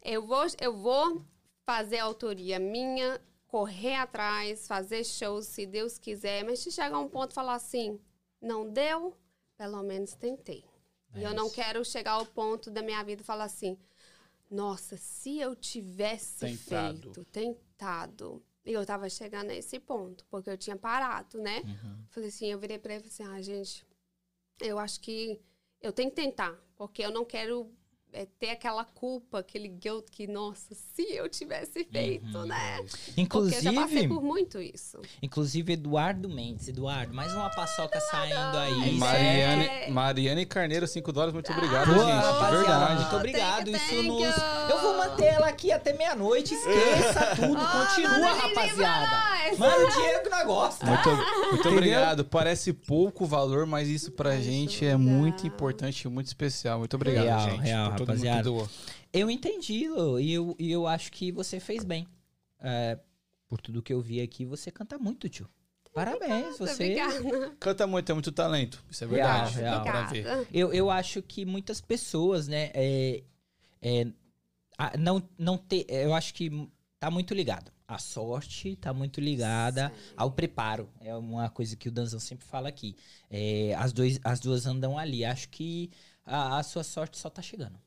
[0.03, 1.25] eu vou, eu vou
[1.65, 6.45] fazer a autoria minha, correr atrás, fazer shows, se Deus quiser.
[6.45, 8.01] Mas se chegar a um ponto e falar assim,
[8.41, 9.17] não deu,
[9.57, 10.65] pelo menos tentei.
[11.15, 13.77] E eu não quero chegar ao ponto da minha vida e falar assim,
[14.51, 17.01] nossa, se eu tivesse Tentado.
[17.15, 18.43] feito, tentado.
[18.65, 21.63] E eu tava chegando a esse ponto, porque eu tinha parado, né?
[22.11, 23.87] Falei assim, eu virei pra ele e falei assim, ah, gente,
[24.61, 25.41] eu acho que
[25.81, 27.73] eu tenho que tentar, porque eu não quero
[28.13, 32.77] é, ter aquela culpa, aquele guilt que, nossa, se eu tivesse feito, né?
[33.29, 35.01] Porque eu já passei Inclusive, por muito isso.
[35.23, 36.69] inclusive Eduardo Mendes.
[36.69, 38.97] Eduardo, mais uma paçoca saindo aí.
[38.99, 39.91] Mariane, É.
[39.91, 41.35] Mariane Carneiro, 5 dólares.
[41.35, 42.17] Muito obrigado, Boa, gente.
[42.21, 43.01] De rapaziada, verdade.
[43.01, 43.71] muito obrigado.
[43.73, 44.71] Thank you, Isso nos.
[44.71, 46.55] Eu vou manter ela aqui até meia-noite.
[46.55, 47.61] Esqueça tudo.
[47.61, 49.57] Oh, Continua, rapaziada.
[49.59, 50.87] Manda o dinheiro que nós gosta.
[50.87, 51.73] Muito, muito Entendeu?
[51.73, 52.25] obrigado.
[52.25, 56.79] Parece pouco valor, mas isso pra gente é muito importante e muito especial.
[56.79, 57.61] Muito obrigado, Real, gente.
[57.61, 58.43] real, por todo mundo que rapaziada.
[58.51, 58.69] doou.
[59.13, 62.07] Eu entendi, Lô, e eu, e eu acho que você fez bem.
[62.61, 62.99] É,
[63.49, 65.49] por tudo que eu vi aqui, você canta muito, tio.
[65.93, 66.73] Parabéns, você.
[66.85, 67.51] Obrigada.
[67.59, 68.85] Canta muito, tem muito talento.
[68.89, 69.57] Isso é verdade.
[69.57, 70.07] Real, Dá pra ver.
[70.21, 70.47] Obrigada.
[70.53, 73.25] Eu, eu acho que muitas pessoas, né, é,
[73.83, 74.07] é,
[74.79, 76.49] a- não, não ter, eu acho que
[77.01, 77.73] tá muito ligado.
[77.89, 80.89] A sorte tá muito ligada ao preparo.
[81.01, 82.95] É uma coisa que o Danzão sempre fala aqui.
[83.29, 85.25] É, as, dois, as duas andam ali.
[85.25, 85.91] Acho que
[86.25, 87.81] a, a sua sorte só tá chegando.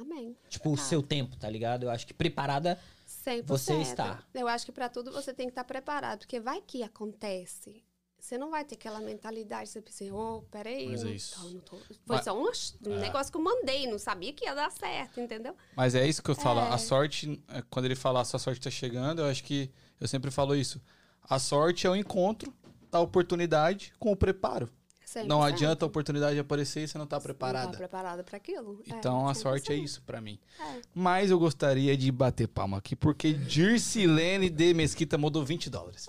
[0.00, 0.36] Amém.
[0.48, 0.82] Tipo, o Tá.
[0.82, 1.84] seu tempo, tá ligado?
[1.84, 3.46] Eu acho que preparada 100%.
[3.46, 4.22] Você está.
[4.34, 7.82] Eu acho que para tudo você tem que estar preparado, porque vai que acontece.
[8.20, 10.88] Você não vai ter aquela mentalidade, você pensa, ô, peraí.
[10.88, 11.40] Mas é não isso.
[11.40, 12.50] tô- não tô- Foi Mas- só um,
[12.90, 13.00] um É.
[13.00, 15.54] negócio que eu mandei, não sabia que ia dar certo, entendeu?
[15.76, 16.60] Mas é isso que eu falo.
[16.60, 16.68] É.
[16.68, 19.70] A sorte, é, quando ele fala a sua sorte tá chegando, eu acho que
[20.00, 20.80] eu sempre falo isso.
[21.22, 22.52] A sorte é o encontro
[22.90, 24.68] da oportunidade com o preparo.
[25.14, 25.24] 100%.
[25.26, 27.72] Não adianta a oportunidade aparecer e você não tá Não preparada.
[27.72, 28.82] tá preparada para aquilo.
[28.90, 29.34] É, Então a 100%.
[29.42, 30.38] sorte é isso pra mim.
[30.60, 30.80] É.
[30.94, 36.06] Mas eu gostaria de bater palma aqui, porque Dircilene de Mesquita mandou 20 dólares.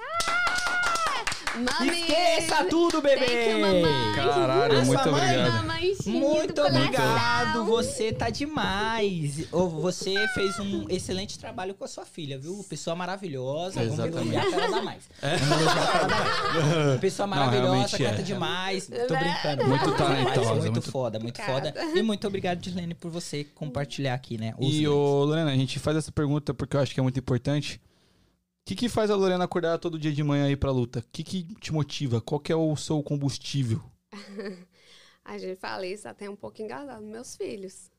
[1.56, 2.00] Mami!
[2.02, 3.26] Esqueça tudo, bebê!
[3.26, 4.16] Thank you, mamãe.
[4.16, 5.70] Caralho, muito mãe, obrigado.
[6.06, 9.48] Muito obrigado, você tá demais.
[9.52, 12.64] Você fez um excelente trabalho com a sua filha, viu?
[12.70, 13.82] Pessoa maravilhosa.
[13.84, 14.36] Exatamente.
[14.54, 15.04] ela dá mais.
[15.22, 17.00] Vamos ela mais.
[17.02, 18.10] Pessoa Não, maravilhosa, é.
[18.10, 18.88] canta demais.
[18.88, 19.20] Tô Né?
[19.20, 19.68] brincando.
[19.70, 21.74] Muito talentosa, Muito, muito- foda, muito foda.
[21.96, 24.54] E muito obrigado, Dilene, por você compartilhar aqui, né?
[24.58, 27.20] os E, ô, Lorena, a gente faz essa pergunta porque eu acho que é muito
[27.20, 27.82] importante.
[28.62, 31.00] O que, que faz a Lorena acordar todo dia de manhã aí pra luta?
[31.00, 32.22] O que, que te motiva?
[32.22, 33.82] Qual que é o seu combustível?
[35.24, 37.06] A gente fala isso até um pouco engasado.
[37.06, 37.92] Meus filhos.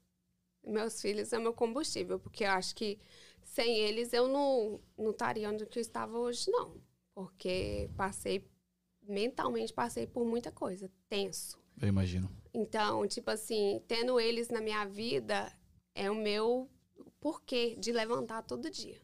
[0.65, 2.99] Meus filhos são meu combustível, porque eu acho que
[3.43, 6.81] sem eles eu não não estaria onde que eu estava hoje, não.
[7.15, 8.49] Porque passei,
[9.03, 11.59] mentalmente passei por muita coisa, tenso.
[11.81, 12.31] Eu imagino.
[12.53, 15.53] Então, tipo assim, tendo eles na minha vida
[15.95, 16.69] é o meu
[17.21, 19.01] porquê de levantar todo dia.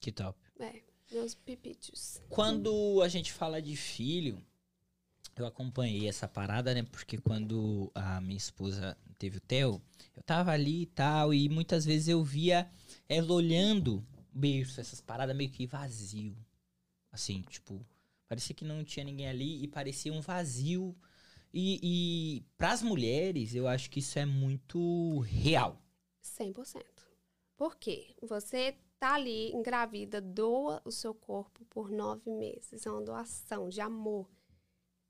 [0.00, 0.38] Que top.
[0.58, 2.20] É, meus pipitos.
[2.28, 4.42] Quando a gente fala de filho,
[5.36, 6.82] eu acompanhei essa parada, né?
[6.82, 9.80] Porque quando a minha esposa teve o Theo,
[10.14, 12.70] eu tava ali e tal, e muitas vezes eu via
[13.08, 16.36] ela olhando o berço, essas paradas meio que vazio.
[17.12, 17.84] Assim, tipo,
[18.28, 20.96] parecia que não tinha ninguém ali e parecia um vazio.
[21.52, 25.80] E, e para as mulheres, eu acho que isso é muito real.
[26.22, 26.82] 100%.
[27.56, 28.14] Por quê?
[28.22, 32.86] Você tá ali, engravida, doa o seu corpo por nove meses.
[32.86, 34.28] É uma doação de amor.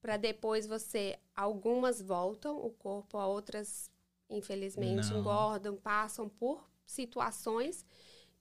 [0.01, 3.91] Para depois você, algumas voltam o corpo, a outras,
[4.29, 5.21] infelizmente, Não.
[5.21, 7.85] engordam, passam por situações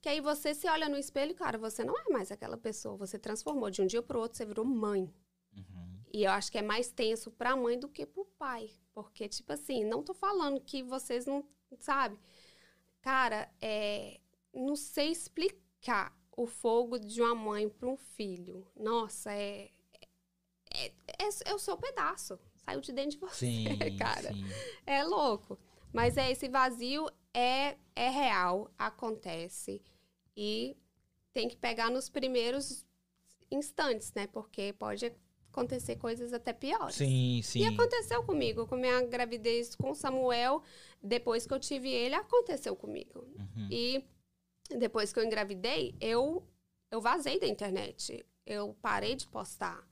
[0.06, 2.96] que aí você se olha no espelho, cara, você não é mais aquela pessoa.
[2.96, 5.12] Você transformou de um dia pro outro, você virou mãe.
[5.52, 6.00] Uhum.
[6.12, 8.70] E eu acho que é mais tenso pra mãe do que pro pai.
[8.92, 11.44] Porque, tipo assim, não tô falando que vocês não.
[11.80, 12.16] Sabe?
[13.00, 14.20] Cara, é.
[14.56, 18.66] Não sei explicar o fogo de uma mãe pra um filho.
[18.74, 19.70] Nossa, é.
[20.74, 22.38] É, é, é o seu pedaço.
[22.56, 24.32] Saiu de dentro de você, Sim, cara.
[24.32, 24.44] sim.
[24.86, 25.58] É louco.
[25.92, 29.80] Mas é esse vazio é, é real, acontece.
[30.36, 30.76] E
[31.32, 32.84] tem que pegar nos primeiros
[33.50, 34.26] instantes, né?
[34.26, 35.12] Porque pode
[35.50, 36.96] acontecer coisas até piores.
[36.96, 37.60] Sim, sim.
[37.60, 40.62] E aconteceu comigo, com minha gravidez com Samuel,
[41.02, 43.20] depois que eu tive ele, aconteceu comigo.
[43.38, 43.68] Uhum.
[43.70, 44.04] E
[44.68, 46.46] depois que eu engravidei, eu,
[46.90, 48.24] eu vazei da internet.
[48.44, 49.86] Eu parei de postar.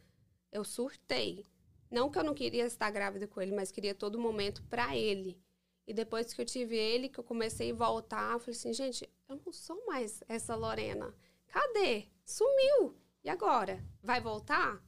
[0.50, 1.46] Eu surtei.
[1.90, 5.38] Não que eu não queria estar grávida com ele, mas queria todo momento pra ele.
[5.86, 9.08] E depois que eu tive ele, que eu comecei a voltar, eu falei assim, gente,
[9.28, 11.14] eu não sou mais essa Lorena.
[11.48, 12.08] Cadê?
[12.24, 12.96] Sumiu.
[13.22, 13.84] E agora?
[14.02, 14.82] Vai voltar?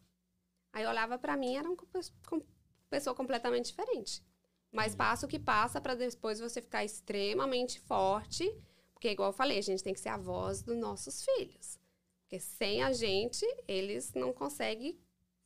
[0.73, 1.77] Aí eu olhava pra mim, era uma
[2.91, 4.23] pessoa completamente diferente.
[4.73, 8.45] Mas passa o que passa pra depois você ficar extremamente forte,
[9.07, 11.79] porque igual eu falei, a gente tem que ser a voz dos nossos filhos.
[12.23, 14.99] Porque sem a gente, eles não conseguem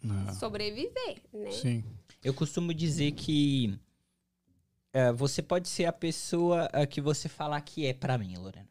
[0.03, 0.33] Não.
[0.33, 1.51] sobreviver, né?
[1.51, 1.85] Sim.
[2.25, 3.79] Eu costumo dizer que
[4.95, 8.67] é, você pode ser a pessoa é, que você falar que é pra mim, Lorena.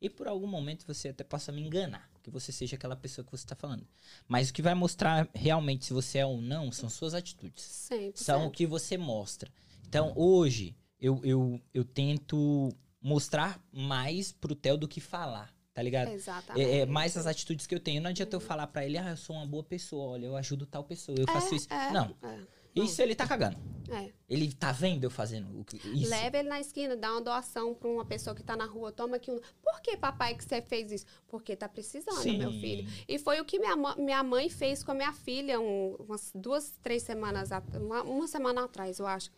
[0.00, 3.32] E por algum momento você até possa me enganar, que você seja aquela pessoa que
[3.32, 3.84] você tá falando.
[4.28, 7.64] Mas o que vai mostrar realmente se você é ou não são suas atitudes.
[7.64, 8.22] Sempre.
[8.22, 9.50] São o que você mostra.
[9.88, 12.72] Então, hoje, eu, eu, eu tento
[13.04, 16.08] mostrar mais pro Theo do que falar, tá ligado?
[16.10, 16.66] Exatamente.
[16.66, 18.00] É, é mais as atitudes que eu tenho.
[18.02, 20.64] Não adianta eu falar pra ele, ah, eu sou uma boa pessoa, olha, eu ajudo
[20.64, 21.68] tal pessoa, eu faço isso.
[21.70, 22.38] É, Não, é,
[22.74, 23.58] isso ele tá cagando.
[23.90, 24.10] é.
[24.26, 26.08] Ele tá vendo eu fazendo o que- isso.
[26.10, 28.90] Leva ele na esquina, dá uma doação pra uma pessoa que tá na rua.
[28.90, 29.38] Toma aqui um.
[29.62, 31.04] Por que, papai, que você fez isso?
[31.28, 32.38] Porque tá precisando, Sim.
[32.38, 32.90] meu filho.
[33.06, 36.70] E foi o que minha, minha mãe fez com a minha filha um- umas duas,
[36.82, 37.80] três semanas atrás.
[37.84, 39.30] Uma, uma semana atrás, eu acho.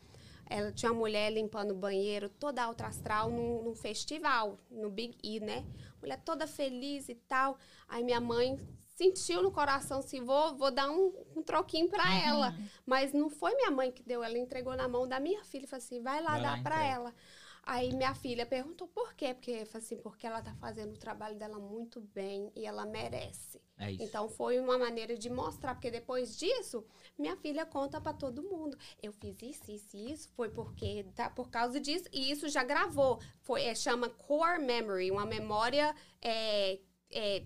[0.48, 5.16] Ela tinha uma mulher limpando o banheiro, toda alta astral, num, num festival, no Big
[5.22, 5.64] E, né?
[6.00, 7.58] Mulher toda feliz e tal.
[7.88, 8.58] Aí minha mãe
[8.96, 12.18] sentiu no coração assim, vou, vou dar um, um troquinho pra Uhum.
[12.28, 12.54] ela.
[12.86, 15.66] Mas não foi minha mãe que deu, ela entregou na mão da minha filha e
[15.66, 16.94] falou assim, vai lá Vai dar pra entrega.
[16.94, 17.14] ela.
[17.62, 19.34] Aí minha filha perguntou por quê?
[19.34, 23.60] Porque assim, porque ela tá fazendo o trabalho dela muito bem e ela merece.
[23.78, 23.92] É.
[23.92, 26.84] Então foi uma maneira de mostrar, porque depois disso,
[27.18, 28.76] minha filha conta pra todo mundo.
[29.02, 33.20] Eu fiz isso, isso, isso, foi porque tá por causa disso, e isso já gravou.
[33.42, 36.78] Foi, é, chama core memory, uma memória é,
[37.10, 37.44] é,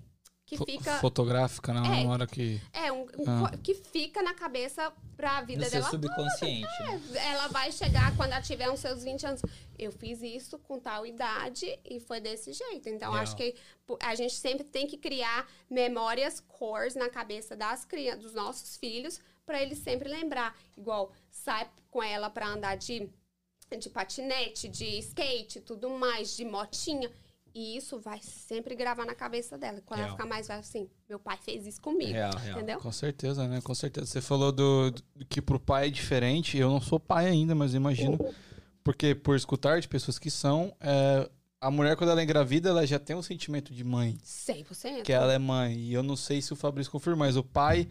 [0.50, 0.98] que Fo- fica.
[0.98, 2.04] Fotográfica na É.
[2.06, 2.60] hora que.
[2.72, 3.52] É, um, um Ah.
[3.62, 6.82] que fica na cabeça pra vida no seu dela subconsciente.
[6.82, 7.00] né?
[7.30, 9.42] ela vai chegar quando ela tiver uns seus 20 anos.
[9.78, 12.88] Eu fiz isso com tal idade e foi desse jeito.
[12.88, 13.22] Então, Legal.
[13.22, 13.54] acho que
[14.02, 19.20] a gente sempre tem que criar memórias cores na cabeça das crianças, dos nossos filhos,
[19.46, 20.56] para eles sempre lembrar.
[20.76, 23.08] Igual, sai com ela para andar de,
[23.78, 27.08] de patinete, de skate, tudo mais, de motinha.
[27.54, 29.80] E isso vai sempre gravar na cabeça dela.
[29.84, 30.08] Quando Real.
[30.08, 32.12] ela ficar mais velha, assim, meu pai fez isso comigo.
[32.12, 32.56] Real, real.
[32.56, 32.78] Entendeu?
[32.78, 33.60] Com certeza, né?
[33.60, 34.06] Com certeza.
[34.06, 36.56] Você falou do, do que pro pai é diferente.
[36.56, 38.18] Eu não sou pai ainda, mas eu imagino.
[38.84, 41.28] Porque por escutar de pessoas que são, é,
[41.60, 44.16] a mulher, quando ela é engravida, ela já tem um sentimento de mãe.
[44.24, 45.02] 100%.
[45.02, 45.76] Que ela é mãe.
[45.76, 47.86] E eu não sei se o Fabrício confirma, mas o pai,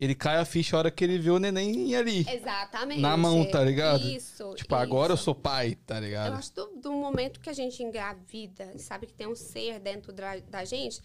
[0.00, 2.26] ele cai a ficha a hora que ele vê o neném ali.
[2.28, 3.00] Exatamente.
[3.00, 4.02] Na mão, tá ligado?
[4.08, 4.54] Isso.
[4.54, 5.24] Tipo, agora eu isso.
[5.24, 6.32] sou pai, tá Eu ligado?
[6.34, 10.38] acho do, do momento que a gente engravida, sabe que tem um ser dentro da,
[10.38, 11.00] da gente,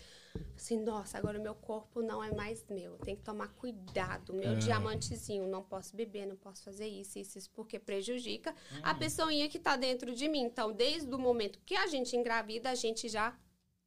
[0.56, 2.98] assim, nossa, agora o meu corpo não é mais meu.
[3.00, 4.34] Tem que tomar cuidado.
[4.34, 4.56] Meu É.
[4.56, 9.60] diamantezinho, não posso beber, não posso fazer isso, isso, isso, porque prejudica a pessoinha que
[9.60, 10.44] tá dentro de mim.
[10.44, 13.34] Então, desde o momento que a gente engravida, a gente já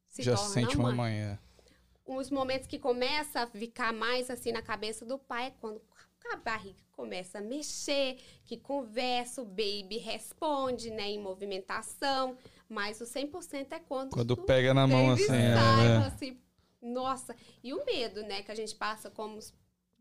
[0.07, 0.97] se já torna se sente uma mãe.
[0.97, 1.39] mãe, é.
[2.09, 5.79] Os momentos que começa a ficar mais assim na cabeça do pai é quando
[6.31, 12.35] a barriga começa a mexer, que conversa, o baby responde, né, em movimentação,
[12.67, 15.93] mas o 100% é quando Quando pega na mão, assim, é, sai, é.
[15.95, 16.41] fala assim,
[16.81, 19.39] nossa, e o medo, né, que a gente passa como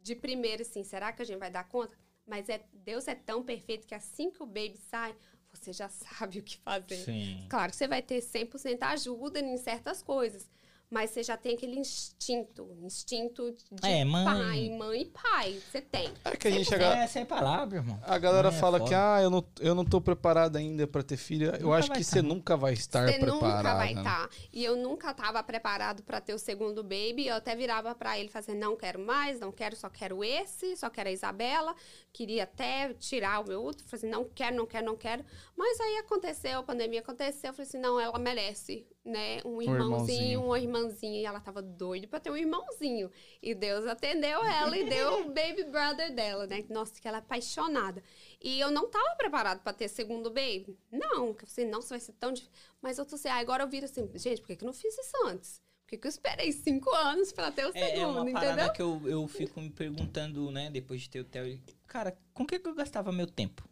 [0.03, 1.95] de primeiro assim, será que a gente vai dar conta?
[2.27, 5.15] Mas é Deus é tão perfeito que assim que o baby sai,
[5.53, 6.97] você já sabe o que fazer.
[6.97, 7.47] Sim.
[7.51, 10.49] Claro que você vai ter 100% ajuda em certas coisas.
[10.91, 14.25] Mas você já tem aquele instinto, instinto de É, mãe.
[14.25, 15.61] pai, mãe e pai.
[15.71, 16.11] Você tem.
[16.25, 16.87] É que a gente chega.
[16.97, 18.01] É, sem palavra, irmão.
[18.03, 21.17] A galera é fala que, ah, eu não, eu não tô preparado ainda pra ter
[21.17, 21.51] filho.
[21.55, 22.05] Eu Nunca acho que tá.
[22.05, 23.57] você nunca vai estar Você preparado.
[23.57, 24.01] nunca vai né?
[24.01, 24.31] estar.
[24.53, 27.27] E eu nunca estava preparado para ter o segundo baby.
[27.27, 30.89] Eu até virava para ele fazendo, não quero mais, não quero, só quero esse, só
[30.89, 31.75] quero a Isabela.
[32.13, 33.87] Queria até tirar o meu útero.
[33.89, 35.25] Falei assim, não quero, não quero, não quero.
[35.57, 37.51] Mas aí aconteceu, a pandemia aconteceu.
[37.51, 39.41] Eu falei assim, não, ela merece, né?
[39.45, 39.65] Um irmãozinho.
[39.83, 41.21] irmãozinho, uma irmãzinha.
[41.21, 43.11] E ela tava doida para ter um irmãozinho.
[43.43, 46.65] E Deus atendeu ela e deu o baby brother dela, né?
[46.69, 48.03] Nossa, que ela é apaixonada.
[48.41, 50.79] E eu não tava preparado para ter segundo baby.
[50.93, 52.55] Não, que eu falei, nossa, vai ser tão difícil.
[52.81, 54.73] Mas eu tô assim, ah, agora eu viro assim, gente, por que, que eu não
[54.75, 55.61] fiz isso antes?
[55.83, 58.53] Por que, que eu esperei cinco anos para ter o É, é segundo, uma parada
[58.67, 58.73] entendeu?
[58.75, 61.59] que eu, eu fico me perguntando, né, depois de ter o Theo.
[61.87, 63.67] Cara, com que, que eu gastava meu tempo?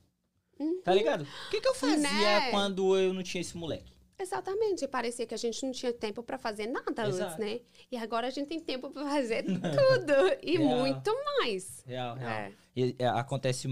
[0.82, 1.24] Tá ligado?
[1.46, 2.50] O que, que eu fazia Né?
[2.50, 3.92] quando eu não tinha esse moleque?
[4.18, 7.34] Exatamente, e parecia que a gente não tinha tempo para fazer nada Exato.
[7.34, 7.60] antes, né?
[7.90, 10.12] E agora a gente tem tempo para fazer tudo
[10.42, 10.78] e Real.
[10.78, 11.82] muito mais.
[11.86, 12.30] Real, real.
[12.30, 12.52] É.
[12.74, 13.68] E, é, acontece,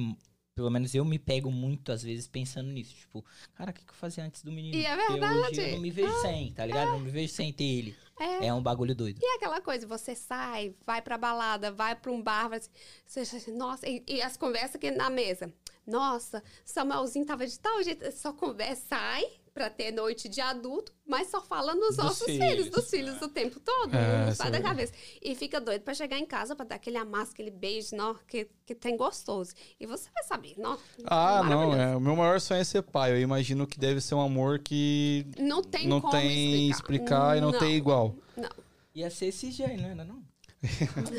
[0.54, 2.94] pelo menos eu me pego muito, às vezes, pensando nisso.
[2.94, 4.76] Tipo, cara, o que, que eu fazia antes do menino?
[4.76, 5.60] E é verdade.
[5.60, 6.90] eu não me vejo sem, tá ligado?
[6.90, 7.96] Não me vejo sem ter ele.
[8.20, 8.46] É.
[8.46, 9.18] É um bagulho doido.
[9.22, 12.60] E é aquela coisa, você sai, vai pra balada, vai pra um bar, vai,
[13.06, 15.50] você nossa, e, e as conversas aqui na mesa.
[15.86, 21.30] Nossa, Samuelzinho tava de tal jeito, só conversa, sai pra ter noite de adulto, mas
[21.30, 24.50] só fala nos Dos nossos filhos, filhos, dos filhos o tempo todo, É, não sai
[24.50, 24.92] da é- cabeça.
[25.22, 28.48] E fica doido pra chegar em casa, pra dar aquele amasso, aquele beijo, não, que,
[28.66, 29.52] que tem gostoso.
[29.78, 31.94] E você vai saber, não, Ah, não, é.
[31.96, 33.12] O meu maior sonho é ser pai.
[33.12, 37.40] Eu imagino que deve ser um amor que Não tem não como tem explicar, e
[37.40, 38.16] não, tem igual.
[38.36, 38.50] Não.
[38.92, 40.22] Ia ser esse aí, não era não?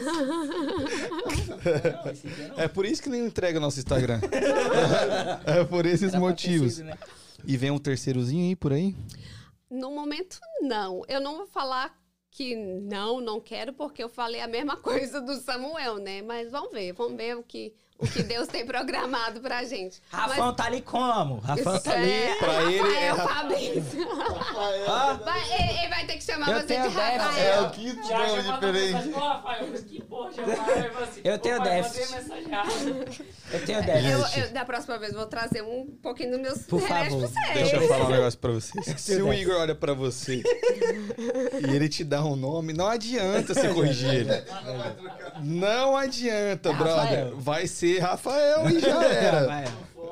[0.03, 0.45] não, não.
[2.57, 4.20] É por isso que nem entrega o nosso Instagram.
[5.45, 6.74] é por esses Era motivos.
[6.76, 6.98] sido, né?
[7.44, 8.95] E vem um terceirozinho aí por aí?
[9.70, 11.02] No momento, não.
[11.07, 11.98] Eu não vou falar
[12.32, 16.22] que não, não quero, porque eu falei a mesma coisa do Samuel, né?
[16.22, 20.01] Mas vamos ver, vamos ver o que, o que Deus tem programado pra gente.
[20.09, 21.39] Rafão tá ali como?
[21.39, 22.11] Rafão tá ali.
[22.11, 24.07] é, pra ele é Rafael Ra- Fabrício.
[24.88, 26.99] Ah, Vai, ele, ele vai ter que chamar Eu você de déficit.
[26.99, 27.63] É Rafael.
[27.63, 29.11] o quinto nome diferente.
[29.11, 32.13] Rafael, mas que porra, assim, Eu tenho déficit.
[33.51, 34.38] eu tenho Eu, 10.
[34.38, 37.81] eu- da próxima vez, vou trazer um pouquinho dos meus Por favor, pra Deixa vocês.
[37.81, 39.01] eu falar um negócio pra vocês.
[39.01, 39.34] Se o.
[39.34, 40.41] Igor olha pra você
[41.61, 44.31] e ele te dá um nome, não adianta você corrigir ele.
[45.41, 46.95] Não adianta, É brother.
[47.01, 47.38] Rafael.
[47.38, 49.66] Vai ser Rafael e já era.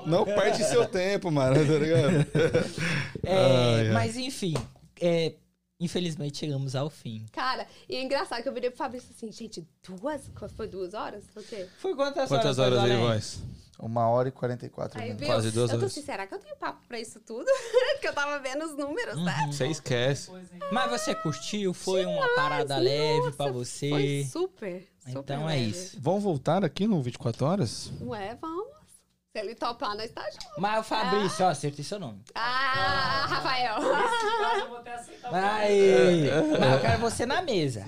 [0.06, 2.26] Não perde seu tempo, mano, tá ligado?
[3.26, 3.91] É, ai.
[3.94, 4.54] Mas enfim,
[5.00, 5.36] é,
[5.80, 7.26] infelizmente chegamos ao fim.
[7.32, 10.30] Cara, e é engraçado que eu virei pro Fabrício assim, gente, duas?
[10.58, 11.24] Foi duas horas?
[11.34, 11.68] Foi o quê?
[11.80, 13.40] Foi quantas, Quantas horas, horas aí, voz?
[13.80, 15.26] Uma hora e 44 Aí, minutos.
[15.26, 15.36] viu?
[15.36, 15.91] Quase duas eu tô horas.
[15.91, 17.45] assim, será que eu tenho papo pra isso tudo?
[17.94, 19.24] Porque eu tava vendo os números, Uhum.
[19.24, 19.50] né?
[19.52, 20.30] Você esquece.
[20.72, 21.74] Mas você curtiu?
[21.74, 24.28] Foi uma parada leve pra Foi você?
[24.32, 25.98] super, super Então é isso.
[26.00, 27.92] Vamos voltar aqui no 24 horas?
[28.02, 28.64] Ué, vamos.
[29.32, 30.62] Se ele topar, nós tá junto.
[30.62, 32.22] Mas o Fabrício, ó, acertei seu nome.
[32.36, 33.80] Ah, Rafael.
[33.82, 36.24] Nesse caso, eu vou até aceitar o Aí!
[36.60, 37.84] Mas eu quero você na mesa.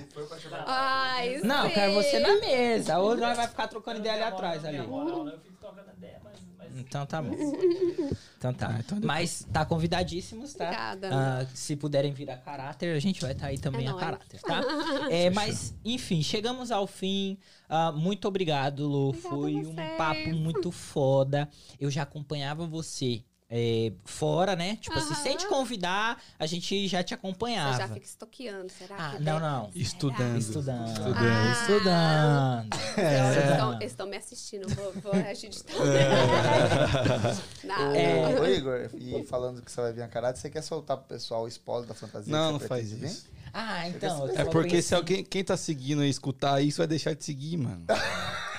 [0.66, 1.74] Ai, Não, eu sim.
[1.74, 2.98] quero você na mesa.
[2.98, 4.78] Ou nós vai ficar trocando ideia ali Não, atrás não, ali.
[4.78, 6.45] não, não, não, Eu fico tocando ideia, mas...
[6.76, 7.34] Então tá bom.
[8.38, 8.68] Então tá.
[8.76, 10.64] Ah, então Mas tá convidadíssimos, tá?
[10.66, 11.08] Obrigada.
[11.10, 14.04] Ah, se puderem vir a caráter, a gente vai estar aí também É a nóis.
[14.04, 14.60] caráter, tá?
[15.10, 17.38] É, mas, enfim, chegamos ao fim.
[17.66, 19.08] Ah, muito obrigado, Lu.
[19.08, 21.48] Obrigada Foi um papo muito foda.
[21.80, 23.24] Eu já acompanhava você.
[23.48, 24.76] É, fora, né?
[24.76, 25.22] Tipo assim, Aham.
[25.22, 27.76] sem te convidar, a gente já te Você acompanhava.
[27.78, 29.70] já fica estoqueando, será Ah, que não, não.
[29.74, 30.38] Estudando.
[30.38, 30.88] Estudando.
[30.88, 31.16] Estudando.
[31.16, 31.52] Ah.
[31.62, 32.74] Estudando.
[32.98, 33.50] Eles É.
[33.52, 35.76] estão- eles estão me assistindo, vou, vou reagir de tal.
[37.64, 37.96] Nada.
[37.98, 38.40] É.
[38.40, 41.44] Ô, Igor, e falando que você vai vir a caráter, você quer soltar pro pessoal
[41.44, 42.32] o spoiler da fantasia?
[42.32, 43.36] Não, que não você faz pretende vir?
[43.58, 44.28] Ah, então.
[44.36, 47.84] É porque se alguém, quem tá seguindo e escutar isso, vai deixar de seguir, mano.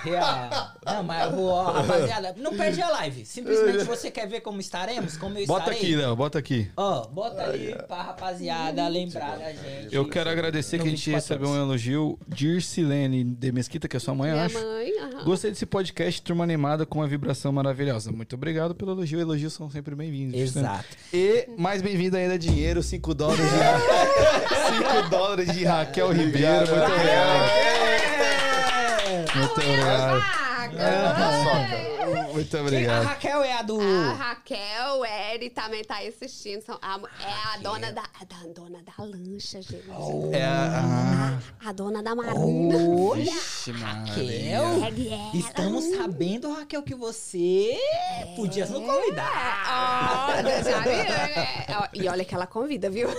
[0.03, 0.71] Real.
[0.85, 3.25] Não, mas eu vou, ó, rapaziada, não perde a live.
[3.25, 5.79] Simplesmente você quer ver como estaremos, como eu Bota estarei.
[5.79, 6.71] aqui, Léo, bota aqui.
[6.77, 9.93] Ó, bota ali pra rapaziada lembrar da gente.
[9.93, 13.87] Eu quero agradecer No que a gente 24 recebeu um elogio de Ircilene de Mesquita,
[13.87, 14.59] que é sua mãe, eu Minha acho.
[14.63, 15.23] mãe, aham.
[15.25, 18.11] Gostei desse podcast, turma animada com uma vibração maravilhosa.
[18.11, 19.19] Muito obrigado pelo elogio.
[19.19, 20.39] Elogios são sempre bem-vindos.
[20.39, 20.85] Exato.
[21.11, 26.67] E mais bem-vindo ainda dinheiro, 5 dólares de 5 dólares de Raquel Ribeiro.
[26.67, 27.51] Muito obrigado.
[29.35, 30.23] Muito obrigado.
[30.23, 30.69] Ah,
[32.33, 33.03] Muito Quem- a obrigado.
[33.05, 33.79] Raquel é a do.
[33.81, 36.61] A Raquel, o Eri também tá aí assistindo.
[36.61, 39.83] São a- é a dona da, a da- dona da lancha, gente.
[40.33, 41.39] É a.
[41.65, 42.75] A dona da marina.
[42.77, 43.71] Olha, Vixe.
[43.71, 44.63] Raquel.
[45.33, 47.75] Estamos sabendo, Raquel, que você
[48.35, 50.43] podia nos convidar.
[50.63, 51.65] Já viu, né?
[51.81, 53.09] Ó, E olha que ela convida, viu?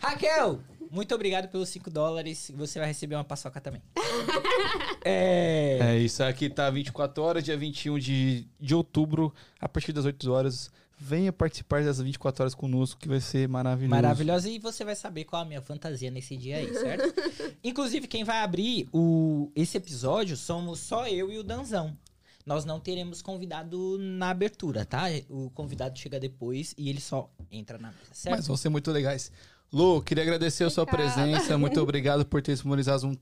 [0.00, 0.58] Raquel,
[0.92, 2.52] Muito obrigado pelos 5 dólares.
[2.54, 3.80] Você vai receber uma paçoca também.
[5.02, 5.78] é.
[5.80, 10.30] É, isso aqui tá 24 horas, dia 21 de, de outubro, a partir das 8
[10.30, 10.70] horas.
[10.98, 13.90] Venha participar das 24 horas conosco, que vai ser maravilhoso.
[13.90, 14.50] Maravilhosa.
[14.50, 17.14] E você vai saber qual a minha fantasia nesse dia aí, certo?
[17.64, 21.96] Inclusive, quem vai abrir o, esse episódio somos só eu e o Danzão.
[22.44, 25.04] Nós não teremos convidado na abertura, tá?
[25.30, 28.36] O convidado chega depois e ele só entra na mesa, certo?
[28.36, 29.32] Mas vão ser muito legais.
[29.72, 31.14] Lu, queria agradecer a sua Obrigada.
[31.14, 31.56] presença.
[31.56, 33.16] Muito obrigado por ter disponibilizado um,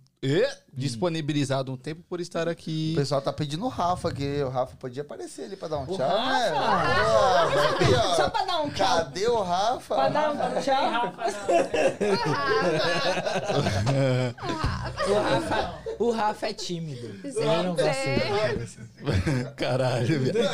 [0.74, 2.92] disponibilizado um tempo por estar aqui.
[2.94, 4.42] O pessoal tá pedindo o Rafa aqui.
[4.42, 6.48] O Rafa podia aparecer ali pra dar um O tchau, né?
[6.48, 6.56] Rafa?
[6.56, 8.14] Ó, aqui, ó.
[8.16, 8.96] Só pra dar um tchau.
[8.96, 9.94] Cadê o Rafa?
[9.94, 10.90] Pra dar um tchau.
[10.90, 11.24] Rafa,
[13.86, 14.34] não.
[15.10, 17.20] O Rafa, o Rafa é tímido.
[17.24, 19.54] Eu não gosto.
[19.56, 20.44] Caralho, velho.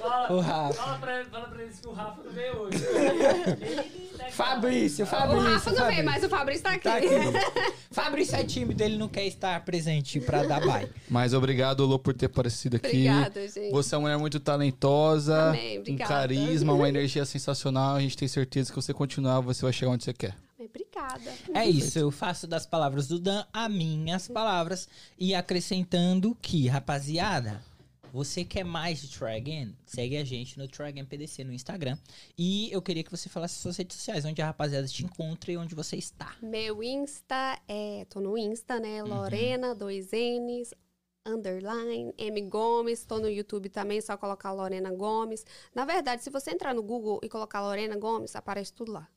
[0.00, 0.74] Fala, O Rafa.
[0.74, 2.78] fala, pra, fala pra eles que o Rafa não veio hoje.
[2.84, 4.52] Ele aqui.
[4.54, 5.48] Fabrício, O Fabrício.
[5.52, 6.04] Rafa não veio, Fabrício.
[6.04, 6.84] mas o Fabrício tá aqui.
[6.84, 7.08] Tá aqui.
[7.90, 10.88] Fabrício é tímido, ele não quer estar presente pra dar bye.
[11.08, 12.86] Mas obrigado, Lu, por ter aparecido aqui.
[12.88, 13.70] Obrigada, gente.
[13.70, 16.08] Você é uma mulher muito talentosa, Amém, um obrigada.
[16.14, 17.96] carisma, uma energia sensacional.
[17.96, 20.34] A gente tem certeza que você continuar, você vai chegar onde você quer.
[20.58, 21.32] Obrigada.
[21.54, 24.88] É isso, eu faço das palavras do Dan as minhas palavras
[25.18, 27.62] e acrescentando que, rapaziada,
[28.12, 29.76] você quer mais de Try Again?
[29.86, 31.98] Segue a gente no Try Again PDC no Instagram.
[32.36, 35.56] E eu queria que você falasse suas redes sociais, onde a rapaziada te encontra e
[35.56, 36.36] onde você está.
[36.42, 38.04] Meu Insta é.
[38.10, 39.02] Tô no Insta, né?
[39.02, 39.08] Uhum.
[39.08, 40.72] Lorena, dois N's,
[41.26, 43.04] underline, M Gomes.
[43.04, 45.44] Tô no YouTube também, só colocar Lorena Gomes.
[45.74, 49.08] Na verdade, se você entrar no Google e colocar Lorena Gomes, aparece tudo lá.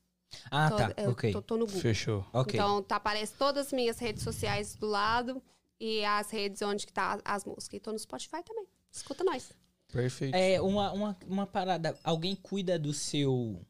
[0.49, 1.31] Ah, Tô- tá, eu ok.
[1.33, 1.81] tô, tô no Google.
[1.81, 2.25] Fechou.
[2.31, 2.57] Ok.
[2.59, 5.41] Então, tá, aparece todas as minhas redes sociais do lado
[5.79, 7.77] e as redes onde que tá as músicas.
[7.77, 8.65] E tô no Spotify também.
[8.91, 9.51] Escuta nós.
[9.91, 10.35] Perfeito.
[10.35, 11.97] É, uma, uma, uma parada.
[12.03, 13.65] Alguém cuida do seu.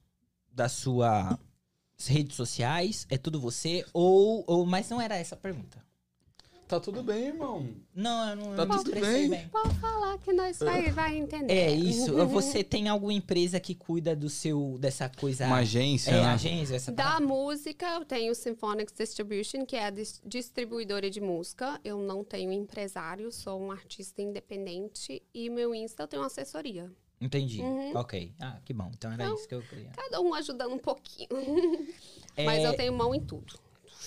[0.51, 1.37] da sua
[2.07, 3.05] redes sociais?
[3.09, 3.85] É tudo você?
[3.93, 4.43] Ou.
[4.47, 5.83] ou mas não era essa a pergunta.
[6.71, 7.67] Tá tudo bem, irmão.
[7.93, 9.47] Não, eu não, Tá eu não tudo expressei bem.
[9.49, 11.51] Pode falar que nós vai, vai entender.
[11.53, 12.13] É isso.
[12.27, 14.77] Você tem alguma empresa que cuida do seu.
[14.79, 15.45] dessa coisa.
[15.47, 16.27] Uma agência, É, né?
[16.27, 17.25] agência, essa Da parada?
[17.25, 21.77] música, eu tenho o Symphonics Distribution, que é a dis- distribuidora de música.
[21.83, 25.21] Eu não tenho empresário, sou um artista independente.
[25.33, 26.89] E meu Insta eu tenho assessoria.
[27.19, 27.61] Entendi.
[27.61, 27.91] Uhum.
[27.97, 28.33] Ok.
[28.39, 28.89] Ah, que bom.
[28.93, 29.89] Então era Então, isso que eu queria.
[29.95, 31.27] Cada um ajudando um pouquinho.
[32.37, 33.59] É, Mas eu tenho mão em tudo.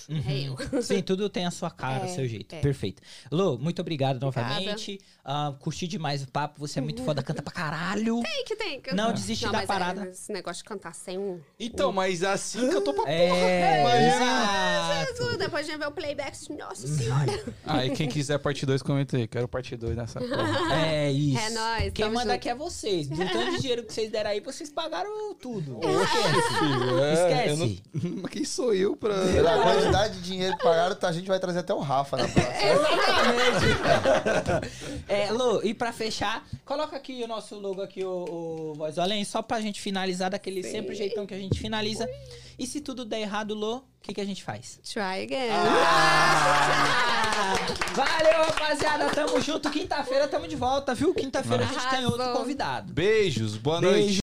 [0.09, 0.23] Uhum.
[0.27, 0.55] É eu.
[0.81, 2.55] Sim, tudo tem a sua cara, o É, seu jeito.
[2.55, 2.59] é.
[2.59, 3.01] Perfeito.
[3.31, 4.49] Lô, muito obrigado Obrigada.
[4.53, 4.99] novamente.
[5.23, 6.59] Ah, curti demais o papo.
[6.59, 8.21] Você é muito foda, canta pra caralho.
[8.25, 8.81] Tem que tem.
[8.81, 10.05] que- Não desiste da mas é, parada.
[10.09, 11.39] esse negócio de cantar sem um.
[11.59, 14.15] Então, mas assim que eu tô pra É, Imagina.
[14.15, 15.17] exato.
[15.17, 16.35] Jesus, depois a gente vê o playback.
[16.57, 17.43] Nossa senhora.
[17.65, 19.27] Aí, quem quiser parte 2, comenta aí.
[19.27, 20.75] Quero parte 2 nessa porra.
[20.85, 21.39] É isso.
[21.39, 22.31] É nóis, Quem manda junto.
[22.31, 23.07] aqui é vocês.
[23.07, 25.79] Do tanto de dinheiro que vocês deram aí, vocês pagaram tudo.
[25.81, 27.81] Filho, é, Esquece.
[27.93, 29.15] não- Mas quem sou eu pra...
[29.95, 32.53] Quantidade de dinheiro que pagaram, tá, a gente vai trazer até o Rafa na próxima.
[33.31, 33.65] Exatamente.
[35.07, 39.01] é, Lô, e pra fechar, coloca aqui o nosso logo aqui, o, o Voz do
[39.01, 42.09] Além, só pra gente finalizar daquele sempre jeitão que a gente finaliza.
[42.59, 44.79] E se tudo der errado, Lô, o que, que a gente faz?
[44.83, 45.49] Try again.
[45.51, 47.25] Ah!
[47.95, 49.09] Valeu, rapaziada.
[49.09, 49.69] Tamo junto.
[49.69, 51.13] Quinta-feira tamo de volta, viu?
[51.13, 52.93] Quinta-feira a gente tem outro convidado.
[52.93, 53.95] Beijos, boa Beijo.
[53.97, 54.13] noite.